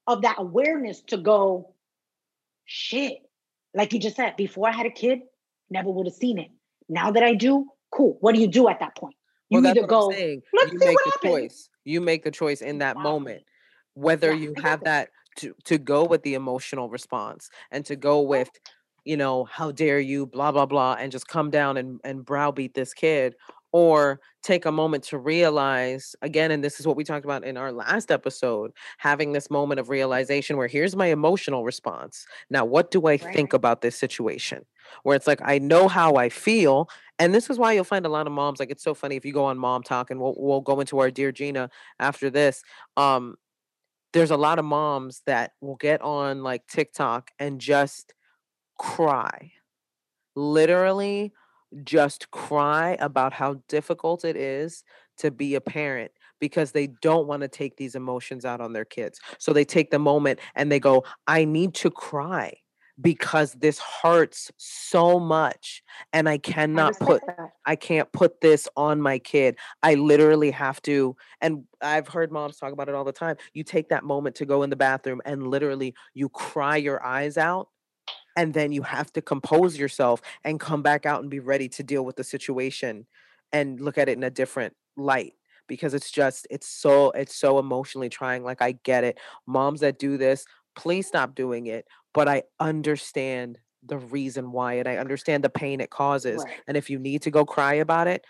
of 0.06 0.22
that 0.22 0.36
awareness 0.38 1.02
to 1.08 1.18
go 1.18 1.74
shit. 2.68 3.18
Like 3.74 3.94
you 3.94 4.00
just 4.00 4.16
said 4.16 4.36
before 4.38 4.70
i 4.70 4.72
had 4.72 4.86
a 4.86 4.92
kid 4.92 5.20
never 5.70 5.90
would 5.90 6.06
have 6.08 6.16
seen 6.16 6.38
it. 6.38 6.50
Now 6.88 7.12
that 7.12 7.24
i 7.24 7.34
do 7.34 7.66
cool. 7.92 8.18
What 8.22 8.36
do 8.36 8.42
you 8.42 8.48
do 8.48 8.68
at 8.70 8.80
that 8.80 8.96
point? 8.96 9.16
You 9.50 9.62
Well, 9.62 9.72
either 9.72 9.88
go 9.88 10.12
You 10.12 10.80
make 10.80 10.96
what 10.96 11.04
the 11.06 11.12
happens. 11.12 11.32
choice. 11.32 11.70
You 11.86 12.02
make 12.02 12.24
the 12.24 12.32
choice 12.32 12.62
in 12.62 12.80
that 12.80 12.98
Exactly. 12.98 13.04
moment, 13.04 13.44
whether 13.94 14.34
Yeah, 14.34 14.40
you 14.50 14.54
have 14.62 14.84
that. 14.84 14.86
that 14.86 15.10
to 15.38 15.56
to 15.66 15.78
go 15.78 16.04
with 16.06 16.24
the 16.24 16.34
emotional 16.34 16.90
response 16.90 17.50
and 17.72 17.86
to 17.86 17.96
go 17.96 18.22
with, 18.22 18.50
you 19.06 19.16
know, 19.18 19.46
how 19.46 19.72
dare 19.72 20.00
you, 20.00 20.26
blah 20.26 20.52
blah 20.52 20.66
blah, 20.66 20.96
and 21.00 21.12
just 21.12 21.28
come 21.28 21.50
down 21.50 21.78
and 21.78 22.00
and 22.04 22.26
browbeat 22.26 22.74
this 22.74 22.94
kid, 22.94 23.36
or 23.72 24.20
take 24.44 24.66
a 24.66 24.72
moment 24.72 25.04
to 25.04 25.18
realize 25.18 26.16
again, 26.22 26.52
and 26.52 26.64
this 26.64 26.80
is 26.80 26.88
what 26.88 26.96
we 26.96 27.04
talked 27.04 27.26
about 27.26 27.44
in 27.44 27.58
our 27.58 27.72
last 27.72 28.12
episode, 28.12 28.72
having 28.98 29.34
this 29.34 29.50
moment 29.50 29.80
of 29.80 29.90
realization 29.90 30.58
where 30.58 30.68
here's 30.68 30.96
my 30.96 31.08
emotional 31.08 31.64
response. 31.64 32.26
Now, 32.50 32.66
what 32.66 32.92
do 32.92 33.02
I 33.08 33.12
right 33.12 33.22
think 33.22 33.54
about 33.54 33.82
this 33.82 33.98
situation? 33.98 34.66
Where 35.04 35.16
it's 35.16 35.28
like 35.28 35.42
I 35.44 35.60
know 35.60 35.88
how 35.88 36.16
I 36.16 36.30
feel, 36.30 36.90
and 37.20 37.34
this 37.34 37.50
is 37.50 37.58
why 37.58 37.74
you'll 37.74 37.84
find 37.84 38.06
a 38.06 38.10
lot 38.10 38.28
of 38.28 38.34
moms 38.34 38.60
like 38.60 38.72
it's 38.72 38.84
so 38.84 38.94
funny 38.94 39.16
if 39.16 39.26
you 39.26 39.34
go 39.34 39.46
on 39.46 39.58
Mom 39.58 39.84
Talk 39.84 40.12
and 40.12 40.20
we'll 40.20 40.36
we'll 40.38 40.62
go 40.62 40.80
into 40.80 41.00
our 41.00 41.12
dear 41.12 41.32
Gina 41.32 41.70
after 42.00 42.30
this. 42.30 42.64
Um, 42.96 43.36
there's 44.14 44.32
a 44.32 44.38
lot 44.38 44.60
of 44.60 44.66
moms 44.66 45.22
that 45.26 45.52
will 45.62 45.76
get 45.76 46.02
on 46.02 46.42
like 46.42 46.66
TikTok 46.68 47.32
and 47.38 47.60
just 47.60 48.14
cry. 48.78 49.52
Literally 50.36 51.34
just 51.84 52.32
cry 52.32 52.98
about 53.00 53.34
how 53.34 53.62
difficult 53.68 54.24
it 54.26 54.36
is 54.36 54.84
to 55.18 55.32
be 55.32 55.56
a 55.56 55.62
parent 55.62 56.12
because 56.40 56.72
they 56.72 56.88
don't 57.02 57.28
want 57.28 57.42
to 57.42 57.48
take 57.48 57.78
these 57.78 57.96
emotions 57.96 58.46
out 58.46 58.62
on 58.62 58.74
their 58.74 58.86
kids. 58.86 59.20
So 59.40 59.54
they 59.54 59.66
take 59.66 59.92
the 59.92 60.00
moment 60.00 60.40
and 60.56 60.72
they 60.72 60.80
go, 60.80 61.04
I 61.26 61.46
need 61.46 61.74
to 61.76 61.90
cry 61.90 62.54
because 63.00 63.54
this 63.54 63.80
hurts 63.80 64.52
so 64.58 65.20
much 65.20 65.84
and 66.14 66.28
I 66.28 66.34
i 66.34 66.38
cannot 66.38 67.00
put 67.00 67.22
that 67.28 67.52
I 67.66 67.76
can't 67.76 68.12
put 68.12 68.42
this 68.42 68.68
on 68.76 69.02
my 69.02 69.20
kid. 69.20 69.58
I 69.84 69.96
literally 69.96 70.52
have 70.52 70.82
to 70.84 71.16
and 71.42 71.66
I've 71.82 72.08
heard 72.08 72.32
moms 72.32 72.58
talk 72.58 72.74
about 72.74 72.90
it 72.90 72.96
all 72.96 73.04
the 73.04 73.12
time. 73.12 73.36
You 73.54 73.64
take 73.64 73.90
that 73.90 74.04
moment 74.04 74.36
to 74.38 74.46
go 74.46 74.64
in 74.64 74.70
the 74.70 74.76
bathroom 74.76 75.22
and 75.26 75.48
literally 75.48 75.94
you 76.14 76.30
cry 76.30 76.78
your 76.78 77.04
eyes 77.06 77.38
out 77.38 77.70
and 78.38 78.54
then 78.54 78.72
you 78.72 78.84
have 78.84 79.12
to 79.14 79.22
compose 79.22 79.78
yourself 79.78 80.22
and 80.46 80.60
come 80.60 80.82
back 80.82 81.06
out 81.06 81.22
and 81.22 81.30
be 81.30 81.40
ready 81.40 81.68
to 81.68 81.84
deal 81.84 82.06
with 82.06 82.16
the 82.16 82.24
situation 82.24 83.06
and 83.52 83.82
look 83.82 83.98
at 83.98 84.08
it 84.08 84.16
in 84.16 84.24
a 84.24 84.30
different 84.30 84.76
light 84.96 85.34
because 85.68 85.94
it's 85.94 86.12
just 86.12 86.48
it's 86.50 86.68
so 86.68 87.12
it's 87.12 87.36
so 87.36 87.60
emotionally 87.60 88.10
trying 88.10 88.44
like 88.44 88.62
i 88.62 88.72
get 88.84 89.04
it 89.04 89.20
moms 89.46 89.82
that 89.82 90.00
do 90.00 90.18
this 90.18 90.46
please 90.76 91.08
stop 91.08 91.36
doing 91.36 91.68
it 91.68 91.86
but 92.14 92.28
i 92.28 92.44
understand 92.60 93.60
the 93.86 93.98
reason 93.98 94.52
why 94.52 94.74
and 94.74 94.88
i 94.88 94.98
understand 94.98 95.44
the 95.44 95.50
pain 95.50 95.82
it 95.82 95.90
causes 95.90 96.44
Right. 96.44 96.62
and 96.68 96.78
if 96.78 96.90
you 96.90 97.00
need 97.00 97.24
to 97.24 97.32
go 97.32 97.46
cry 97.46 97.76
about 97.76 98.08
it 98.08 98.24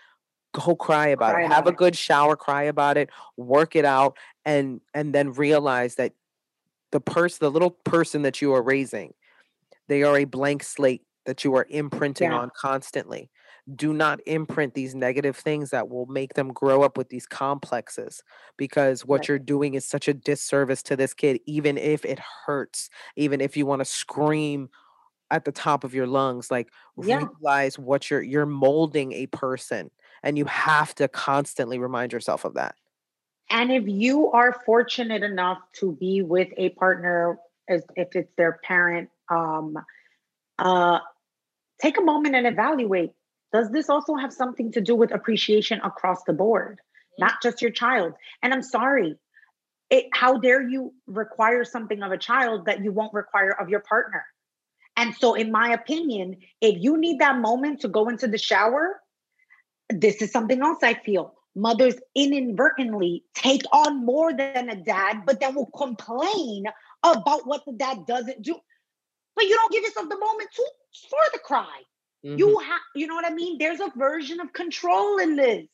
go 0.52 0.74
cry 0.74 1.08
about 1.08 1.34
Cry 1.34 1.44
it 1.44 1.48
have 1.48 1.64
about 1.64 1.74
a 1.74 1.76
good 1.76 1.96
shower 1.96 2.36
cry 2.36 2.64
about 2.64 2.96
it 2.96 3.10
work 3.36 3.76
it 3.76 3.84
out 3.84 4.16
and 4.44 4.80
and 4.94 5.14
then 5.14 5.32
realize 5.32 5.96
that 5.96 6.12
the 6.90 7.00
person 7.00 7.38
the 7.40 7.50
little 7.50 7.70
person 7.70 8.22
that 8.22 8.40
you 8.40 8.52
are 8.54 8.62
raising 8.62 9.12
they 9.88 10.02
are 10.02 10.18
a 10.18 10.24
blank 10.24 10.62
slate 10.62 11.02
that 11.26 11.44
you 11.44 11.54
are 11.54 11.66
imprinting 11.68 12.30
Yeah. 12.30 12.32
on 12.32 12.50
constantly 12.56 13.30
do 13.76 13.92
not 13.92 14.20
imprint 14.26 14.72
these 14.74 14.94
negative 14.94 15.36
things 15.36 15.70
that 15.70 15.90
will 15.90 16.06
make 16.06 16.34
them 16.34 16.52
grow 16.52 16.82
up 16.82 16.96
with 16.96 17.10
these 17.10 17.26
complexes 17.26 18.22
because 18.56 19.04
what 19.04 19.28
Right. 19.28 19.28
you're 19.28 19.38
doing 19.38 19.74
is 19.74 19.86
such 19.86 20.08
a 20.08 20.14
disservice 20.14 20.82
to 20.82 20.96
this 20.96 21.12
kid 21.12 21.38
even 21.46 21.76
if 21.76 22.04
it 22.04 22.18
hurts 22.46 22.88
even 23.16 23.40
if 23.40 23.56
you 23.56 23.66
want 23.66 23.80
to 23.80 23.84
scream 23.84 24.68
at 25.30 25.44
the 25.44 25.52
top 25.52 25.84
of 25.84 25.94
your 25.94 26.06
lungs 26.06 26.50
like 26.50 26.70
Yeah. 26.96 27.28
realize 27.42 27.78
what 27.78 28.10
you're 28.10 28.22
you're 28.22 28.46
molding 28.46 29.12
a 29.12 29.26
person 29.28 29.90
and 30.22 30.38
you 30.38 30.44
have 30.46 30.94
to 30.94 31.08
constantly 31.08 31.78
remind 31.78 32.12
yourself 32.12 32.44
of 32.44 32.54
that 32.54 32.74
And 33.50 33.72
if 33.72 33.86
you 33.86 34.30
are 34.32 34.52
fortunate 34.64 35.22
enough 35.22 35.58
to 35.74 35.92
be 35.92 36.22
with 36.22 36.48
a 36.56 36.70
partner, 36.70 37.38
as 37.68 37.84
if 37.96 38.14
it's 38.14 38.32
their 38.36 38.58
parent, 38.62 39.10
um, 39.30 39.76
uh, 40.58 40.98
take 41.80 41.98
a 41.98 42.02
moment 42.02 42.34
and 42.34 42.46
evaluate. 42.46 43.10
Does 43.52 43.70
this 43.70 43.88
also 43.88 44.14
have 44.14 44.32
something 44.32 44.72
to 44.72 44.80
do 44.80 44.94
with 44.94 45.12
appreciation 45.12 45.80
across 45.82 46.22
the 46.24 46.32
board, 46.32 46.80
not 47.18 47.34
just 47.42 47.62
your 47.62 47.70
child? 47.70 48.12
And 48.42 48.52
I'm 48.52 48.62
sorry, 48.62 49.16
it, 49.90 50.06
how 50.12 50.38
dare 50.38 50.62
you 50.62 50.92
require 51.06 51.64
something 51.64 52.02
of 52.02 52.12
a 52.12 52.18
child 52.18 52.66
that 52.66 52.84
you 52.84 52.92
won't 52.92 53.14
require 53.14 53.50
of 53.50 53.68
your 53.68 53.80
partner? 53.80 54.24
And 54.96 55.14
so, 55.14 55.34
in 55.34 55.52
my 55.52 55.72
opinion, 55.72 56.36
if 56.60 56.76
you 56.82 56.98
need 56.98 57.20
that 57.20 57.38
moment 57.38 57.80
to 57.82 57.88
go 57.88 58.08
into 58.08 58.26
the 58.26 58.36
shower, 58.36 59.00
this 59.88 60.20
is 60.20 60.32
something 60.32 60.60
else 60.60 60.78
I 60.82 60.94
feel. 60.94 61.34
Mothers 61.54 61.94
inadvertently 62.14 63.24
take 63.34 63.62
on 63.72 64.04
more 64.04 64.32
than 64.32 64.68
a 64.68 64.76
dad, 64.76 65.22
but 65.24 65.40
then 65.40 65.54
will 65.54 65.70
complain 65.76 66.64
about 67.02 67.46
what 67.46 67.64
the 67.64 67.72
dad 67.72 68.06
doesn't 68.06 68.42
do. 68.42 68.56
But 69.38 69.46
you 69.46 69.54
don't 69.54 69.72
give 69.72 69.84
yourself 69.84 70.08
the 70.08 70.18
moment 70.18 70.50
to 70.56 70.64
for 71.08 71.20
the 71.32 71.38
cry. 71.38 71.82
Mhm. 72.26 72.38
You 72.40 72.58
have, 72.58 72.80
you 72.96 73.06
know 73.06 73.14
what 73.14 73.24
I 73.24 73.30
mean? 73.30 73.58
There's 73.58 73.80
a 73.80 73.92
version 73.96 74.40
of 74.40 74.52
control 74.52 75.18
in 75.18 75.36
this. 75.36 75.68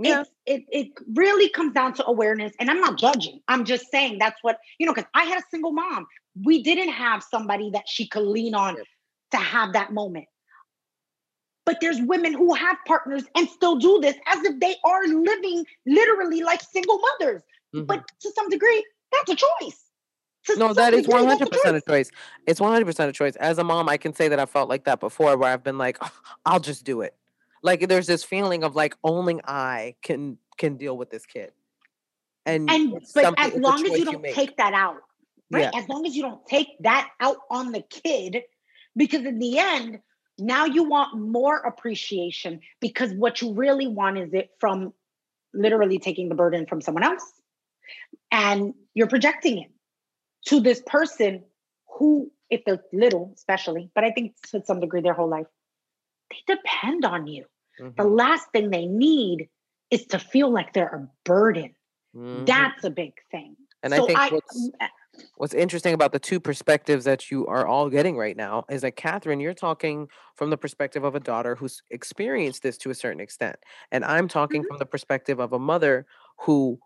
yeah 0.00 0.22
It's, 0.22 0.30
it 0.46 0.64
it 0.78 0.88
really 1.14 1.48
comes 1.48 1.74
down 1.74 1.94
to 1.94 2.06
awareness, 2.06 2.52
and 2.58 2.70
I'm 2.70 2.80
not 2.80 2.98
judging. 2.98 3.40
I'm 3.48 3.64
just 3.64 3.90
saying 3.92 4.18
that's 4.18 4.42
what 4.42 4.58
you 4.78 4.86
know. 4.86 4.94
Because 4.94 5.08
I 5.14 5.24
had 5.26 5.38
a 5.38 5.44
single 5.52 5.72
mom, 5.72 6.08
we 6.44 6.62
didn't 6.62 6.90
have 6.90 7.22
somebody 7.22 7.70
that 7.70 7.88
she 7.88 8.08
could 8.08 8.26
lean 8.26 8.54
on 8.56 8.76
Yep. 8.78 8.86
to 9.32 9.36
have 9.38 9.72
that 9.74 9.92
moment. 9.92 10.26
But 11.66 11.80
there's 11.80 12.00
women 12.00 12.32
who 12.32 12.54
have 12.54 12.78
partners 12.86 13.24
and 13.36 13.48
still 13.48 13.76
do 13.76 14.00
this 14.00 14.16
as 14.26 14.44
if 14.44 14.58
they 14.58 14.76
are 14.84 15.06
living 15.06 15.66
literally 15.86 16.42
like 16.42 16.62
single 16.62 16.98
mothers. 16.98 17.42
Mhm. 17.74 17.86
But 17.86 18.04
to 18.22 18.32
some 18.32 18.48
degree, 18.48 18.84
that's 19.12 19.30
a 19.30 19.36
choice. 19.36 19.87
No, 20.56 20.72
that 20.72 20.94
is 20.94 21.02
degree, 21.02 21.14
one 21.14 21.26
that's 21.26 21.38
hundred 21.38 21.50
percent 21.50 21.76
a 21.76 21.80
choice. 21.80 22.10
It's 22.46 22.60
one 22.60 22.72
hundred 22.72 22.86
percent 22.86 23.10
a 23.10 23.12
choice. 23.12 23.36
As 23.36 23.58
a 23.58 23.64
mom, 23.64 23.88
I 23.88 23.96
can 23.96 24.14
say 24.14 24.28
that 24.28 24.38
I 24.38 24.46
felt 24.46 24.68
like 24.68 24.84
that 24.84 25.00
before, 25.00 25.36
where 25.36 25.52
I've 25.52 25.62
been 25.62 25.78
like, 25.78 25.98
"Oh, 26.00 26.10
I'll 26.46 26.60
just 26.60 26.84
do 26.84 27.02
it. 27.02 27.14
Like 27.62 27.88
there's 27.88 28.06
this 28.06 28.24
feeling 28.24 28.64
of 28.64 28.76
like 28.76 28.96
only 29.04 29.40
I 29.44 29.94
can 30.02 30.38
can 30.56 30.76
deal 30.76 30.96
with 30.96 31.10
this 31.10 31.26
kid, 31.26 31.52
and 32.46 32.70
And 32.70 32.92
but 33.14 33.34
as 33.38 33.54
long 33.54 33.84
as 33.84 33.98
you 33.98 34.04
don't 34.04 34.22
make. 34.22 34.34
take 34.34 34.56
that 34.56 34.74
out, 34.74 34.98
right? 35.50 35.70
yeah, 35.72 35.78
As 35.80 35.88
long 35.88 36.06
as 36.06 36.16
you 36.16 36.22
don't 36.22 36.44
take 36.46 36.68
that 36.80 37.08
out 37.20 37.38
on 37.50 37.72
the 37.72 37.82
kid, 37.82 38.42
because 38.96 39.24
in 39.24 39.38
the 39.38 39.58
end, 39.58 40.00
now 40.38 40.64
you 40.66 40.84
want 40.84 41.18
more 41.18 41.56
appreciation 41.56 42.60
because 42.80 43.12
what 43.12 43.42
you 43.42 43.52
really 43.54 43.88
want 43.88 44.18
is 44.18 44.32
it 44.32 44.50
from 44.60 44.92
literally 45.52 45.98
taking 45.98 46.28
the 46.28 46.34
burden 46.34 46.66
from 46.66 46.80
someone 46.80 47.02
else. 47.02 47.24
And 48.30 48.74
you're 48.94 49.08
projecting 49.08 49.58
it 49.58 49.70
to 50.46 50.60
this 50.60 50.82
person 50.86 51.44
who, 51.98 52.30
if 52.50 52.64
they're 52.64 52.82
little, 52.92 53.32
especially, 53.34 53.90
but 53.94 54.04
I 54.04 54.10
think 54.10 54.34
to 54.50 54.62
some 54.64 54.80
degree 54.80 55.00
their 55.00 55.14
whole 55.14 55.28
life, 55.28 55.46
they 56.30 56.54
depend 56.54 57.04
on 57.04 57.26
you. 57.26 57.46
The 57.96 58.04
mhm, 58.04 58.10
last 58.14 58.48
thing 58.52 58.70
they 58.70 58.86
need 58.86 59.48
is 59.90 60.06
to 60.06 60.18
feel 60.18 60.50
like 60.52 60.72
they're 60.72 60.86
a 60.88 61.08
burden. 61.24 61.74
mhm. 62.14 62.46
That's 62.46 62.84
a 62.84 62.90
big 62.90 63.14
thing. 63.30 63.56
And 63.82 63.94
I 63.94 64.00
think 64.00 64.18
I, 64.18 64.30
what's 64.30 64.70
what's 65.36 65.54
interesting 65.54 65.94
about 65.94 66.12
the 66.12 66.18
two 66.18 66.40
perspectives 66.40 67.04
that 67.04 67.30
you 67.30 67.46
are 67.46 67.66
all 67.66 67.88
getting 67.90 68.16
right 68.16 68.36
now 68.36 68.64
is 68.70 68.82
that 68.82 68.96
Catherine, 68.96 69.40
you're 69.40 69.54
talking 69.54 70.08
from 70.34 70.50
the 70.50 70.56
perspective 70.56 71.04
of 71.04 71.14
a 71.14 71.20
daughter 71.20 71.54
who's 71.56 71.82
experienced 71.90 72.62
this 72.62 72.76
to 72.78 72.90
a 72.90 72.94
certain 72.94 73.20
extent, 73.20 73.56
and 73.92 74.04
I'm 74.04 74.28
talking 74.28 74.62
Mhm. 74.62 74.68
from 74.68 74.78
the 74.78 74.86
perspective 74.86 75.38
of 75.40 75.52
a 75.52 75.58
mother 75.58 76.06
who 76.40 76.78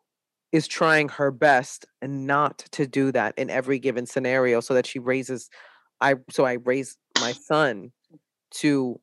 is 0.52 0.68
trying 0.68 1.08
her 1.08 1.30
best 1.30 1.86
and 2.02 2.26
not 2.26 2.58
to 2.72 2.86
do 2.86 3.10
that 3.12 3.34
in 3.38 3.50
every 3.50 3.78
given 3.78 4.06
scenario 4.06 4.60
so 4.60 4.74
that 4.74 4.86
she 4.86 4.98
raises 4.98 5.48
I 6.00 6.16
so 6.30 6.44
I 6.44 6.54
raise 6.54 6.96
my 7.20 7.32
son 7.32 7.92
to 8.56 9.00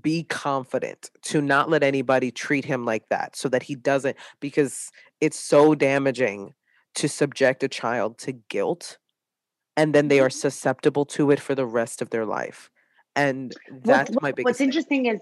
be 0.00 0.22
confident, 0.22 1.10
to 1.22 1.42
not 1.42 1.68
let 1.68 1.82
anybody 1.82 2.30
treat 2.30 2.64
him 2.64 2.84
like 2.84 3.08
that 3.08 3.34
so 3.34 3.48
that 3.48 3.64
he 3.64 3.74
doesn't 3.74 4.16
because 4.38 4.90
it's 5.20 5.38
so 5.38 5.74
damaging 5.74 6.54
to 6.94 7.08
subject 7.08 7.62
a 7.64 7.68
child 7.68 8.16
to 8.18 8.32
guilt 8.32 8.98
and 9.76 9.94
then 9.94 10.08
they 10.08 10.20
are 10.20 10.28
Mhm. 10.28 10.40
susceptible 10.40 11.04
to 11.06 11.30
it 11.32 11.40
for 11.40 11.54
the 11.54 11.66
rest 11.66 12.02
of 12.02 12.10
their 12.10 12.24
life. 12.24 12.70
And 13.16 13.56
that's 13.84 14.10
what- 14.10 14.22
my 14.22 14.30
biggest 14.32 14.44
what's 14.44 14.58
thing. 14.58 14.68
interesting 14.68 15.06
is 15.06 15.20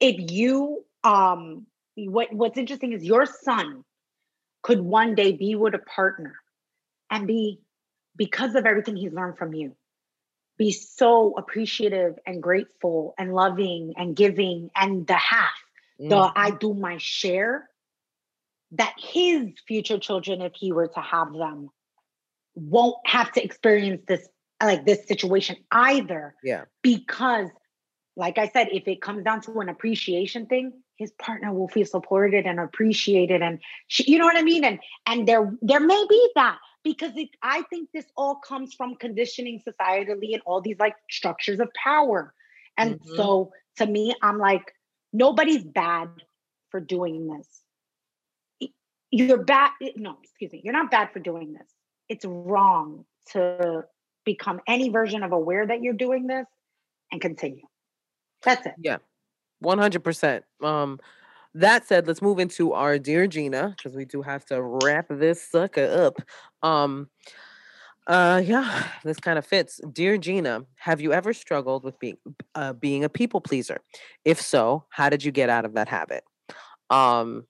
if 0.00 0.30
you 0.30 0.84
um 1.04 1.66
what 1.96 2.32
what's 2.32 2.58
interesting 2.58 2.92
is 2.92 3.02
your 3.04 3.26
son 3.26 3.84
could 4.62 4.80
one 4.80 5.14
day 5.14 5.32
be 5.32 5.54
with 5.54 5.74
a 5.74 5.78
partner 5.78 6.34
and 7.10 7.26
be 7.26 7.60
because 8.16 8.54
of 8.54 8.66
everything 8.66 8.96
he's 8.96 9.12
learned 9.12 9.38
from 9.38 9.54
you 9.54 9.76
be 10.58 10.72
so 10.72 11.34
appreciative 11.36 12.18
and 12.26 12.42
grateful 12.42 13.14
and 13.18 13.34
loving 13.34 13.92
and 13.96 14.16
giving 14.16 14.70
and 14.74 15.06
the 15.06 15.14
half 15.14 15.54
the 15.98 16.14
Mhm. 16.14 16.32
i 16.34 16.50
do 16.50 16.74
my 16.74 16.96
share 16.98 17.68
that 18.72 18.94
his 18.98 19.50
future 19.66 19.98
children 19.98 20.40
if 20.40 20.54
he 20.54 20.72
were 20.72 20.88
to 20.88 21.00
have 21.00 21.32
them 21.32 21.70
won't 22.54 22.96
have 23.06 23.30
to 23.32 23.44
experience 23.44 24.02
this 24.06 24.26
like 24.62 24.86
this 24.86 25.06
situation 25.06 25.56
either 25.70 26.34
Yeah. 26.42 26.64
because 26.82 27.50
like 28.16 28.38
i 28.38 28.48
said 28.48 28.68
if 28.72 28.88
it 28.88 29.02
comes 29.02 29.24
down 29.24 29.42
to 29.42 29.60
an 29.60 29.68
appreciation 29.68 30.46
thing 30.46 30.72
his 30.96 31.12
partner 31.12 31.52
will 31.52 31.68
feel 31.68 31.84
supported 31.86 32.46
and 32.46 32.58
appreciated 32.60 33.42
and 33.42 33.60
she, 33.88 34.10
you 34.10 34.18
know 34.18 34.24
what 34.24 34.36
i 34.36 34.42
mean? 34.42 34.64
And 34.64 34.78
and 35.06 35.26
there 35.28 35.52
there 35.62 35.80
may 35.80 36.06
be 36.08 36.30
that 36.36 36.58
because 36.84 37.12
it, 37.16 37.30
i 37.42 37.62
think 37.70 37.90
this 37.92 38.06
all 38.16 38.36
comes 38.36 38.74
from 38.74 38.94
conditioning 38.96 39.60
societally 39.66 40.32
and 40.34 40.42
all 40.46 40.60
these 40.60 40.78
like 40.78 40.94
structures 41.10 41.60
of 41.60 41.68
power. 41.82 42.32
And 42.78 43.00
Mhm. 43.00 43.16
so 43.16 43.52
to 43.76 43.86
me 43.86 44.14
i'm 44.22 44.38
like 44.38 44.72
nobody's 45.12 45.64
bad 45.64 46.08
for 46.70 46.80
doing 46.80 47.28
this. 47.28 47.62
You're 49.10 49.44
bad 49.44 49.70
no 49.96 50.18
excuse 50.22 50.52
me 50.52 50.60
you're 50.64 50.72
not 50.72 50.90
bad 50.90 51.12
for 51.12 51.20
doing 51.20 51.52
this. 51.52 51.68
It's 52.08 52.24
wrong 52.24 53.04
to 53.32 53.84
become 54.24 54.60
any 54.66 54.88
version 54.90 55.22
of 55.22 55.32
aware 55.32 55.66
that 55.66 55.82
you're 55.82 55.94
doing 55.94 56.26
this 56.26 56.46
and 57.12 57.20
continue. 57.20 57.66
That's 58.42 58.66
it. 58.66 58.74
Yeah. 58.78 58.98
100%. 59.62 60.42
Um 60.62 60.98
that 61.54 61.86
said, 61.86 62.06
let's 62.06 62.20
move 62.20 62.38
into 62.38 62.74
our 62.74 62.98
dear 62.98 63.26
Gina 63.26 63.74
because 63.76 63.96
we 63.96 64.04
do 64.04 64.20
have 64.20 64.44
to 64.46 64.60
wrap 64.62 65.06
this 65.08 65.42
sucker 65.42 65.86
up. 65.86 66.20
Um 66.66 67.08
uh 68.06 68.42
yeah, 68.44 68.84
this 69.04 69.18
kind 69.18 69.38
of 69.38 69.46
fits. 69.46 69.80
Dear 69.92 70.18
Gina, 70.18 70.64
have 70.76 71.00
you 71.00 71.12
ever 71.12 71.32
struggled 71.32 71.84
with 71.84 71.98
being 71.98 72.18
uh, 72.54 72.72
being 72.74 73.04
a 73.04 73.08
people 73.08 73.40
pleaser? 73.40 73.80
If 74.24 74.40
so, 74.40 74.84
how 74.90 75.08
did 75.08 75.24
you 75.24 75.32
get 75.32 75.48
out 75.48 75.64
of 75.64 75.74
that 75.74 75.88
habit? 75.88 76.24
Um 76.90 77.46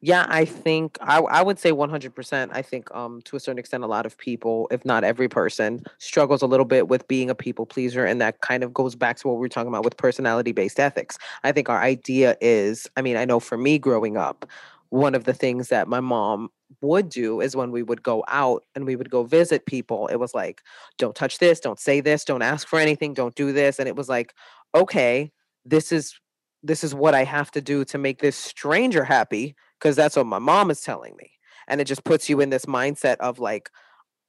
Yeah, 0.00 0.26
I 0.28 0.44
think 0.44 0.98
I 1.00 1.18
I 1.18 1.42
would 1.42 1.58
say 1.58 1.72
100%. 1.72 2.50
I 2.54 2.62
think 2.62 2.92
um 2.94 3.20
to 3.22 3.36
a 3.36 3.40
certain 3.40 3.58
extent 3.58 3.84
a 3.84 3.86
lot 3.86 4.06
of 4.06 4.16
people, 4.18 4.68
if 4.70 4.84
not 4.84 5.04
every 5.04 5.28
person, 5.28 5.82
struggles 5.98 6.42
a 6.42 6.46
little 6.46 6.66
bit 6.66 6.88
with 6.88 7.06
being 7.08 7.30
a 7.30 7.34
people 7.34 7.66
pleaser 7.66 8.04
and 8.04 8.20
that 8.20 8.40
kind 8.40 8.62
of 8.62 8.72
goes 8.74 8.94
back 8.94 9.16
to 9.18 9.28
what 9.28 9.34
we 9.34 9.40
were 9.40 9.48
talking 9.48 9.68
about 9.68 9.84
with 9.84 9.96
personality-based 9.96 10.80
ethics. 10.80 11.18
I 11.42 11.52
think 11.52 11.68
our 11.68 11.80
idea 11.82 12.36
is, 12.40 12.86
I 12.96 13.02
mean, 13.02 13.16
I 13.16 13.24
know 13.24 13.40
for 13.40 13.56
me 13.58 13.78
growing 13.78 14.16
up, 14.16 14.46
one 14.90 15.14
of 15.14 15.24
the 15.24 15.34
things 15.34 15.68
that 15.68 15.88
my 15.88 16.00
mom 16.00 16.50
would 16.80 17.08
do 17.08 17.40
is 17.40 17.56
when 17.56 17.70
we 17.70 17.82
would 17.82 18.02
go 18.02 18.24
out 18.28 18.64
and 18.74 18.84
we 18.86 18.96
would 18.96 19.10
go 19.10 19.24
visit 19.24 19.66
people, 19.66 20.06
it 20.08 20.16
was 20.16 20.34
like, 20.34 20.62
don't 20.98 21.14
touch 21.14 21.38
this, 21.38 21.60
don't 21.60 21.80
say 21.80 22.00
this, 22.00 22.24
don't 22.24 22.42
ask 22.42 22.66
for 22.68 22.78
anything, 22.78 23.14
don't 23.14 23.34
do 23.34 23.52
this. 23.52 23.78
And 23.78 23.88
it 23.88 23.96
was 23.96 24.08
like, 24.08 24.34
okay, 24.74 25.32
this 25.64 25.92
is 25.92 26.18
this 26.62 26.82
is 26.82 26.94
what 26.94 27.14
I 27.14 27.24
have 27.24 27.50
to 27.52 27.60
do 27.60 27.84
to 27.86 27.98
make 27.98 28.20
this 28.20 28.36
stranger 28.36 29.04
happy 29.04 29.54
because 29.84 29.96
that's 29.96 30.16
what 30.16 30.24
my 30.24 30.38
mom 30.38 30.70
is 30.70 30.80
telling 30.80 31.14
me. 31.18 31.30
And 31.68 31.78
it 31.78 31.84
just 31.84 32.04
puts 32.04 32.30
you 32.30 32.40
in 32.40 32.48
this 32.48 32.64
mindset 32.64 33.16
of 33.18 33.38
like, 33.38 33.70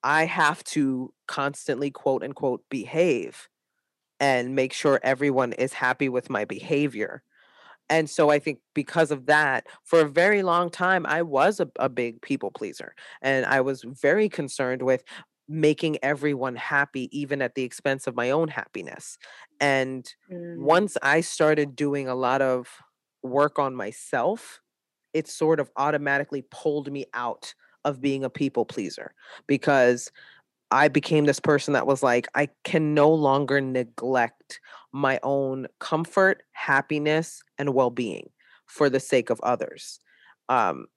I 0.04 0.26
have 0.26 0.62
to 0.66 1.14
constantly 1.28 1.90
quote 1.92 2.24
unquote 2.24 2.62
behave 2.70 3.48
and 4.20 4.54
make 4.54 4.74
sure 4.74 5.00
everyone 5.02 5.54
is 5.54 5.72
happy 5.72 6.10
with 6.10 6.30
my 6.30 6.44
behavior. 6.44 7.24
And 7.90 8.10
so 8.10 8.30
I 8.30 8.40
think 8.40 8.60
because 8.74 9.12
of 9.12 9.28
that, 9.28 9.68
for 9.84 10.02
a 10.02 10.10
very 10.10 10.44
long 10.44 10.70
time, 10.70 11.06
I 11.06 11.22
was 11.22 11.62
a, 11.62 11.70
a 11.80 11.88
big 11.88 12.22
people 12.22 12.52
pleaser. 12.52 12.94
And 13.22 13.46
I 13.46 13.62
was 13.62 13.84
very 13.84 14.28
concerned 14.28 14.82
with 14.82 15.06
making 15.48 16.00
everyone 16.04 16.58
happy, 16.58 17.08
even 17.18 17.42
at 17.42 17.56
the 17.56 17.64
expense 17.64 18.08
of 18.08 18.16
my 18.16 18.30
own 18.30 18.50
happiness. 18.50 19.18
And 19.62 20.04
mm. 20.30 20.58
once 20.58 20.98
I 21.02 21.22
started 21.22 21.78
doing 21.78 22.10
a 22.10 22.16
lot 22.16 22.42
of 22.42 22.68
work 23.24 23.58
on 23.58 23.74
myself, 23.76 24.60
it 25.16 25.30
sort 25.30 25.62
of 25.62 25.72
automatically 25.78 26.44
pulled 26.52 26.92
me 26.92 27.06
out 27.14 27.56
of 27.86 28.02
being 28.02 28.26
a 28.26 28.30
people 28.30 28.66
pleaser 28.66 29.14
because 29.48 30.12
I 30.72 30.90
became 30.90 31.24
this 31.24 31.40
person 31.40 31.74
that 31.74 31.88
was 31.88 32.04
like, 32.04 32.28
I 32.36 32.50
can 32.66 32.94
no 32.94 33.10
longer 33.14 33.62
neglect 33.62 34.60
my 34.92 35.20
own 35.24 35.68
comfort, 35.80 36.44
happiness, 36.52 37.42
and 37.58 37.74
well 37.74 37.92
being 37.92 38.30
for 38.66 38.90
the 38.90 39.00
sake 39.00 39.30
of 39.30 39.40
others. 39.40 40.02
Um, 40.50 40.88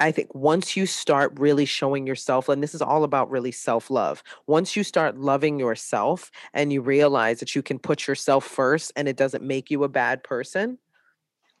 I 0.00 0.10
think 0.12 0.34
once 0.34 0.76
you 0.76 0.84
start 0.84 1.32
really 1.38 1.64
showing 1.64 2.06
yourself, 2.06 2.50
and 2.50 2.62
this 2.62 2.74
is 2.74 2.82
all 2.82 3.04
about 3.04 3.30
really 3.30 3.52
self 3.52 3.88
love, 3.88 4.22
once 4.46 4.76
you 4.76 4.84
start 4.84 5.16
loving 5.16 5.58
yourself 5.58 6.30
and 6.52 6.72
you 6.72 6.82
realize 6.82 7.40
that 7.40 7.54
you 7.54 7.62
can 7.62 7.78
put 7.78 8.06
yourself 8.06 8.44
first 8.44 8.92
and 8.96 9.08
it 9.08 9.16
doesn't 9.16 9.44
make 9.44 9.70
you 9.70 9.82
a 9.84 9.88
bad 9.88 10.24
person, 10.24 10.76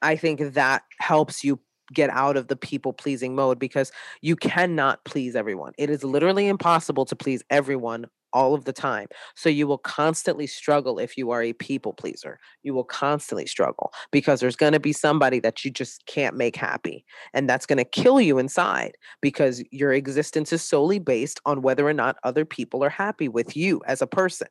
I 0.02 0.16
think 0.16 0.54
that 0.54 0.82
helps 0.98 1.44
you 1.44 1.60
get 1.92 2.10
out 2.10 2.36
of 2.36 2.48
the 2.48 2.56
people 2.56 2.92
pleasing 2.92 3.34
mode 3.34 3.58
because 3.58 3.92
you 4.20 4.36
cannot 4.36 5.04
please 5.04 5.36
everyone. 5.36 5.72
It 5.78 5.90
is 5.90 6.04
literally 6.04 6.48
impossible 6.48 7.04
to 7.06 7.16
please 7.16 7.42
everyone 7.50 8.06
all 8.32 8.54
of 8.54 8.64
the 8.64 8.72
time. 8.72 9.08
So 9.34 9.48
you 9.48 9.66
will 9.66 9.78
constantly 9.78 10.46
struggle 10.46 10.98
if 10.98 11.16
you 11.16 11.30
are 11.30 11.42
a 11.42 11.52
people 11.52 11.92
pleaser. 11.92 12.38
You 12.62 12.74
will 12.74 12.84
constantly 12.84 13.46
struggle 13.46 13.92
because 14.10 14.40
there's 14.40 14.56
going 14.56 14.72
to 14.72 14.80
be 14.80 14.92
somebody 14.92 15.38
that 15.40 15.64
you 15.64 15.70
just 15.70 16.06
can't 16.06 16.36
make 16.36 16.56
happy. 16.56 17.04
And 17.34 17.48
that's 17.48 17.66
going 17.66 17.78
to 17.78 17.84
kill 17.84 18.20
you 18.20 18.38
inside 18.38 18.96
because 19.20 19.62
your 19.70 19.92
existence 19.92 20.52
is 20.52 20.62
solely 20.62 20.98
based 20.98 21.40
on 21.44 21.62
whether 21.62 21.86
or 21.86 21.92
not 21.92 22.16
other 22.24 22.44
people 22.44 22.82
are 22.82 22.90
happy 22.90 23.28
with 23.28 23.56
you 23.56 23.82
as 23.86 24.02
a 24.02 24.06
person. 24.06 24.48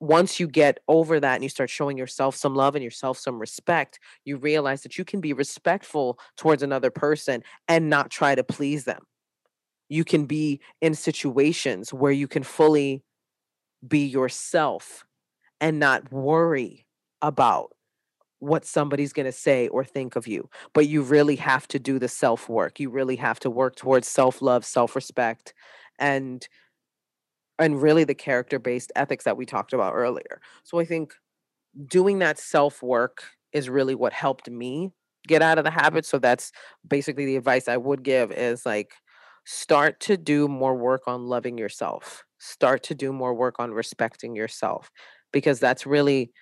Once 0.00 0.40
you 0.40 0.48
get 0.48 0.78
over 0.88 1.20
that 1.20 1.34
and 1.34 1.42
you 1.42 1.48
start 1.48 1.68
showing 1.68 1.98
yourself 1.98 2.34
some 2.34 2.54
love 2.54 2.74
and 2.74 2.82
yourself 2.82 3.18
some 3.18 3.38
respect, 3.38 4.00
you 4.24 4.36
realize 4.36 4.82
that 4.82 4.96
you 4.96 5.04
can 5.04 5.20
be 5.20 5.32
respectful 5.32 6.18
towards 6.36 6.62
another 6.62 6.90
person 6.90 7.42
and 7.68 7.90
not 7.90 8.10
try 8.10 8.34
to 8.34 8.42
please 8.42 8.84
them. 8.84 9.02
You 9.88 10.04
can 10.04 10.24
be 10.24 10.60
in 10.80 10.94
situations 10.94 11.92
where 11.92 12.12
you 12.12 12.26
can 12.26 12.42
fully 12.42 13.02
be 13.86 14.06
yourself 14.06 15.04
and 15.60 15.78
not 15.78 16.10
worry 16.12 16.86
about 17.22 17.72
what 18.38 18.64
somebody's 18.64 19.12
going 19.12 19.26
to 19.26 19.32
say 19.32 19.68
or 19.68 19.84
think 19.84 20.16
of 20.16 20.26
you 20.26 20.48
but 20.72 20.88
you 20.88 21.02
really 21.02 21.36
have 21.36 21.68
to 21.68 21.78
do 21.78 21.98
the 21.98 22.08
self 22.08 22.48
work 22.48 22.80
you 22.80 22.88
really 22.88 23.16
have 23.16 23.38
to 23.38 23.50
work 23.50 23.76
towards 23.76 24.08
self 24.08 24.40
love 24.40 24.64
self 24.64 24.96
respect 24.96 25.52
and 25.98 26.48
and 27.60 27.82
really 27.82 28.04
the 28.04 28.14
character 28.14 28.58
based 28.58 28.92
ethics 28.96 29.24
that 29.24 29.36
we 29.38 29.46
talked 29.46 29.74
about 29.74 29.94
earlier. 29.94 30.40
So 30.64 30.80
i 30.80 30.84
think 30.86 31.14
doing 31.86 32.18
that 32.20 32.38
self 32.38 32.82
work 32.82 33.24
is 33.52 33.68
really 33.68 33.94
what 33.94 34.12
helped 34.12 34.50
me 34.50 34.92
get 35.26 35.42
out 35.42 35.58
of 35.58 35.64
the 35.64 35.70
habit. 35.70 36.06
So 36.06 36.18
that's 36.18 36.52
basically 36.86 37.26
the 37.26 37.36
advice 37.36 37.68
i 37.68 37.76
would 37.76 38.02
give 38.02 38.32
is 38.32 38.66
like 38.66 38.92
start 39.46 40.00
to 40.00 40.16
do 40.16 40.48
more 40.48 40.74
work 40.76 41.02
on 41.06 41.26
loving 41.26 41.58
yourself. 41.58 42.24
Start 42.38 42.82
to 42.84 42.94
do 42.94 43.12
more 43.12 43.34
work 43.34 43.56
on 43.58 43.72
respecting 43.72 44.36
yourself 44.36 44.90
because 45.32 45.60
that's 45.60 45.86
really 45.86 46.32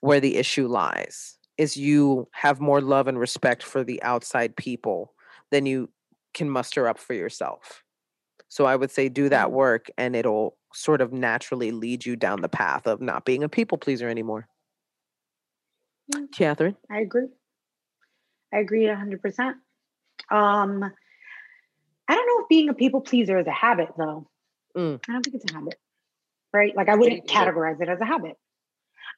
where 0.00 0.20
the 0.20 0.36
issue 0.36 0.66
lies 0.68 1.38
is 1.56 1.76
you 1.76 2.28
have 2.32 2.60
more 2.60 2.80
love 2.80 3.08
and 3.08 3.18
respect 3.18 3.62
for 3.62 3.82
the 3.84 4.02
outside 4.02 4.56
people 4.56 5.12
than 5.50 5.66
you 5.66 5.90
can 6.34 6.48
muster 6.48 6.86
up 6.88 6.98
for 6.98 7.14
yourself 7.14 7.82
so 8.48 8.64
i 8.64 8.74
would 8.74 8.90
say 8.90 9.08
do 9.08 9.28
that 9.28 9.46
mm-hmm. 9.46 9.56
work 9.56 9.86
and 9.96 10.14
it'll 10.16 10.56
sort 10.74 11.00
of 11.00 11.12
naturally 11.12 11.70
lead 11.70 12.04
you 12.04 12.16
down 12.16 12.40
the 12.40 12.48
path 12.48 12.86
of 12.86 13.00
not 13.00 13.24
being 13.24 13.42
a 13.42 13.48
people 13.48 13.78
pleaser 13.78 14.08
anymore 14.08 14.46
mm. 16.14 16.30
catherine 16.32 16.76
i 16.90 17.00
agree 17.00 17.28
i 18.52 18.58
agree 18.58 18.84
100% 18.84 19.54
um 20.30 20.90
I 22.08 22.14
don't 22.14 22.26
know 22.26 22.42
if 22.42 22.48
being 22.48 22.68
a 22.70 22.74
people 22.74 23.02
pleaser 23.02 23.38
is 23.38 23.46
a 23.46 23.52
habit 23.52 23.90
though. 23.96 24.28
Mm. 24.76 25.00
I 25.08 25.12
don't 25.12 25.22
think 25.22 25.36
it's 25.36 25.52
a 25.52 25.54
habit, 25.54 25.78
right? 26.52 26.74
Like 26.74 26.88
I 26.88 26.94
wouldn't 26.94 27.26
categorize 27.26 27.80
it 27.82 27.88
as 27.88 28.00
a 28.00 28.06
habit. 28.06 28.36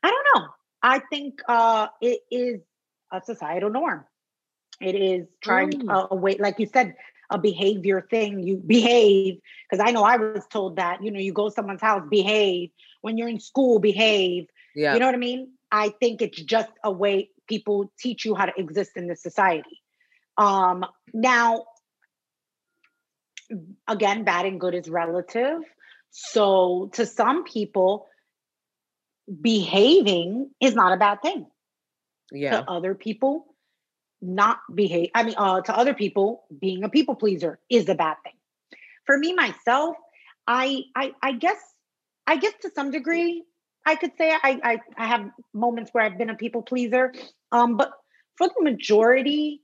I 0.02 0.10
don't 0.10 0.26
know. 0.34 0.48
I 0.82 0.98
think 0.98 1.40
uh, 1.46 1.88
it 2.00 2.20
is 2.30 2.60
a 3.12 3.20
societal 3.24 3.70
norm. 3.70 4.04
It 4.80 4.94
is 4.94 5.28
trying 5.40 5.70
mm. 5.70 6.10
a 6.10 6.14
way, 6.14 6.36
like 6.38 6.58
you 6.58 6.66
said, 6.66 6.96
a 7.30 7.38
behavior 7.38 8.06
thing. 8.10 8.42
You 8.42 8.56
behave 8.56 9.40
because 9.68 9.84
I 9.86 9.92
know 9.92 10.02
I 10.02 10.16
was 10.16 10.46
told 10.50 10.76
that 10.76 11.02
you 11.02 11.10
know 11.10 11.20
you 11.20 11.32
go 11.32 11.48
to 11.48 11.54
someone's 11.54 11.80
house, 11.80 12.02
behave. 12.10 12.70
When 13.00 13.16
you're 13.16 13.28
in 13.28 13.40
school, 13.40 13.78
behave. 13.78 14.46
Yeah. 14.74 14.94
You 14.94 15.00
know 15.00 15.06
what 15.06 15.14
I 15.14 15.18
mean? 15.18 15.52
I 15.72 15.90
think 16.00 16.20
it's 16.20 16.40
just 16.40 16.70
a 16.84 16.90
way 16.90 17.30
people 17.48 17.92
teach 17.98 18.24
you 18.24 18.34
how 18.34 18.46
to 18.46 18.52
exist 18.56 18.92
in 18.96 19.06
this 19.06 19.22
society. 19.22 19.80
Um, 20.36 20.84
now, 21.12 21.64
again, 23.88 24.24
bad 24.24 24.46
and 24.46 24.60
good 24.60 24.74
is 24.74 24.88
relative. 24.88 25.60
So 26.10 26.90
to 26.94 27.06
some 27.06 27.44
people, 27.44 28.06
behaving 29.40 30.50
is 30.60 30.74
not 30.74 30.92
a 30.92 30.96
bad 30.96 31.22
thing. 31.22 31.46
Yeah. 32.32 32.60
To 32.60 32.70
other 32.70 32.94
people, 32.94 33.49
not 34.22 34.60
behave. 34.74 35.10
I 35.14 35.22
mean, 35.22 35.34
uh, 35.36 35.60
to 35.62 35.76
other 35.76 35.94
people, 35.94 36.44
being 36.58 36.84
a 36.84 36.88
people 36.88 37.14
pleaser 37.14 37.58
is 37.68 37.88
a 37.88 37.94
bad 37.94 38.16
thing. 38.24 38.34
For 39.06 39.16
me 39.16 39.32
myself, 39.32 39.96
I 40.46 40.82
I 40.94 41.12
I 41.22 41.32
guess 41.32 41.58
I 42.26 42.36
guess 42.36 42.52
to 42.62 42.70
some 42.74 42.90
degree, 42.90 43.44
I 43.86 43.94
could 43.96 44.12
say 44.18 44.30
I 44.30 44.60
I, 44.62 44.78
I 44.96 45.06
have 45.06 45.30
moments 45.52 45.90
where 45.92 46.04
I've 46.04 46.18
been 46.18 46.30
a 46.30 46.36
people 46.36 46.62
pleaser. 46.62 47.12
Um, 47.52 47.76
but 47.76 47.92
for 48.36 48.48
the 48.48 48.62
majority, 48.62 49.62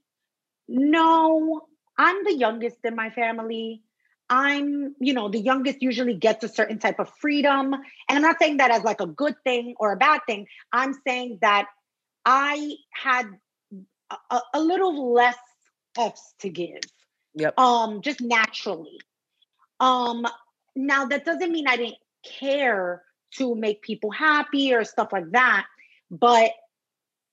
no, 0.68 1.62
I'm 1.98 2.24
the 2.24 2.34
youngest 2.34 2.78
in 2.84 2.94
my 2.94 3.10
family. 3.10 3.82
I'm, 4.28 4.96
you 4.98 5.14
know, 5.14 5.28
the 5.28 5.38
youngest 5.38 5.82
usually 5.82 6.14
gets 6.14 6.42
a 6.42 6.48
certain 6.48 6.78
type 6.78 6.98
of 6.98 7.08
freedom. 7.20 7.74
And 7.74 7.82
I'm 8.08 8.22
not 8.22 8.38
saying 8.40 8.56
that 8.56 8.72
as 8.72 8.82
like 8.82 9.00
a 9.00 9.06
good 9.06 9.36
thing 9.44 9.74
or 9.78 9.92
a 9.92 9.96
bad 9.96 10.22
thing. 10.26 10.46
I'm 10.72 10.94
saying 11.06 11.38
that 11.42 11.68
I 12.24 12.74
had 12.92 13.26
a, 14.30 14.40
a 14.54 14.60
little 14.60 15.12
less 15.12 15.36
F's 15.98 16.34
to 16.40 16.48
give. 16.48 16.80
Yep. 17.34 17.58
Um, 17.58 18.00
just 18.02 18.20
naturally. 18.20 18.98
Um, 19.80 20.26
now 20.74 21.06
that 21.06 21.24
doesn't 21.24 21.52
mean 21.52 21.66
I 21.68 21.76
didn't 21.76 21.98
care 22.24 23.02
to 23.34 23.54
make 23.54 23.82
people 23.82 24.10
happy 24.10 24.72
or 24.72 24.84
stuff 24.84 25.08
like 25.12 25.30
that. 25.32 25.66
But 26.10 26.50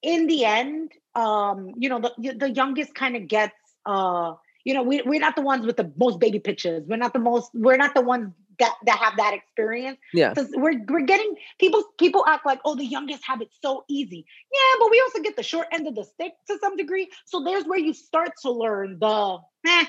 in 0.01 0.27
the 0.27 0.45
end, 0.45 0.91
um, 1.15 1.71
you 1.77 1.89
know, 1.89 1.99
the 1.99 2.33
the 2.37 2.49
youngest 2.49 2.95
kind 2.95 3.15
of 3.15 3.27
gets 3.27 3.55
uh 3.85 4.33
you 4.63 4.73
know, 4.73 4.83
we, 4.83 5.01
we're 5.01 5.19
not 5.19 5.35
the 5.35 5.41
ones 5.41 5.65
with 5.65 5.77
the 5.77 5.91
most 5.97 6.19
baby 6.19 6.39
pictures. 6.39 6.83
We're 6.87 6.97
not 6.97 7.13
the 7.13 7.19
most, 7.19 7.51
we're 7.53 7.77
not 7.77 7.93
the 7.93 8.01
ones 8.01 8.33
that, 8.59 8.73
that 8.85 8.99
have 8.99 9.17
that 9.17 9.33
experience. 9.33 9.97
Yeah. 10.13 10.29
Because 10.29 10.49
we're 10.53 10.79
we're 10.87 11.05
getting 11.05 11.35
people 11.59 11.83
people 11.99 12.23
act 12.27 12.45
like, 12.45 12.59
oh, 12.65 12.75
the 12.75 12.85
youngest 12.85 13.23
have 13.25 13.41
it 13.41 13.49
so 13.61 13.83
easy. 13.89 14.25
Yeah, 14.51 14.79
but 14.79 14.91
we 14.91 15.01
also 15.01 15.21
get 15.21 15.35
the 15.35 15.43
short 15.43 15.67
end 15.71 15.87
of 15.87 15.95
the 15.95 16.03
stick 16.03 16.33
to 16.47 16.57
some 16.59 16.75
degree. 16.75 17.09
So 17.25 17.43
there's 17.43 17.65
where 17.65 17.79
you 17.79 17.93
start 17.93 18.31
to 18.43 18.51
learn 18.51 18.99
the 18.99 19.37
eh, 19.67 19.85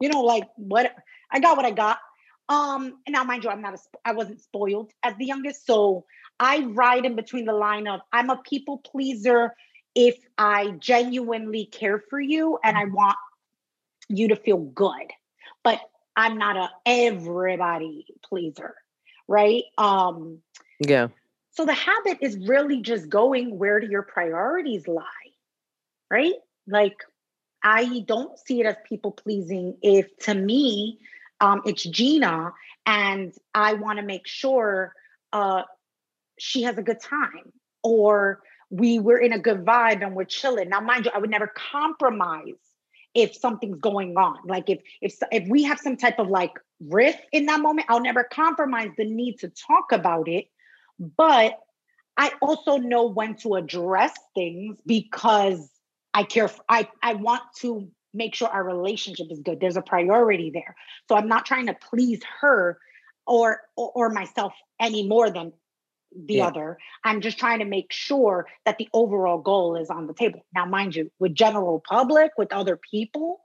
you 0.00 0.08
know, 0.08 0.22
like 0.22 0.48
what 0.56 0.94
I 1.30 1.40
got 1.40 1.56
what 1.56 1.66
I 1.66 1.70
got. 1.70 1.98
Um, 2.48 2.98
and 3.06 3.12
now 3.12 3.24
mind 3.24 3.44
you, 3.44 3.50
I'm 3.50 3.60
not 3.60 3.74
a 3.74 3.78
I 4.04 4.12
wasn't 4.12 4.40
spoiled 4.40 4.90
as 5.02 5.14
the 5.18 5.26
youngest. 5.26 5.66
So 5.66 6.04
I 6.40 6.60
ride 6.60 7.04
in 7.04 7.16
between 7.16 7.44
the 7.44 7.52
line 7.52 7.86
of 7.86 8.00
I'm 8.12 8.30
a 8.30 8.36
people 8.36 8.78
pleaser 8.78 9.54
if 9.94 10.16
I 10.36 10.72
genuinely 10.78 11.66
care 11.66 12.02
for 12.08 12.20
you 12.20 12.58
and 12.62 12.76
I 12.76 12.84
want 12.84 13.16
you 14.08 14.28
to 14.28 14.36
feel 14.36 14.58
good. 14.58 15.12
But 15.64 15.80
I'm 16.18 16.36
not 16.36 16.56
a 16.56 16.68
everybody 16.84 18.04
pleaser, 18.24 18.74
right? 19.28 19.62
Um 19.78 20.42
yeah. 20.80 21.08
So 21.52 21.64
the 21.64 21.74
habit 21.74 22.18
is 22.20 22.36
really 22.48 22.82
just 22.82 23.08
going 23.08 23.56
where 23.56 23.78
do 23.78 23.86
your 23.86 24.02
priorities 24.02 24.88
lie? 24.88 25.04
Right? 26.10 26.34
Like 26.66 26.96
I 27.62 28.04
don't 28.06 28.36
see 28.36 28.60
it 28.60 28.66
as 28.66 28.74
people 28.84 29.12
pleasing 29.12 29.76
if 29.80 30.14
to 30.24 30.34
me 30.34 30.98
um 31.40 31.62
it's 31.64 31.84
Gina 31.84 32.52
and 32.84 33.32
I 33.54 33.74
want 33.74 34.00
to 34.00 34.04
make 34.04 34.26
sure 34.26 34.94
uh 35.32 35.62
she 36.36 36.62
has 36.62 36.76
a 36.78 36.82
good 36.82 37.00
time 37.00 37.52
or 37.84 38.40
we 38.70 38.98
were 38.98 39.18
in 39.18 39.32
a 39.32 39.38
good 39.38 39.64
vibe 39.64 40.04
and 40.04 40.16
we're 40.16 40.24
chilling. 40.24 40.68
Now 40.68 40.80
mind 40.80 41.04
you, 41.04 41.12
I 41.14 41.18
would 41.18 41.30
never 41.30 41.46
compromise 41.46 42.67
if 43.22 43.34
something's 43.36 43.78
going 43.78 44.16
on. 44.16 44.38
Like 44.44 44.68
if 44.68 44.80
if 45.00 45.16
if 45.32 45.48
we 45.48 45.64
have 45.64 45.78
some 45.78 45.96
type 45.96 46.18
of 46.18 46.28
like 46.28 46.52
rift 46.80 47.20
in 47.32 47.46
that 47.46 47.60
moment, 47.60 47.86
I'll 47.88 48.00
never 48.00 48.24
compromise 48.24 48.90
the 48.96 49.04
need 49.04 49.38
to 49.40 49.48
talk 49.48 49.92
about 49.92 50.28
it. 50.28 50.46
But 50.98 51.58
I 52.16 52.32
also 52.42 52.76
know 52.76 53.06
when 53.06 53.36
to 53.36 53.54
address 53.54 54.12
things 54.34 54.78
because 54.84 55.70
I 56.14 56.24
care. 56.24 56.48
For, 56.48 56.62
I 56.68 56.88
I 57.02 57.14
want 57.14 57.42
to 57.60 57.90
make 58.14 58.34
sure 58.34 58.48
our 58.48 58.64
relationship 58.64 59.28
is 59.30 59.40
good. 59.40 59.60
There's 59.60 59.76
a 59.76 59.82
priority 59.82 60.50
there. 60.50 60.74
So 61.08 61.16
I'm 61.16 61.28
not 61.28 61.46
trying 61.46 61.66
to 61.66 61.74
please 61.74 62.22
her 62.40 62.78
or 63.26 63.60
or, 63.76 63.92
or 63.94 64.10
myself 64.10 64.52
any 64.80 65.06
more 65.06 65.30
than 65.30 65.52
the 66.14 66.34
yeah. 66.34 66.46
other. 66.46 66.78
I'm 67.04 67.20
just 67.20 67.38
trying 67.38 67.58
to 67.60 67.64
make 67.64 67.92
sure 67.92 68.46
that 68.64 68.78
the 68.78 68.88
overall 68.92 69.38
goal 69.38 69.76
is 69.76 69.90
on 69.90 70.06
the 70.06 70.14
table. 70.14 70.44
Now, 70.54 70.64
mind 70.66 70.96
you, 70.96 71.10
with 71.18 71.34
general 71.34 71.82
public, 71.86 72.32
with 72.36 72.52
other 72.52 72.76
people, 72.76 73.40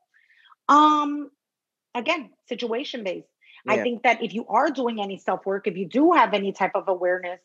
um, 0.69 1.29
again, 1.93 2.29
situation 2.47 3.03
based. 3.03 3.27
Yeah. 3.65 3.73
I 3.73 3.83
think 3.83 4.03
that 4.03 4.21
if 4.23 4.33
you 4.33 4.45
are 4.47 4.69
doing 4.69 5.01
any 5.01 5.17
self 5.17 5.45
work, 5.45 5.67
if 5.67 5.77
you 5.77 5.87
do 5.87 6.11
have 6.11 6.33
any 6.33 6.51
type 6.51 6.71
of 6.75 6.87
awareness, 6.87 7.39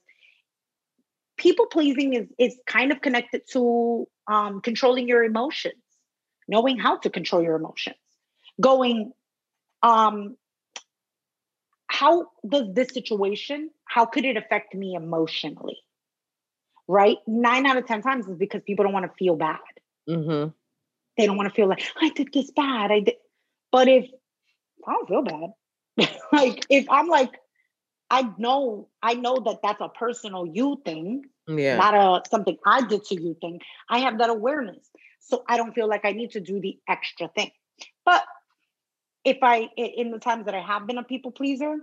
people 1.36 1.66
pleasing 1.66 2.14
is 2.14 2.26
is 2.38 2.58
kind 2.66 2.92
of 2.92 3.00
connected 3.00 3.42
to 3.52 4.08
um, 4.26 4.60
controlling 4.60 5.08
your 5.08 5.22
emotions, 5.24 5.82
knowing 6.48 6.78
how 6.78 6.98
to 6.98 7.10
control 7.10 7.42
your 7.42 7.56
emotions, 7.56 7.96
going 8.60 9.12
um, 9.82 10.36
how 11.98 12.28
does 12.48 12.72
this 12.74 12.88
situation 12.94 13.70
how 13.84 14.04
could 14.04 14.24
it 14.24 14.36
affect 14.36 14.74
me 14.74 14.94
emotionally? 14.94 15.78
Right? 16.86 17.18
Nine 17.26 17.66
out 17.66 17.76
of 17.76 17.86
ten 17.86 18.02
times 18.02 18.28
is 18.28 18.36
because 18.36 18.62
people 18.66 18.84
don't 18.84 18.92
want 18.92 19.06
to 19.06 19.12
feel 19.18 19.36
bad. 19.36 19.58
Mm-hmm. 20.08 20.50
they 21.16 21.26
don't 21.26 21.36
want 21.36 21.50
to 21.50 21.54
feel 21.54 21.68
like 21.68 21.82
i 22.00 22.08
did 22.08 22.28
this 22.32 22.50
bad 22.52 22.90
i 22.90 23.00
did 23.00 23.16
but 23.70 23.88
if 23.88 24.08
i 24.86 24.92
don't 24.92 25.08
feel 25.08 25.22
bad. 25.22 25.50
Like 26.32 26.64
if 26.70 26.86
i'm 26.88 27.08
like 27.08 27.34
i 28.08 28.22
know 28.38 28.88
i 29.02 29.12
know 29.12 29.36
that 29.44 29.58
that's 29.62 29.82
a 29.82 29.90
personal 29.90 30.46
you 30.46 30.80
thing 30.86 31.24
yeah. 31.46 31.76
not 31.76 31.94
a 31.94 32.30
something 32.30 32.56
i 32.64 32.80
did 32.86 33.04
to 33.04 33.20
you 33.22 33.36
thing 33.42 33.60
i 33.90 33.98
have 33.98 34.16
that 34.18 34.30
awareness. 34.30 34.84
So 35.20 35.44
i 35.46 35.58
don't 35.58 35.74
feel 35.74 35.88
like 35.88 36.06
i 36.06 36.12
need 36.12 36.30
to 36.30 36.40
do 36.40 36.58
the 36.58 36.78
extra 36.88 37.28
thing. 37.36 37.50
But 38.06 38.24
if 39.28 39.38
I 39.42 39.68
in 39.76 40.10
the 40.10 40.18
times 40.18 40.46
that 40.46 40.54
I 40.54 40.60
have 40.60 40.86
been 40.86 40.98
a 40.98 41.04
people 41.04 41.30
pleaser, 41.30 41.76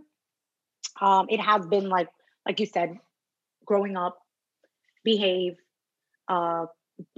um, 1.00 1.28
it 1.30 1.40
has 1.40 1.66
been 1.66 1.90
like 1.90 2.10
like 2.46 2.60
you 2.60 2.66
said, 2.66 3.00
growing 3.66 3.98
up, 3.98 4.18
behave, 5.04 5.56
uh, 6.28 6.66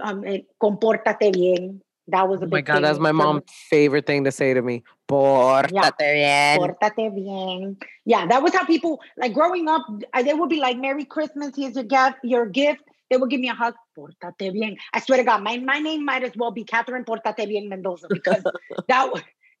um, 0.00 0.24
eh, 0.24 0.40
compórtate 0.62 1.32
bien. 1.32 1.80
That 2.08 2.26
was 2.26 2.40
a 2.40 2.46
oh 2.46 2.48
my 2.48 2.62
god, 2.62 2.84
that's 2.84 2.98
my 2.98 3.12
mom's 3.12 3.42
favorite 3.68 4.06
thing 4.06 4.24
to 4.24 4.32
say 4.32 4.54
to 4.54 4.62
me. 4.62 4.82
Pórtate 5.08 5.72
yeah. 6.00 6.56
bien. 6.56 6.58
Pórtate 6.58 7.14
bien. 7.14 7.76
Yeah, 8.06 8.26
that 8.26 8.42
was 8.42 8.54
how 8.54 8.64
people 8.64 9.00
like 9.16 9.34
growing 9.34 9.68
up. 9.68 9.84
They 10.24 10.32
would 10.32 10.48
be 10.48 10.60
like, 10.60 10.78
"Merry 10.78 11.04
Christmas, 11.04 11.54
here's 11.54 11.74
your 11.74 11.84
gift." 11.84 12.16
Your 12.22 12.46
gift. 12.46 12.82
They 13.10 13.16
would 13.16 13.30
give 13.30 13.40
me 13.40 13.48
a 13.50 13.54
hug. 13.54 13.74
Pórtate 13.96 14.52
bien. 14.52 14.76
I 14.92 15.00
swear 15.00 15.18
to 15.18 15.24
God, 15.24 15.42
my, 15.42 15.58
my 15.58 15.78
name 15.80 16.04
might 16.04 16.22
as 16.22 16.32
well 16.36 16.50
be 16.50 16.64
Catherine 16.64 17.04
Pórtate 17.04 17.46
bien 17.46 17.68
Mendoza 17.68 18.06
because 18.08 18.42
that 18.88 19.12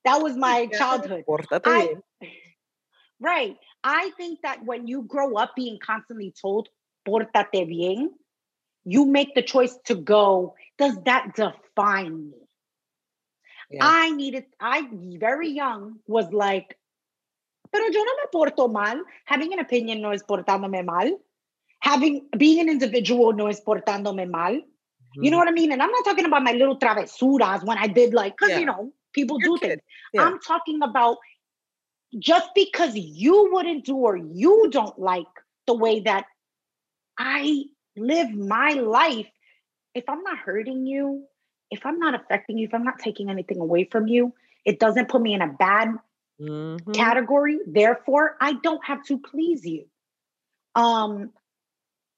that 0.08 0.22
was 0.22 0.36
my 0.36 0.66
childhood. 0.66 1.24
I, 1.64 1.96
right. 3.20 3.56
I 3.84 4.10
think 4.16 4.40
that 4.42 4.64
when 4.64 4.86
you 4.86 5.02
grow 5.02 5.36
up 5.36 5.52
being 5.54 5.78
constantly 5.84 6.32
told, 6.40 6.68
portate 7.06 7.68
bien, 7.68 8.10
you 8.84 9.04
make 9.04 9.34
the 9.34 9.42
choice 9.42 9.76
to 9.84 9.94
go, 9.94 10.54
does 10.78 10.96
that 11.04 11.34
define 11.34 12.30
me? 12.30 12.40
Yeah. 13.70 13.80
I 13.82 14.10
needed, 14.10 14.46
I 14.58 14.88
very 14.90 15.50
young 15.50 15.98
was 16.06 16.32
like, 16.32 16.78
pero 17.70 17.84
yo 17.84 18.02
no 18.02 18.14
me 18.16 18.26
porto 18.32 18.68
mal. 18.68 19.02
Having 19.26 19.52
an 19.52 19.58
opinion 19.58 20.00
no 20.00 20.12
es 20.12 20.22
portándome 20.22 20.82
mal. 20.84 21.12
Having, 21.80 22.28
being 22.36 22.60
an 22.60 22.70
individual 22.70 23.34
no 23.34 23.48
es 23.48 23.60
portándome 23.60 24.28
mal. 24.28 24.54
Mm-hmm. 24.54 25.24
You 25.24 25.30
know 25.30 25.36
what 25.36 25.48
I 25.48 25.52
mean? 25.52 25.70
And 25.72 25.82
I'm 25.82 25.90
not 25.90 26.04
talking 26.06 26.24
about 26.24 26.42
my 26.42 26.52
little 26.52 26.78
travesuras 26.78 27.62
when 27.62 27.76
I 27.76 27.88
did 27.88 28.14
like, 28.14 28.38
because, 28.38 28.50
yeah. 28.50 28.58
you 28.60 28.66
know, 28.66 28.92
People 29.12 29.38
Your 29.40 29.56
do 29.56 29.60
kid. 29.60 29.68
things. 29.68 29.82
Yeah. 30.14 30.22
I'm 30.22 30.38
talking 30.40 30.82
about 30.82 31.18
just 32.18 32.50
because 32.54 32.94
you 32.94 33.50
wouldn't 33.52 33.84
do 33.84 33.96
or 33.96 34.16
you 34.16 34.68
don't 34.70 34.98
like 34.98 35.26
the 35.66 35.74
way 35.74 36.00
that 36.00 36.24
I 37.18 37.64
live 37.96 38.30
my 38.30 38.70
life, 38.70 39.26
if 39.94 40.04
I'm 40.08 40.22
not 40.22 40.38
hurting 40.38 40.86
you, 40.86 41.24
if 41.70 41.84
I'm 41.84 41.98
not 41.98 42.14
affecting 42.14 42.58
you, 42.58 42.66
if 42.66 42.74
I'm 42.74 42.84
not 42.84 42.98
taking 42.98 43.28
anything 43.28 43.58
away 43.58 43.84
from 43.90 44.06
you, 44.06 44.32
it 44.64 44.78
doesn't 44.78 45.08
put 45.08 45.20
me 45.20 45.34
in 45.34 45.42
a 45.42 45.48
bad 45.48 45.88
mm-hmm. 46.40 46.92
category. 46.92 47.58
Therefore, 47.66 48.36
I 48.40 48.54
don't 48.54 48.84
have 48.84 49.04
to 49.04 49.18
please 49.18 49.64
you. 49.64 49.86
Um 50.74 51.30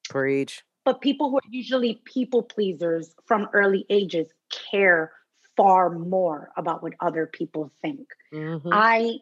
preach. 0.08 0.62
But 0.84 1.00
people 1.00 1.30
who 1.30 1.36
are 1.36 1.50
usually 1.50 2.00
people 2.04 2.42
pleasers 2.42 3.14
from 3.26 3.48
early 3.52 3.86
ages 3.90 4.28
care 4.70 5.12
far 5.60 5.90
more 5.90 6.50
about 6.56 6.82
what 6.82 6.94
other 7.00 7.26
people 7.26 7.70
think. 7.82 8.08
Mm-hmm. 8.32 8.70
I 8.72 9.18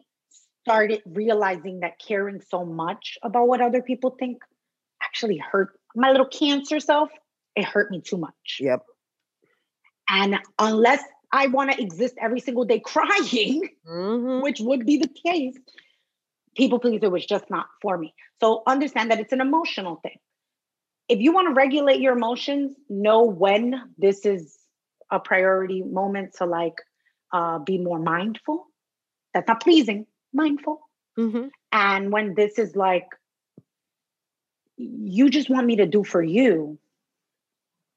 started 0.63 1.01
realizing 1.05 1.81
that 1.81 1.99
caring 1.99 2.39
so 2.49 2.63
much 2.63 3.17
about 3.21 3.49
what 3.49 3.59
other 3.59 3.81
people 3.81 4.15
think 4.17 4.37
actually 5.03 5.37
hurt 5.37 5.77
my 5.97 6.11
little 6.11 6.27
cancer 6.27 6.79
self. 6.79 7.09
It 7.57 7.65
hurt 7.65 7.91
me 7.91 7.99
too 7.99 8.15
much. 8.15 8.59
Yep. 8.61 8.85
And 10.09 10.39
unless 10.57 11.03
I 11.29 11.47
want 11.47 11.73
to 11.73 11.81
exist 11.81 12.15
every 12.21 12.39
single 12.39 12.63
day 12.63 12.79
crying, 12.85 13.67
mm-hmm. 13.85 14.41
which 14.41 14.61
would 14.61 14.85
be 14.85 14.95
the 14.95 15.09
case, 15.09 15.57
people 16.55 16.79
pleaser 16.79 17.09
was 17.09 17.25
just 17.25 17.49
not 17.49 17.65
for 17.81 17.97
me. 17.97 18.13
So 18.39 18.63
understand 18.65 19.11
that 19.11 19.19
it's 19.19 19.33
an 19.33 19.41
emotional 19.41 19.97
thing. 19.97 20.19
If 21.09 21.19
you 21.19 21.33
want 21.33 21.49
to 21.49 21.53
regulate 21.53 21.99
your 21.99 22.15
emotions, 22.15 22.75
know 22.87 23.23
when 23.23 23.91
this 23.97 24.25
is 24.25 24.58
a 25.11 25.19
priority 25.19 25.81
moment 25.81 26.35
to 26.37 26.45
like 26.45 26.75
uh, 27.31 27.59
be 27.59 27.77
more 27.77 27.99
mindful. 27.99 28.67
That's 29.33 29.47
not 29.47 29.61
pleasing, 29.61 30.05
mindful. 30.33 30.81
Mm-hmm. 31.17 31.47
And 31.71 32.11
when 32.11 32.35
this 32.35 32.57
is 32.57 32.75
like, 32.75 33.07
you 34.77 35.29
just 35.29 35.49
want 35.49 35.67
me 35.67 35.77
to 35.77 35.85
do 35.85 36.03
for 36.03 36.23
you 36.23 36.79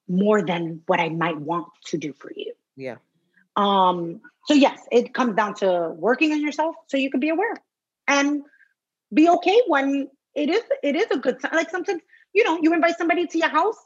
more 0.08 0.42
than 0.44 0.82
what 0.86 1.00
I 1.00 1.08
might 1.08 1.38
want 1.38 1.68
to 1.86 1.98
do 1.98 2.12
for 2.12 2.30
you. 2.34 2.52
Yeah. 2.76 2.96
Um, 3.56 4.20
so 4.46 4.54
yes, 4.54 4.80
it 4.90 5.14
comes 5.14 5.36
down 5.36 5.54
to 5.56 5.94
working 5.96 6.32
on 6.32 6.40
yourself 6.40 6.74
so 6.88 6.96
you 6.96 7.10
can 7.10 7.20
be 7.20 7.28
aware 7.28 7.54
and 8.08 8.42
be 9.14 9.28
okay 9.28 9.62
when 9.68 10.08
it 10.34 10.48
is 10.48 10.62
it 10.82 10.96
is 10.96 11.06
a 11.10 11.18
good 11.18 11.40
time. 11.40 11.52
Like 11.54 11.70
sometimes, 11.70 12.02
you 12.32 12.44
know, 12.44 12.58
you 12.60 12.72
invite 12.74 12.98
somebody 12.98 13.26
to 13.26 13.38
your 13.38 13.50
house 13.50 13.76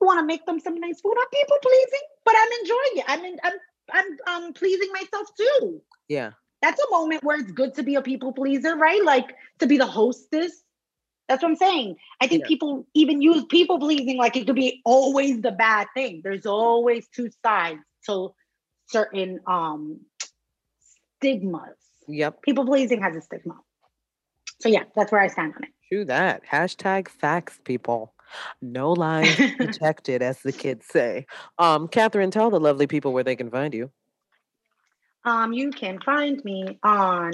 you 0.00 0.06
want 0.06 0.20
to 0.20 0.26
make 0.26 0.44
them 0.46 0.60
some 0.60 0.78
nice 0.78 1.00
food. 1.00 1.14
I'm 1.18 1.28
people 1.32 1.56
pleasing, 1.62 2.06
but 2.26 2.34
I'm 2.36 2.52
enjoying 2.60 2.96
it. 2.96 3.04
I'm 3.08 3.24
in, 3.24 3.36
I'm 3.42 3.52
I'm 3.92 4.44
um 4.44 4.52
pleasing 4.52 4.90
myself 4.92 5.28
too. 5.38 5.80
Yeah. 6.08 6.32
That's 6.60 6.80
a 6.80 6.90
moment 6.90 7.22
where 7.22 7.38
it's 7.38 7.52
good 7.52 7.74
to 7.74 7.82
be 7.82 7.94
a 7.94 8.02
people 8.02 8.32
pleaser, 8.32 8.76
right? 8.76 9.02
Like 9.02 9.34
to 9.60 9.66
be 9.66 9.78
the 9.78 9.86
hostess. 9.86 10.52
That's 11.28 11.42
what 11.42 11.50
I'm 11.50 11.56
saying. 11.56 11.96
I 12.20 12.26
think 12.26 12.42
yeah. 12.42 12.48
people 12.48 12.86
even 12.94 13.22
use 13.22 13.44
people 13.44 13.78
pleasing 13.78 14.16
like 14.18 14.36
it 14.36 14.46
could 14.46 14.56
be 14.56 14.82
always 14.84 15.40
the 15.40 15.52
bad 15.52 15.86
thing. 15.94 16.20
There's 16.22 16.46
always 16.46 17.06
two 17.08 17.30
sides 17.44 17.80
to 18.06 18.34
certain 18.88 19.40
um 19.46 20.00
stigmas. 21.18 21.76
Yep. 22.08 22.42
People 22.42 22.66
pleasing 22.66 23.02
has 23.02 23.16
a 23.16 23.20
stigma. 23.20 23.58
So 24.60 24.68
yeah, 24.68 24.84
that's 24.96 25.12
where 25.12 25.20
I 25.20 25.28
stand 25.28 25.54
on 25.56 25.64
it. 25.64 25.70
True 25.88 26.04
that. 26.06 26.42
Hashtag 26.44 27.08
facts, 27.08 27.60
people. 27.62 28.12
No 28.60 28.92
lies 28.92 29.36
detected, 29.58 30.22
as 30.22 30.40
the 30.40 30.52
kids 30.52 30.86
say. 30.86 31.26
Um, 31.58 31.88
Catherine, 31.88 32.30
tell 32.30 32.50
the 32.50 32.60
lovely 32.60 32.86
people 32.86 33.12
where 33.12 33.24
they 33.24 33.36
can 33.36 33.50
find 33.50 33.74
you. 33.74 33.90
Um, 35.24 35.52
you 35.52 35.70
can 35.70 36.00
find 36.00 36.42
me 36.44 36.78
on 36.82 37.32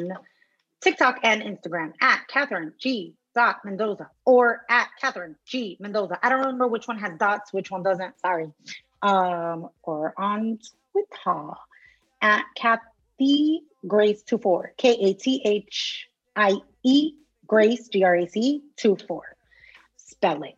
TikTok 0.81 1.21
and 1.23 1.43
Instagram 1.43 1.93
at 2.01 2.27
Catherine 2.29 2.73
G. 2.79 3.15
Dot 3.35 3.65
Mendoza 3.65 4.11
or 4.27 4.63
at 4.69 4.89
Catherine 5.01 5.37
G. 5.47 5.79
Mendoza. 5.81 6.19
I 6.23 6.29
don't 6.29 6.41
remember 6.41 6.69
which 6.69 6.87
one 6.87 6.99
has 6.99 7.13
dots, 7.19 7.53
which 7.53 7.71
one 7.71 7.83
doesn't. 7.83 8.21
Sorry. 8.21 8.53
Um, 9.01 9.71
or 9.83 10.13
on 10.19 10.59
Twitter 10.93 11.53
at 12.21 12.45
Kathy 12.55 13.63
Grace 13.87 14.23
24. 14.23 14.75
K 14.77 14.91
A 14.91 15.15
T 15.15 15.41
H 15.45 16.09
I 16.37 16.57
E 16.83 17.15
Grace 17.47 17.89
G 17.89 18.05
R 18.05 18.17
A 18.17 18.27
C 18.29 18.63
24. 18.77 19.37
Spelling. 19.97 20.55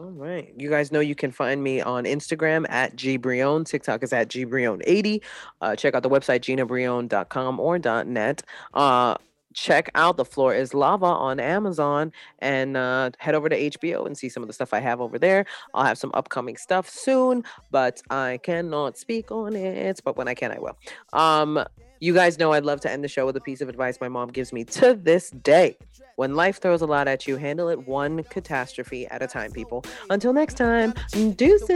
All 0.00 0.10
right. 0.10 0.52
You 0.56 0.68
guys 0.68 0.90
know 0.90 0.98
you 0.98 1.14
can 1.14 1.30
find 1.30 1.62
me 1.62 1.80
on 1.80 2.02
Instagram 2.04 2.66
at 2.68 2.96
gbrillon. 2.96 3.64
TikTok 3.64 4.02
is 4.02 4.12
at 4.12 4.28
gbrillon80. 4.28 5.22
Uh, 5.60 5.76
check 5.76 5.94
out 5.94 6.02
the 6.02 6.10
website 6.10 6.40
ginabrillon.com 6.40 7.60
or 7.60 7.78
.net. 7.78 8.42
Uh, 8.74 9.14
check 9.54 9.88
out 9.94 10.16
The 10.16 10.24
Floor 10.24 10.52
is 10.52 10.74
Lava 10.74 11.06
on 11.06 11.38
Amazon 11.38 12.12
and 12.40 12.76
uh, 12.76 13.10
head 13.18 13.36
over 13.36 13.48
to 13.48 13.70
HBO 13.70 14.04
and 14.04 14.18
see 14.18 14.28
some 14.28 14.42
of 14.42 14.48
the 14.48 14.52
stuff 14.52 14.74
I 14.74 14.80
have 14.80 15.00
over 15.00 15.16
there. 15.16 15.46
I'll 15.74 15.84
have 15.84 15.98
some 15.98 16.10
upcoming 16.12 16.56
stuff 16.56 16.90
soon, 16.90 17.44
but 17.70 18.02
I 18.10 18.40
cannot 18.42 18.98
speak 18.98 19.30
on 19.30 19.54
it. 19.54 20.00
But 20.04 20.16
when 20.16 20.26
I 20.26 20.34
can, 20.34 20.50
I 20.50 20.58
will. 20.58 20.76
Um, 21.12 21.64
you 22.04 22.12
guys 22.12 22.38
know 22.38 22.52
I'd 22.52 22.66
love 22.66 22.80
to 22.80 22.90
end 22.90 23.02
the 23.02 23.08
show 23.08 23.24
with 23.24 23.34
a 23.36 23.40
piece 23.40 23.62
of 23.62 23.70
advice 23.70 23.98
my 23.98 24.08
mom 24.08 24.28
gives 24.28 24.52
me 24.52 24.64
to 24.64 24.94
this 24.94 25.30
day. 25.30 25.78
When 26.16 26.36
life 26.36 26.60
throws 26.60 26.82
a 26.82 26.86
lot 26.86 27.08
at 27.08 27.26
you, 27.26 27.36
handle 27.36 27.68
it 27.70 27.88
one 27.88 28.22
catastrophe 28.24 29.06
at 29.06 29.22
a 29.22 29.26
time, 29.26 29.52
people. 29.52 29.84
Until 30.10 30.34
next 30.34 30.58
time, 30.58 30.92
deuces. 31.36 31.70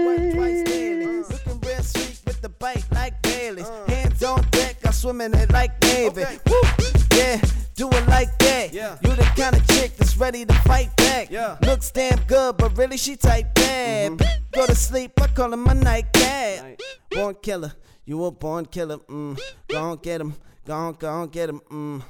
Hands 3.88 4.22
on 4.22 4.42
deck, 4.50 4.76
I 4.84 4.90
swim 4.90 5.22
in 5.22 5.34
it 5.34 5.50
like 5.50 5.82
Navy. 5.82 6.24
Yeah 7.14 7.40
do 7.78 7.88
it 7.90 8.08
like 8.08 8.36
that. 8.40 8.74
Yeah. 8.74 8.98
You 9.04 9.14
the 9.14 9.22
kind 9.36 9.54
of 9.54 9.64
chick 9.68 9.96
that's 9.96 10.16
ready 10.16 10.44
to 10.44 10.54
fight 10.66 10.94
back. 10.96 11.30
Yeah. 11.30 11.56
Looks 11.62 11.92
damn 11.92 12.18
good, 12.24 12.56
but 12.56 12.76
really 12.76 12.96
she 12.96 13.14
type 13.16 13.54
bad. 13.54 14.12
Mm-hmm. 14.12 14.50
Go 14.50 14.66
to 14.66 14.74
sleep, 14.74 15.12
I 15.22 15.28
call 15.28 15.50
her 15.52 15.56
my 15.56 15.74
night 15.74 16.12
cat. 16.12 16.80
Born 17.12 17.36
killer, 17.40 17.72
you 18.08 18.16
were 18.16 18.32
born 18.32 18.64
killer. 18.64 18.96
Mm. 18.98 19.38
Go 19.68 19.78
on 19.78 19.98
get 19.98 20.20
him, 20.22 20.34
go 20.64 20.72
on, 20.74 20.94
go 20.94 21.08
on 21.10 21.28
get 21.28 21.50
him. 21.50 21.60
Mm. 21.70 22.02